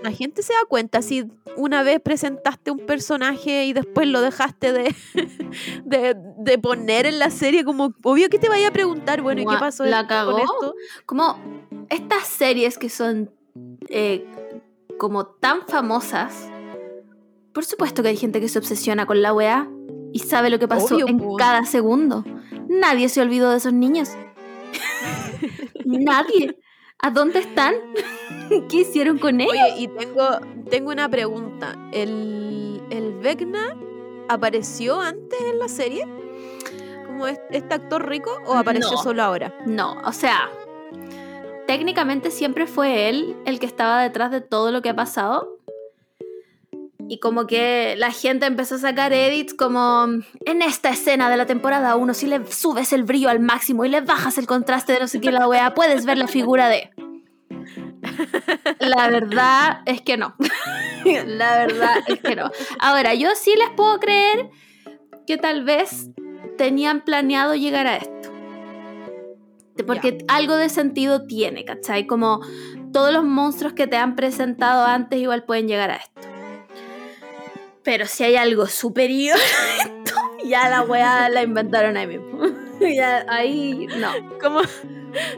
[0.03, 4.73] la gente se da cuenta si una vez presentaste un personaje y después lo dejaste
[4.73, 4.95] de,
[5.85, 9.45] de, de poner en la serie, como obvio que te vaya a preguntar, bueno, ¿y
[9.45, 10.75] qué pasó la con esto?
[11.05, 11.37] como
[11.89, 13.31] estas series que son
[13.89, 14.25] eh,
[14.97, 16.49] como tan famosas,
[17.53, 19.69] por supuesto que hay gente que se obsesiona con la weá
[20.11, 21.35] y sabe lo que pasó Obvio, en po.
[21.37, 22.25] cada segundo.
[22.67, 24.09] Nadie se olvidó de esos niños.
[25.85, 26.57] Nadie.
[26.99, 27.75] ¿A dónde están?
[28.69, 29.51] ¿Qué hicieron con ellos?
[29.53, 30.23] Oye, y tengo,
[30.69, 31.75] tengo una pregunta.
[31.91, 33.75] ¿El, ¿El Vecna
[34.29, 36.07] apareció antes en la serie?
[37.07, 38.97] ¿Como es- este actor rico o apareció No.
[39.03, 39.53] solo ahora?
[39.65, 40.49] No, o sea,
[41.67, 45.57] técnicamente siempre fue él el que estaba detrás de todo lo que ha pasado.
[47.09, 50.05] Y como que la gente empezó a sacar edits como
[50.45, 53.89] en esta escena de la temporada 1, si le subes el brillo al máximo y
[53.89, 56.91] le bajas el contraste de no sé qué la wea, puedes ver la figura de...
[58.79, 60.35] La verdad es que no.
[61.25, 62.49] La verdad es que no.
[62.79, 64.49] Ahora, yo sí les puedo creer
[65.27, 66.09] que tal vez
[66.57, 68.31] tenían planeado llegar a esto.
[69.85, 72.05] Porque algo de sentido tiene, ¿cachai?
[72.05, 72.41] Como
[72.91, 76.32] todos los monstruos que te han presentado antes igual pueden llegar a esto.
[77.83, 79.37] Pero si hay algo superior
[79.79, 80.13] a esto,
[80.45, 82.39] ya la weá la inventaron ahí mismo.
[82.79, 84.37] ya, ahí no.
[84.39, 84.61] Como,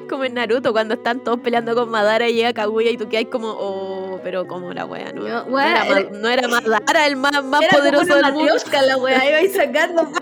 [0.10, 3.18] como en Naruto, cuando están todos peleando con Madara y llega Kaguya y tú que
[3.18, 5.28] hay como, oh, pero como la wea, ¿no?
[5.28, 8.34] Yo, no, wea, era, no era Madara el más, más Era como poderoso una del
[8.36, 8.54] mundo.
[8.54, 10.08] matrioshka la weá, iba ahí sacando.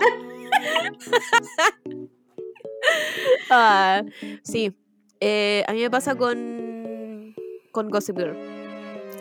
[3.50, 4.02] Ah,
[4.42, 4.72] sí.
[5.20, 7.34] Eh, a mí me pasa con,
[7.72, 8.36] con Gossip Girl.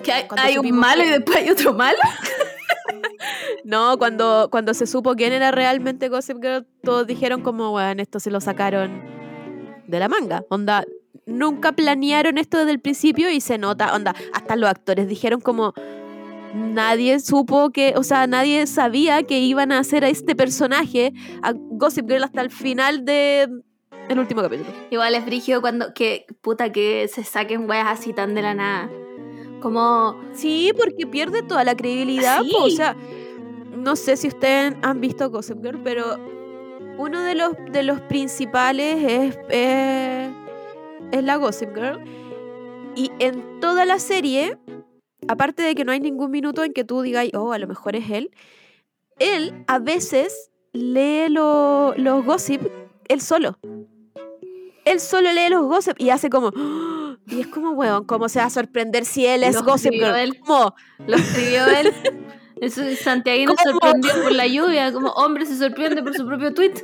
[0.03, 1.97] Que hay, hay un malo que- y después hay otro malo.
[3.63, 8.19] No, cuando, cuando se supo quién era realmente Gossip Girl, todos dijeron como, bueno, esto
[8.19, 9.01] se lo sacaron
[9.87, 10.43] de la manga.
[10.49, 10.85] Onda,
[11.25, 15.73] nunca planearon esto desde el principio y se nota, onda, hasta los actores dijeron como,
[16.53, 21.53] nadie supo que, o sea, nadie sabía que iban a hacer a este personaje, a
[21.55, 23.49] Gossip Girl hasta el final de
[24.09, 24.69] el último capítulo.
[24.91, 28.89] Igual es frigio cuando que puta que se saquen weas así tan de la nada.
[29.63, 32.41] Como Sí, porque pierde toda la credibilidad.
[32.43, 32.51] Sí.
[32.59, 32.95] O sea,
[33.77, 36.17] no sé si ustedes han visto Gossip Girl, pero
[36.97, 40.29] uno de los, de los principales es, es,
[41.13, 41.99] es la Gossip Girl.
[42.95, 44.57] Y en toda la serie,
[45.29, 47.95] aparte de que no hay ningún minuto en que tú digas, oh, a lo mejor
[47.95, 48.31] es él,
[49.17, 52.61] él a veces lee lo- los gossip
[53.07, 53.57] él solo.
[54.85, 56.51] Él solo lee los gossip y hace como...
[57.25, 60.15] Y es como, weón, ¿cómo se va a sorprender si él es Lo Gossip Girl?
[60.15, 60.39] él.
[60.41, 60.75] ¿Cómo?
[61.07, 61.93] lo escribió él.
[62.59, 63.71] Eso Santiaguino ¿Cómo?
[63.71, 66.73] sorprendió por la lluvia, como hombre se sorprende por su propio tweet.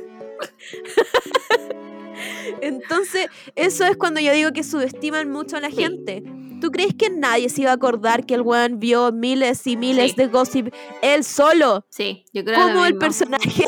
[2.62, 6.22] Entonces, eso es cuando yo digo que subestiman mucho a la gente.
[6.60, 10.10] ¿Tú crees que nadie se iba a acordar que el weón vio miles y miles
[10.12, 10.16] Sí.
[10.16, 10.68] de gossip
[11.02, 11.84] él solo?
[11.88, 13.00] Sí, yo creo ¿Cómo el mismo.
[13.00, 13.64] personaje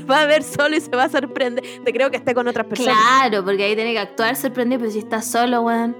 [0.10, 1.64] va a ver solo y se va a sorprender?
[1.84, 2.94] Te creo que esté con otras personas.
[2.96, 5.96] Claro, porque ahí tiene que actuar sorprendido, pero si está solo, weón.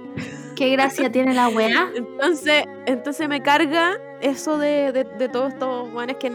[0.55, 1.91] ¿Qué gracia tiene la weá?
[1.95, 6.31] Entonces, entonces me carga eso de, de, de todos estos weones que,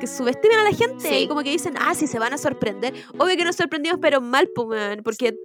[0.00, 1.14] que subestiman a la gente Sí.
[1.16, 2.94] y como que dicen, ah, sí, se van a sorprender.
[3.18, 5.36] Obvio que nos sorprendimos, pero mal, pues, weón, porque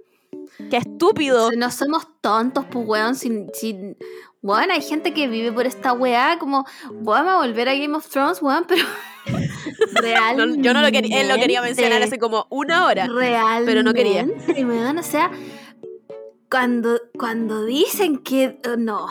[0.70, 1.50] qué estúpido.
[1.52, 3.14] No somos tontos, pues, weón.
[3.14, 3.96] Sin, sin...
[4.42, 8.08] Weón, hay gente que vive por esta weá, como, weón, a volver a Game of
[8.08, 8.84] Thrones, weón, pero.
[9.94, 10.60] Realmente.
[10.60, 13.06] yo no lo quería, él lo quería mencionar hace como una hora.
[13.06, 14.26] Realmente, pero no quería.
[14.48, 15.30] weón, o sea,
[16.50, 18.60] cuando, cuando dicen que.
[18.68, 19.08] oh, no,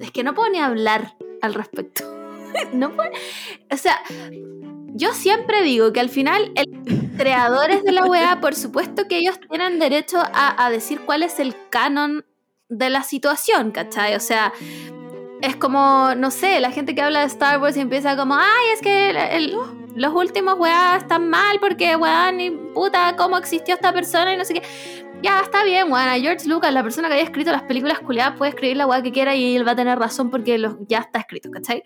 [0.00, 2.02] es que no puedo ni hablar al respecto.
[2.72, 3.10] no puedo.
[3.70, 4.00] O sea,
[4.94, 6.66] yo siempre digo que al final, el
[7.16, 11.38] creadores de la weá, por supuesto que ellos tienen derecho a, a decir cuál es
[11.40, 12.24] el canon
[12.68, 14.14] de la situación, ¿cachai?
[14.14, 14.52] O sea.
[15.40, 18.66] Es como, no sé, la gente que habla de Star Wars y empieza como, ay,
[18.74, 19.56] es que el- el-
[19.96, 24.32] los últimos weá están mal porque weón, y puta, ¿cómo existió esta persona?
[24.32, 24.62] Y no sé qué.
[25.20, 26.08] Ya, está bien, weón.
[26.08, 29.02] A George Lucas, la persona que haya escrito las películas culiadas, puede escribir la weá
[29.02, 31.82] que quiera y él va a tener razón porque los- ya está escrito, ¿cachai?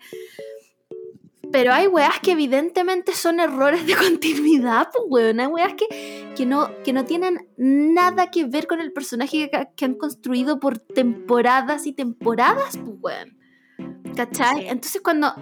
[1.51, 5.39] Pero hay weas que evidentemente son errores de continuidad, pues weón.
[5.39, 9.67] Hay weas que, que, no, que no tienen nada que ver con el personaje que,
[9.75, 13.37] que han construido por temporadas y temporadas, pues weón.
[14.15, 14.61] ¿Cachai?
[14.61, 14.67] Sí.
[14.67, 15.33] Entonces cuando.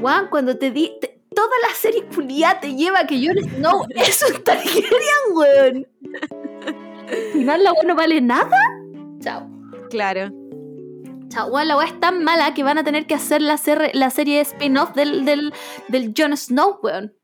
[0.00, 0.92] Weón, cuando te di.
[1.00, 4.86] te- toda la serie culiada te lleva a que Jon Snow es un Targaryen,
[5.34, 5.86] weón.
[7.08, 8.56] Al final la wea no vale nada.
[9.20, 9.48] Chao.
[9.90, 10.30] Claro.
[11.28, 14.10] Chao, la weá es tan mala que van a tener que hacer la, ser- la
[14.10, 15.52] serie spin-off del, del,
[15.88, 17.14] del Jon Snow, weón.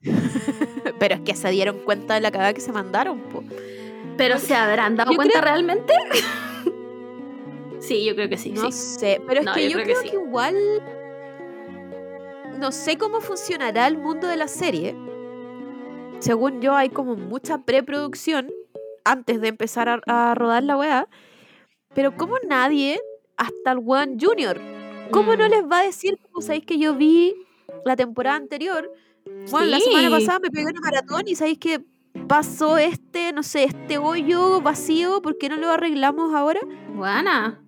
[0.98, 3.42] Pero es que se dieron cuenta de la cagada que se mandaron, po.
[4.16, 5.92] Pero se habrán dado cuenta creo- realmente.
[7.80, 8.72] sí, yo creo que sí, No sí.
[8.72, 10.10] sé, pero es No, que yo yo, creo que creo sí.
[10.10, 10.54] que igual
[12.58, 14.94] no sé cómo funcionará el mundo de la serie.
[16.18, 18.50] Según yo, hay como mucha preproducción
[19.04, 21.08] antes de empezar a, a rodar la weá.
[21.94, 23.00] Pero como nadie,
[23.38, 24.60] hasta el weón Junior,
[25.10, 25.50] ¿cómo no Mm.
[25.50, 27.34] les va a decir, como sabéis que yo vi
[27.84, 28.92] la temporada anterior?
[29.50, 31.80] Bueno, la semana pasada me pegué una maratón y sabéis que
[32.26, 36.60] pasó este, no sé, este hoyo vacío, ¿por qué no lo arreglamos ahora?
[36.94, 37.62] Buena.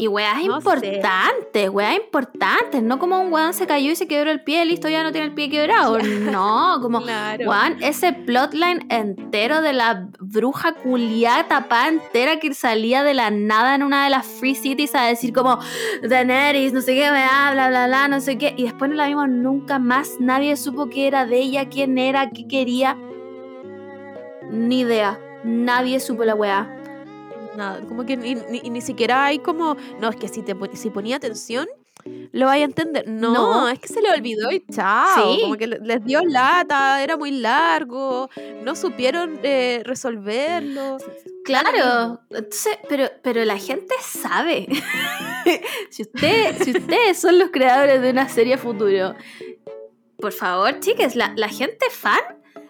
[0.00, 0.68] Y weas No sé.
[0.86, 2.82] importantes, weas importantes.
[2.82, 5.26] No como un weón se cayó y se quebró el pie, listo, ya no tiene
[5.26, 5.98] el pie quebrado.
[6.30, 7.48] No, como, Claro.
[7.50, 13.74] weón, ese plotline entero de la bruja culiada tapada entera que salía de la nada
[13.74, 15.58] en una de las Free Cities a decir como
[16.02, 18.54] Daenerys, no sé qué, bla, bla, bla, bla, no sé qué.
[18.56, 20.12] Y después no la vimos nunca más.
[20.18, 22.96] Nadie supo qué era de ella, quién era, qué quería.
[24.50, 25.18] Ni idea.
[25.44, 26.76] Nadie supo la weá.
[27.56, 30.90] Nada, como que ni, ni- ni siquiera hay como, no, es que si, te, si
[30.90, 31.66] ponía atención,
[32.32, 33.06] lo vaya a entender.
[33.08, 33.68] No, No.
[33.68, 35.34] es que se le olvidó y chao.
[35.34, 35.40] Sí.
[35.42, 38.30] Como que le- les dio lata, era muy largo,
[38.62, 40.96] no supieron eh, resolverlo.
[41.44, 44.66] Claro, entonces, pero, pero la gente sabe.
[45.90, 49.14] si, usted, si ustedes son los creadores de una serie futuro,
[50.18, 52.20] por favor, chicas, la, la gente fan,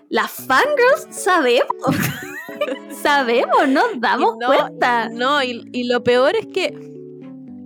[0.08, 1.68] las fangirls, sabemos.
[3.02, 5.08] sabemos, nos damos no, cuenta.
[5.08, 6.74] No, y, y lo peor es que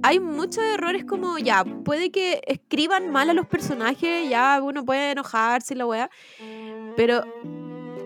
[0.02, 5.12] hay muchos errores como, ya, puede que escriban mal a los personajes, ya uno puede
[5.12, 6.10] enojarse y la weá,
[6.94, 7.24] pero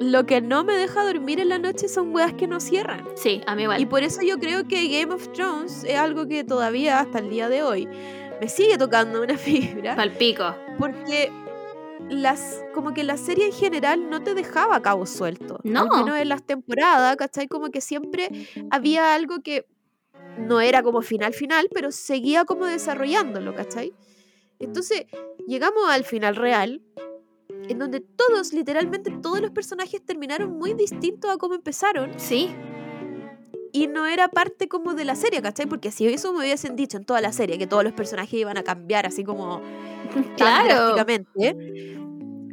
[0.00, 3.04] lo que no me deja dormir en la noche son weas que no cierran.
[3.16, 3.80] Sí, a mí igual.
[3.80, 7.30] Y por eso yo creo que Game of Thrones es algo que todavía hasta el
[7.30, 7.88] día de hoy
[8.40, 9.96] me sigue tocando una fibra.
[9.96, 10.54] Palpico.
[10.78, 11.32] Porque
[12.08, 15.60] las, como que la serie en general no te dejaba cabo suelto.
[15.64, 15.82] No.
[15.82, 17.48] Al menos en las temporadas, ¿cachai?
[17.48, 18.30] Como que siempre
[18.70, 19.66] había algo que
[20.38, 23.92] no era como final final, pero seguía como desarrollándolo, ¿cachai?
[24.58, 25.06] Entonces,
[25.46, 26.82] llegamos al final real,
[27.68, 32.54] en donde todos, literalmente todos los personajes terminaron muy distintos a como empezaron Sí,
[33.72, 35.66] y no era parte como de la serie, ¿cachai?
[35.66, 38.56] Porque si eso me hubiesen dicho en toda la serie, que todos los personajes iban
[38.56, 39.60] a cambiar así como
[40.36, 40.96] claro.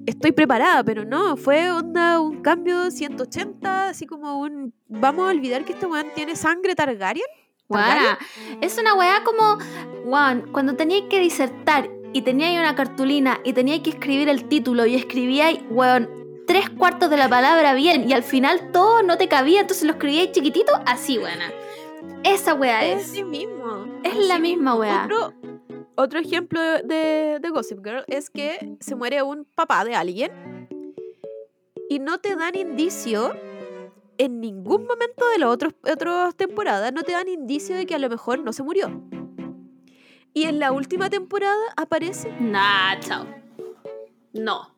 [0.06, 4.73] estoy preparada, pero no, fue onda un cambio 180, así como un...
[4.88, 7.26] Vamos a olvidar que este weón tiene sangre Targaryen.
[7.68, 8.19] Guana,
[8.61, 9.57] es una weá como,
[10.06, 14.86] weón, cuando teníais que disertar y teníais una cartulina y teníais que escribir el título
[14.86, 16.07] y escribíais, weón,
[16.45, 19.94] tres cuartos de la palabra bien y al final todo no te cabía, entonces lo
[19.94, 21.52] escribíais chiquitito, así, weona.
[22.23, 23.10] Esa weá Es es.
[23.11, 23.88] así mismo.
[24.03, 25.06] Es la misma weá.
[25.06, 25.34] Otro,
[25.98, 30.32] otro ejemplo de, de Gossip Girl es que se muere un papá de alguien
[31.90, 33.34] y no te dan indicio
[34.18, 38.00] en ningún momento de las otros- otras temporadas no te dan indicio de que a
[38.00, 39.02] lo mejor no se murió.
[40.34, 42.30] Y en la última temporada aparece.
[42.40, 43.26] Nah, chao.
[44.34, 44.74] No.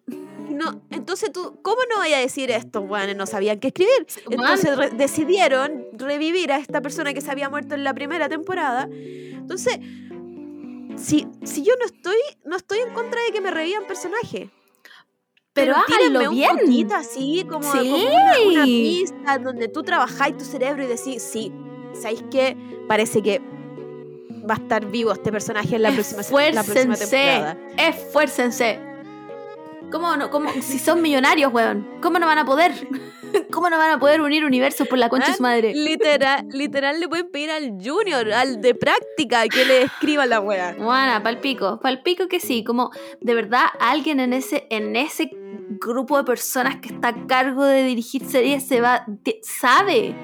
[0.50, 2.82] No, entonces tú, ¿cómo no vaya a decir esto?
[2.82, 4.08] Bueno, no sabían qué escribir.
[4.30, 8.88] Entonces re- decidieron revivir a esta persona que se había muerto en la primera temporada.
[8.92, 9.80] Entonces,
[10.98, 14.50] si, si yo no estoy, no estoy en contra de que me revivan personajes.
[15.54, 16.58] Pero tírenme háganlo un bien.
[16.58, 17.78] poquito así, como, Sí.
[17.80, 21.52] como una, una pista donde tú trabajáis tu cerebro y decís, sí,
[22.00, 22.56] ¿sabéis qué?
[22.88, 23.42] Parece que
[24.50, 26.28] va a estar vivo este personaje en la próxima, la
[26.64, 27.08] próxima Esfuércense.
[27.18, 27.58] temporada.
[27.78, 28.80] Esfuércense.
[29.92, 30.30] ¿Cómo no?
[30.30, 30.52] ¿Cómo?
[30.62, 31.88] Si son millonarios, weón.
[32.02, 32.74] ¿Cómo no van a poder?
[33.52, 35.74] ¿Cómo no van a poder unir universos por la concha de su madre?
[35.74, 40.76] Literal, literal le pueden pedir al junior, al de práctica, que le escriba la wea.
[40.78, 41.80] Buena, palpico.
[41.80, 42.64] Palpico que sí.
[42.64, 42.92] Como
[43.22, 45.32] de verdad alguien en ese, en ese
[45.80, 49.06] grupo de personas que está a cargo de dirigir series se va.
[49.42, 50.16] sabe.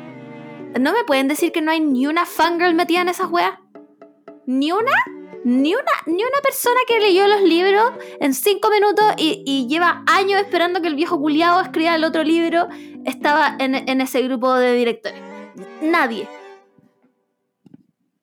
[0.79, 3.59] ¿No me pueden decir que no hay ni una fangirl metida en esas weas?
[4.45, 4.91] ¿Ni una?
[5.43, 10.41] Ni una, ni una persona que leyó los libros en cinco minutos y, lleva años
[10.41, 12.67] esperando que el viejo culiado escriba el otro libro
[13.05, 15.21] estaba en, en ese grupo de directores.
[15.81, 16.27] Nadie.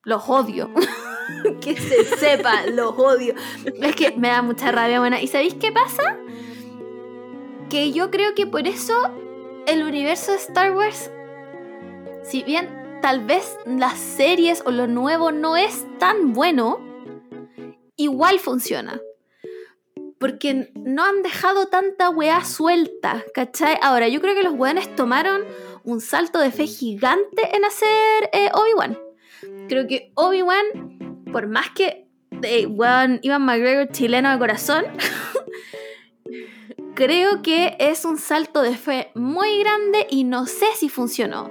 [0.04, 0.70] Los odio.
[1.60, 3.34] que se sepa, los odio.
[3.80, 5.20] Es que me da mucha rabia, buena.
[5.20, 6.16] ¿Y sabéis qué pasa?
[7.68, 8.94] Que yo creo que por eso
[9.66, 11.10] el universo de Star Wars,
[12.24, 12.68] si bien
[13.02, 16.80] tal vez las series o lo nuevo no es tan bueno,
[18.00, 19.00] igual funciona.
[20.18, 23.78] Porque no han dejado tanta weá suelta, ¿cachai?
[23.82, 25.42] Ahora, yo creo que los weones tomaron
[25.84, 28.98] un salto de fe gigante en hacer eh, Obi-Wan.
[29.68, 32.06] Creo que Obi-Wan, por más que
[32.42, 34.84] eh, weón, Ivan McGregor chileno de corazón,
[36.94, 41.50] creo que es un salto de fe muy grande y no sé si funcionó.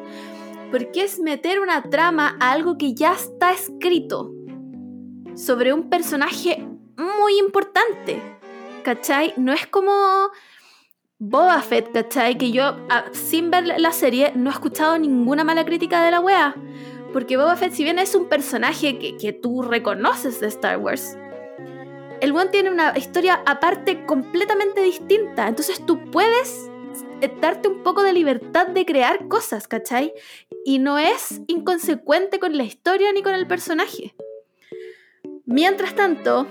[0.71, 4.31] Porque es meter una trama a algo que ya está escrito
[5.39, 6.65] sobre un personaje
[6.97, 8.21] muy importante.
[8.83, 9.33] ¿Cachai?
[9.37, 9.91] No es como
[11.17, 12.37] Boba Fett, ¿cachai?
[12.37, 12.75] Que yo,
[13.13, 16.55] sin ver la serie, no he escuchado ninguna mala crítica de la wea.
[17.13, 21.17] Porque Boba Fett, si bien es un personaje que, que tú reconoces de Star Wars,
[22.21, 25.47] el buen tiene una historia aparte completamente distinta.
[25.47, 26.69] Entonces tú puedes
[27.21, 30.13] eh, darte un poco de libertad de crear cosas, ¿cachai?
[30.65, 34.13] Y no es inconsecuente con la historia ni con el personaje.
[35.51, 36.45] Mientras tanto,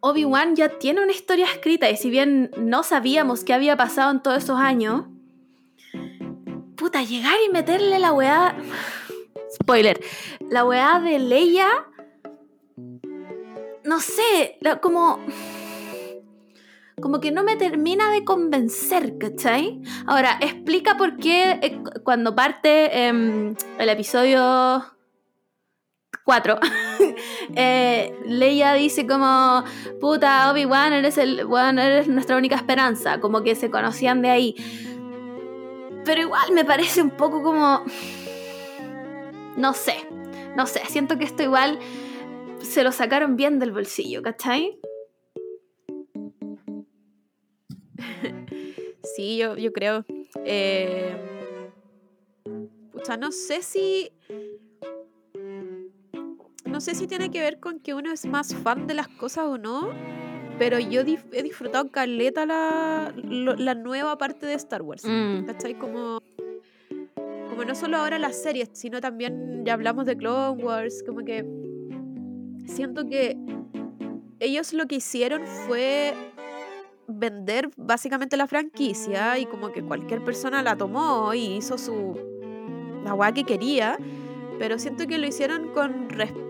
[0.00, 4.22] Obi-Wan ya tiene una historia escrita y si bien no sabíamos qué había pasado en
[4.22, 5.06] todos esos años,
[6.76, 8.54] puta, llegar y meterle la weá...
[9.54, 9.98] Spoiler,
[10.50, 11.66] la weá de Leia...
[13.84, 15.18] No sé, como...
[17.00, 19.80] Como que no me termina de convencer, ¿cachai?
[20.06, 24.84] Ahora, explica por qué eh, cu- cuando parte em, el episodio
[26.24, 26.58] 4,
[27.54, 29.64] eh, Leia dice como,
[30.00, 34.56] puta, Obi-Wan, eres, weón, eres nuestra única esperanza, como que se conocían de ahí.
[36.04, 37.84] Pero igual me parece un poco como...
[39.56, 39.94] No sé,
[40.56, 41.78] no sé, siento que esto igual
[42.60, 44.78] se lo sacaron bien del bolsillo, ¿cachai?
[49.16, 50.04] Sí, yo, yo creo.
[50.44, 51.14] Eh,
[52.90, 54.10] pucha, no sé si.
[56.74, 59.44] No sé si tiene que ver con que uno es más fan de las cosas
[59.46, 59.90] o no.
[60.58, 65.04] Pero yo dif- he disfrutado caleta la, lo- la nueva parte de Star Wars.
[65.06, 65.44] Mm.
[65.46, 65.74] ¿Cachai?
[65.78, 66.18] Como.
[67.48, 71.04] Como no solo ahora las series, sino también ya hablamos de Clone Wars.
[71.06, 71.44] Como que.
[72.66, 73.36] Siento que.
[74.40, 76.12] Ellos lo que hicieron fue
[77.06, 82.18] vender básicamente la franquicia y como que cualquier persona la tomó y hizo su
[83.04, 83.96] la weá que quería,
[84.58, 86.43] pero siento que lo hicieron con respeto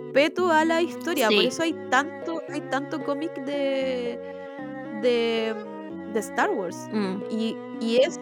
[0.51, 4.19] a la historia, por eso hay tanto hay tanto cómic de
[5.03, 5.55] de
[6.12, 7.23] de Star Wars Mm.
[7.31, 8.19] y, y es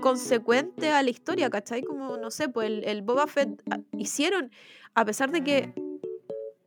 [0.00, 1.82] consecuente a la historia, ¿cachai?
[1.82, 4.52] Como, no sé, pues el, el Boba Fett ah, hicieron,
[4.94, 5.74] a pesar de que,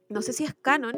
[0.10, 0.94] no sé si es canon,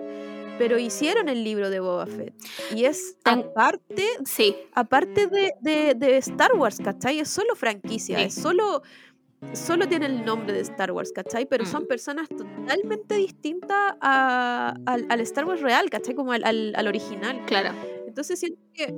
[0.58, 2.34] pero hicieron el libro de Boba Fett.
[2.76, 7.20] Y es aparte, Sí, aparte de, de- de Star Wars, ¿cachai?
[7.20, 8.24] Es solo franquicia, Sí.
[8.26, 8.82] es solo...
[9.54, 11.46] Solo tiene el nombre de Star Wars, ¿cachai?
[11.46, 11.88] Pero son Mm.
[11.88, 16.14] personas totalmente distintas a- al, al Star Wars real, ¿cachai?
[16.14, 17.42] Como al, al- al original.
[17.46, 17.70] claro.
[18.08, 18.94] Entonces siento que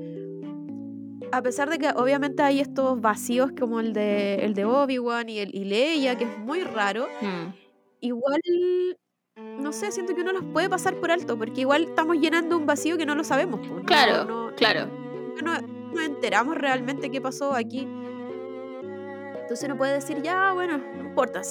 [1.31, 5.39] a pesar de que obviamente hay estos vacíos como el de el de Obi-Wan y
[5.39, 7.53] el y Leia, que es muy raro, Mm.
[8.01, 8.41] igual
[9.59, 12.65] no sé, siento que uno los puede pasar por alto, porque igual estamos llenando un
[12.65, 13.61] vacío que no lo sabemos.
[13.67, 14.87] no- Claro, no, claro.
[15.41, 17.87] no, no nos enteramos realmente qué pasó aquí.
[19.51, 21.41] Entonces uno puede decir, ya, bueno, no importa.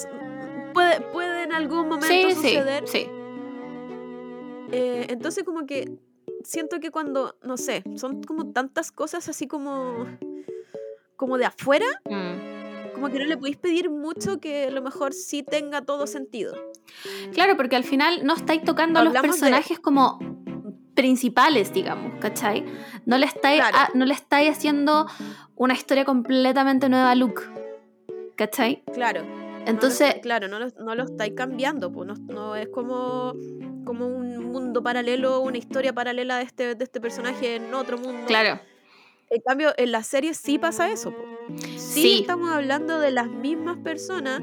[0.73, 2.87] Puede, puede en algún momento Sí, suceder.
[2.87, 3.05] sí.
[4.71, 5.99] Eh, entonces como que
[6.43, 10.07] siento que cuando, no sé, son como tantas cosas así como,
[11.15, 12.95] como de afuera, Mm.
[12.95, 16.55] como que no le podéis pedir mucho que a lo mejor sí tenga todo sentido.
[17.33, 20.17] Claro, porque al final no estáis tocando a los de- personajes como
[20.95, 22.65] principales, digamos, ¿cachai?
[23.05, 23.77] No le estáis, Claro.
[23.77, 25.05] a- no le estáis haciendo
[25.55, 27.43] una historia completamente nueva a Luke,
[28.45, 28.83] ¿cachai?
[28.93, 29.21] Claro.
[29.67, 33.33] Entonces, no claro, no lo, no lo estáis cambiando, pues no, no es como,
[33.85, 38.25] como un mundo paralelo, una historia paralela de este, de este personaje en otro mundo.
[38.25, 38.59] claro,
[39.29, 41.13] En cambio, en la serie sí pasa eso.
[41.59, 42.17] Sí, Sí.
[42.21, 44.41] estamos hablando de las mismas personas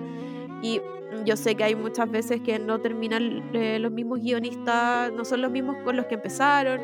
[0.63, 0.81] y
[1.25, 5.43] yo sé que hay muchas veces que no terminan eh, los mismos guionistas, no son
[5.43, 6.81] los mismos con los que empezaron,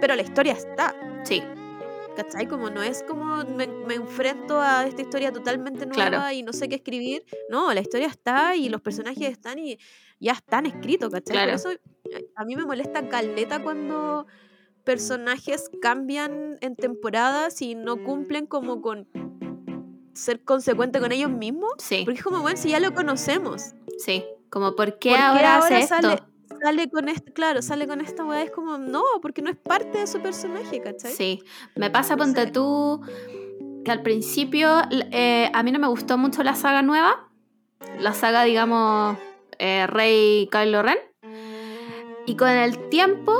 [0.00, 0.94] pero la historia está.
[1.24, 1.42] sí,
[2.16, 2.46] ¿Cachai?
[2.48, 6.32] Como no es como me, me enfrento a esta historia totalmente nueva Claro.
[6.32, 7.24] y no sé qué escribir.
[7.50, 9.78] No, la historia está y los personajes están y
[10.20, 11.34] ya están escritos, ¿cachai?
[11.34, 11.50] Claro.
[11.52, 14.26] Por eso eh, a mí me molesta caleta cuando
[14.84, 19.08] personajes cambian en temporadas y no cumplen como con
[20.12, 21.72] ser consecuente con ellos mismos.
[21.78, 23.72] sí, Porque es como, bueno, si ya lo conocemos.
[23.98, 24.24] sí.
[24.50, 25.96] Como, ¿por qué ¿por qué ahora, hace esto?
[26.00, 26.22] sale,
[26.64, 28.42] sale con este, claro, sale con esta weá?
[28.42, 31.12] Es como, no, porque no es parte de su personaje, ¿cachai?
[31.12, 31.42] Sí,
[31.76, 33.02] me pasa, ponte tú,
[33.84, 34.80] que al principio
[35.10, 37.28] eh, a mí no me gustó mucho la saga nueva,
[38.00, 39.18] la saga, digamos,
[39.58, 40.96] eh, Rey Kylo Ren.
[42.24, 43.34] Y con el tiempo,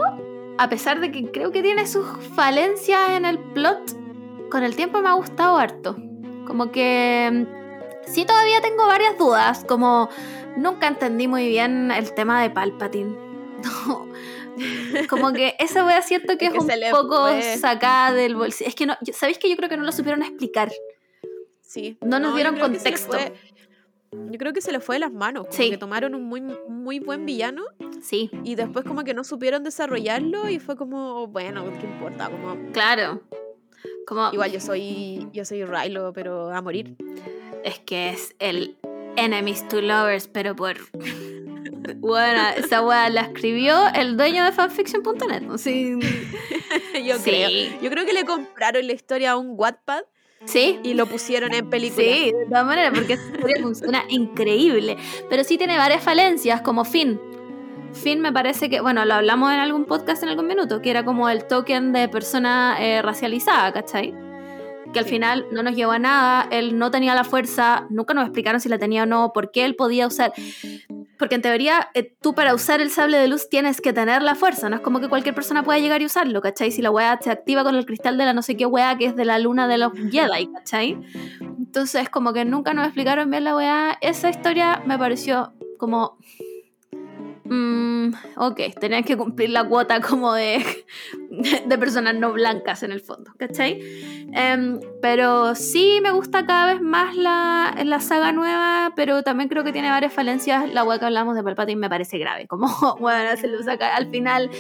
[0.59, 5.01] a pesar de que creo que tiene sus falencias en el plot, con el tiempo
[5.01, 5.96] me ha gustado harto.
[6.46, 10.10] Como que mm, sí todavía tengo varias dudas, como
[10.56, 13.16] nunca entendí muy bien el tema de Palpatine.
[13.86, 14.06] No.
[15.09, 17.56] Como que esa wea siento que Es que un poco fue.
[17.56, 18.68] sacada del bolsillo.
[18.68, 20.70] Es que no, ¿sabéis que yo creo que no lo supieron explicar?
[21.60, 21.98] Sí.
[22.01, 23.16] No nos dieron contexto.
[24.12, 25.47] yo creo que se le fue de las manos.
[25.47, 25.70] Como Sí.
[25.70, 27.64] que tomaron un muy, muy buen villano
[28.01, 32.28] Sí, y después como que no supieron desarrollarlo y fue como, bueno, ¿qué importa?
[32.31, 33.22] Como, claro.
[34.06, 36.97] Como, igual yo soy, yo soy Rilo, pero a morir.
[37.64, 38.76] es que es el
[39.16, 40.77] Enemies to Lovers, pero por.
[41.99, 45.43] Bueno, esa wea la escribió el dueño de fanfiction.net.
[45.59, 45.99] Sí.
[47.05, 47.23] yo Sí.
[47.24, 47.51] creo.
[47.82, 50.03] Yo creo que le compraron la historia a un Wattpad
[50.45, 50.78] Sí.
[50.82, 52.05] y lo pusieron en película.
[52.07, 54.97] Sí, de todas maneras, porque esta historia funciona increíble.
[55.31, 57.19] Pero sí tiene varias falencias, como Finn.
[57.93, 61.05] Finn me parece que, bueno, lo hablamos en algún podcast en algún minuto, que era
[61.05, 64.12] como el token de persona eh, racializada, ¿cachai?
[64.95, 65.11] Que al Sí.
[65.11, 68.69] final no nos llevó a nada, él no tenía la fuerza, nunca nos explicaron si
[68.71, 70.33] la tenía o no, por qué él podía usar.
[71.19, 74.35] Porque en teoría, eh, tú para usar el sable de luz tienes que tener la
[74.35, 76.71] fuerza, no es como que cualquier persona pueda llegar y usarlo, ¿cachai?
[76.71, 79.07] Si la weá se activa con el cristal de la no sé qué weá que
[79.07, 80.99] es de la luna de los Jedi, ¿cachai?
[81.59, 83.99] Entonces, como que nunca nos explicaron bien la weá.
[84.01, 86.19] Esa historia me pareció como.
[87.45, 90.65] Mm, ok, tenían que cumplir la cuota como de,
[91.66, 93.81] de personas no blancas en el fondo, ¿cachai?
[94.33, 99.62] Em, pero sí me gusta cada vez más la, la saga nueva, pero también creo
[99.62, 100.73] que tiene varias falencias.
[100.73, 102.47] La weá que hablamos de Palpatine me parece grave.
[102.47, 102.66] Como,
[103.01, 104.51] bueno, se lo saca al final.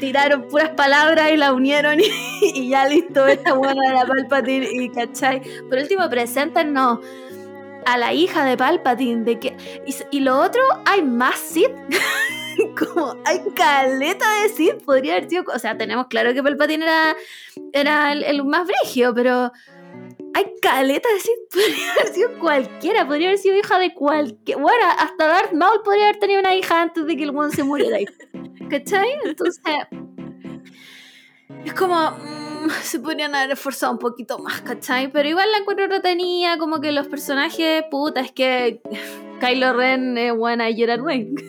[0.00, 2.04] Tiraron puras palabras y la unieron y,
[2.54, 5.40] y ya listo, esta buena era Palpatine y ¿cachai?
[5.68, 6.98] Por último, preséntenos
[7.86, 9.24] a la hija de Palpatine.
[9.24, 9.56] De que,
[10.10, 11.70] y, lo otro, hay más Sith.
[12.78, 15.44] Como hay caleta de Sith, podría haber sido.
[15.54, 17.16] O sea, tenemos claro que Palpatine era,
[17.72, 19.52] era el, más brigio, pero
[20.34, 21.38] hay caleta de Sith.
[21.50, 24.58] Podría haber sido cualquiera, podría haber sido hija de cualquier.
[24.58, 27.62] Bueno, hasta Darth Maul podría haber tenido una hija antes de que el one se
[27.62, 27.98] muriera.
[28.70, 29.18] ¿Cachai?
[29.24, 29.62] Entonces.
[31.64, 32.41] Es como.
[32.82, 35.10] se podrían haber esforzado un poquito más, ¿cachai?
[35.12, 38.80] Pero igual la encuentro retenida, como que los personajes, puta, es que
[39.40, 41.34] Kylo Ren es buena y Gerard Way.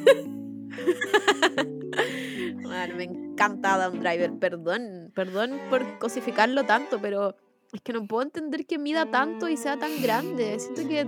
[2.64, 7.36] Bueno, me encanta Adam Driver, perdón, perdón por cosificarlo tanto, pero
[7.72, 10.60] es que no puedo entender que mida tanto y sea tan grande.
[10.60, 11.06] Siento que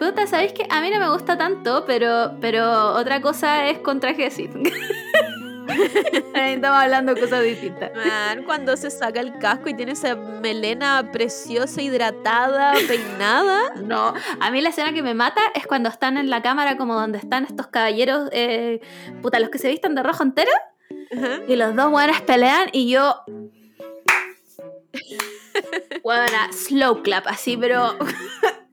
[0.00, 4.00] Puta, ¿sabéis que A mí no me gusta tanto, pero, pero otra cosa es con
[4.00, 4.30] traje de
[6.34, 7.92] Estamos hablando de cosas distintas.
[7.94, 13.74] man, cuando se saca el casco y tiene esa melena preciosa, hidratada, peinada.
[13.76, 16.94] No, a mí la escena que me mata es cuando están en la cámara como
[16.94, 18.80] donde están estos caballeros, eh,
[19.22, 20.50] puta, los que se visten de rojo entero,
[21.16, 21.40] Ajá.
[21.48, 23.22] y los dos buenas pelean y yo...
[26.02, 27.96] Buena, slow clap, así, pero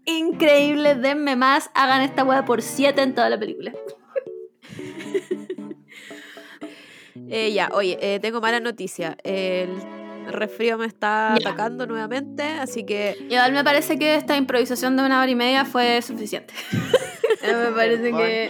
[0.05, 3.73] increíble, denme más, hagan esta weá por siete en toda la película.
[7.29, 9.17] Eh, ya, oye, eh, tengo mala noticia.
[9.23, 9.69] El
[10.31, 11.49] resfrío me está Ya.
[11.49, 15.65] atacando nuevamente, así que Igual me parece que esta improvisación de una hora y media
[15.65, 16.53] fue suficiente.
[17.41, 18.49] me parece que.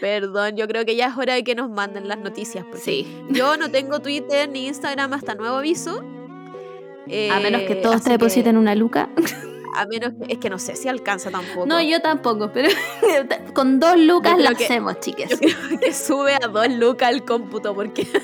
[0.00, 2.64] perdón, yo creo que ya es hora de que nos manden las noticias.
[2.64, 3.22] Porque Sí.
[3.30, 5.98] Yo no tengo Twitter ni Instagram hasta nuevo aviso.
[6.00, 9.08] A menos que Eh, todos te depositen una luca.
[9.74, 11.66] A menos que, es que no sé si alcanza tampoco.
[11.66, 12.68] No, yo tampoco, pero
[13.54, 15.30] con dos lucas la que- hacemos, chiques.
[15.30, 18.06] Yo creo que sube a dos lucas el cómputo porque.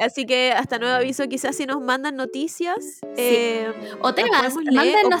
[0.00, 3.00] Así que hasta nuevo aviso, quizás si nos mandan noticias.
[3.16, 4.60] eh, O temas, o-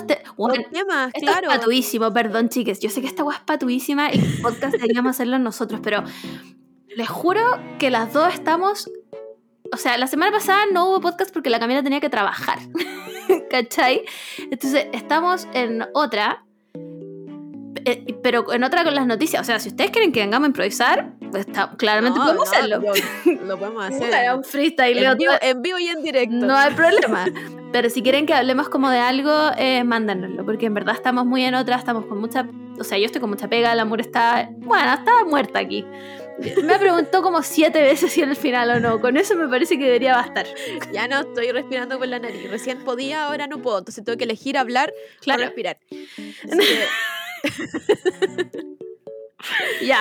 [0.06, 1.50] te- Bueno, temas, Esto claro.
[1.50, 2.78] es patuísimo, perdón, chiques.
[2.78, 6.04] Yo sé que esta guay es patuísima y el podcast deberíamos hacerlo nosotros, pero
[6.96, 7.40] les juro
[7.80, 8.88] que las dos estamos.
[9.72, 12.58] O sea, la semana pasada no hubo podcast porque la Camila tenía que trabajar.
[13.50, 14.02] ¿Cachai?
[14.50, 16.44] Entonces, estamos en otra.
[17.84, 19.42] eh, Pero en otra con las noticias.
[19.42, 22.52] O sea, si ustedes quieren que vengamos a improvisar, pues está- claramente No, podemos no,
[22.56, 22.80] hacerlo.
[23.26, 24.12] yo- lo podemos hacer.
[24.14, 24.98] Era un freestyle.
[25.04, 26.34] En vivo, en vivo y en directo.
[26.46, 27.26] no hay problema.
[27.72, 30.44] Pero si quieren que hablemos como de algo, eh, mándanoslo.
[30.46, 32.48] Porque en verdad estamos muy en otra, estamos con mucha.
[32.80, 34.48] O sea, yo estoy con mucha pega, el amor está.
[34.56, 35.84] Bueno, está muerta aquí.
[36.62, 39.00] Me preguntó como siete veces si en el final o no.
[39.00, 40.46] Con eso me parece que debería bastar.
[40.92, 42.48] Ya no estoy respirando por la nariz.
[42.50, 43.78] Recién podía, ahora no puedo.
[43.78, 45.42] Entonces tengo que elegir hablar Claro.
[45.42, 45.78] o respirar.
[49.82, 50.00] Ya.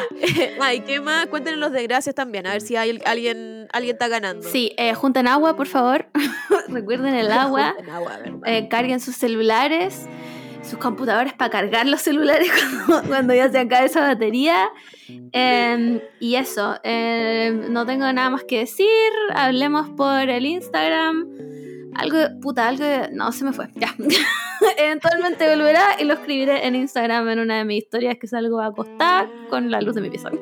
[0.59, 1.27] Ay, ¿qué más?
[1.27, 2.47] Cuéntenos los desgracias también.
[2.47, 4.47] A ver si hay alguien, alguien está ganando.
[4.47, 6.07] Sí, eh, junten agua, por favor.
[6.67, 7.75] Recuerden el agua.
[7.93, 8.19] Agua.
[8.45, 10.07] Eh, carguen sus celulares,
[10.67, 12.49] sus computadores para cargar los celulares
[12.87, 14.69] cuando, cuando ya se acabe esa batería.
[15.33, 18.87] Eh, y eso, eh, no tengo nada más que decir.
[19.33, 21.27] Hablemos por el Instagram.
[21.95, 23.69] Algo, puta, algo, de- no, se me fue.
[23.75, 23.95] Ya.
[24.77, 28.67] Eventualmente volverá y lo escribiré en Instagram en una de mis historias que salgo a
[28.67, 30.29] acostar con la luz de mi pieza.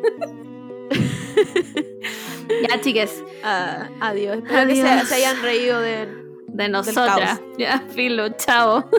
[2.70, 4.38] ya, chiques, Ah, adiós.
[4.38, 5.08] Espero que se, Adiós.
[5.08, 6.08] se hayan reído de,
[6.48, 7.42] de nosotras.
[7.58, 8.90] Ya, filo, chao.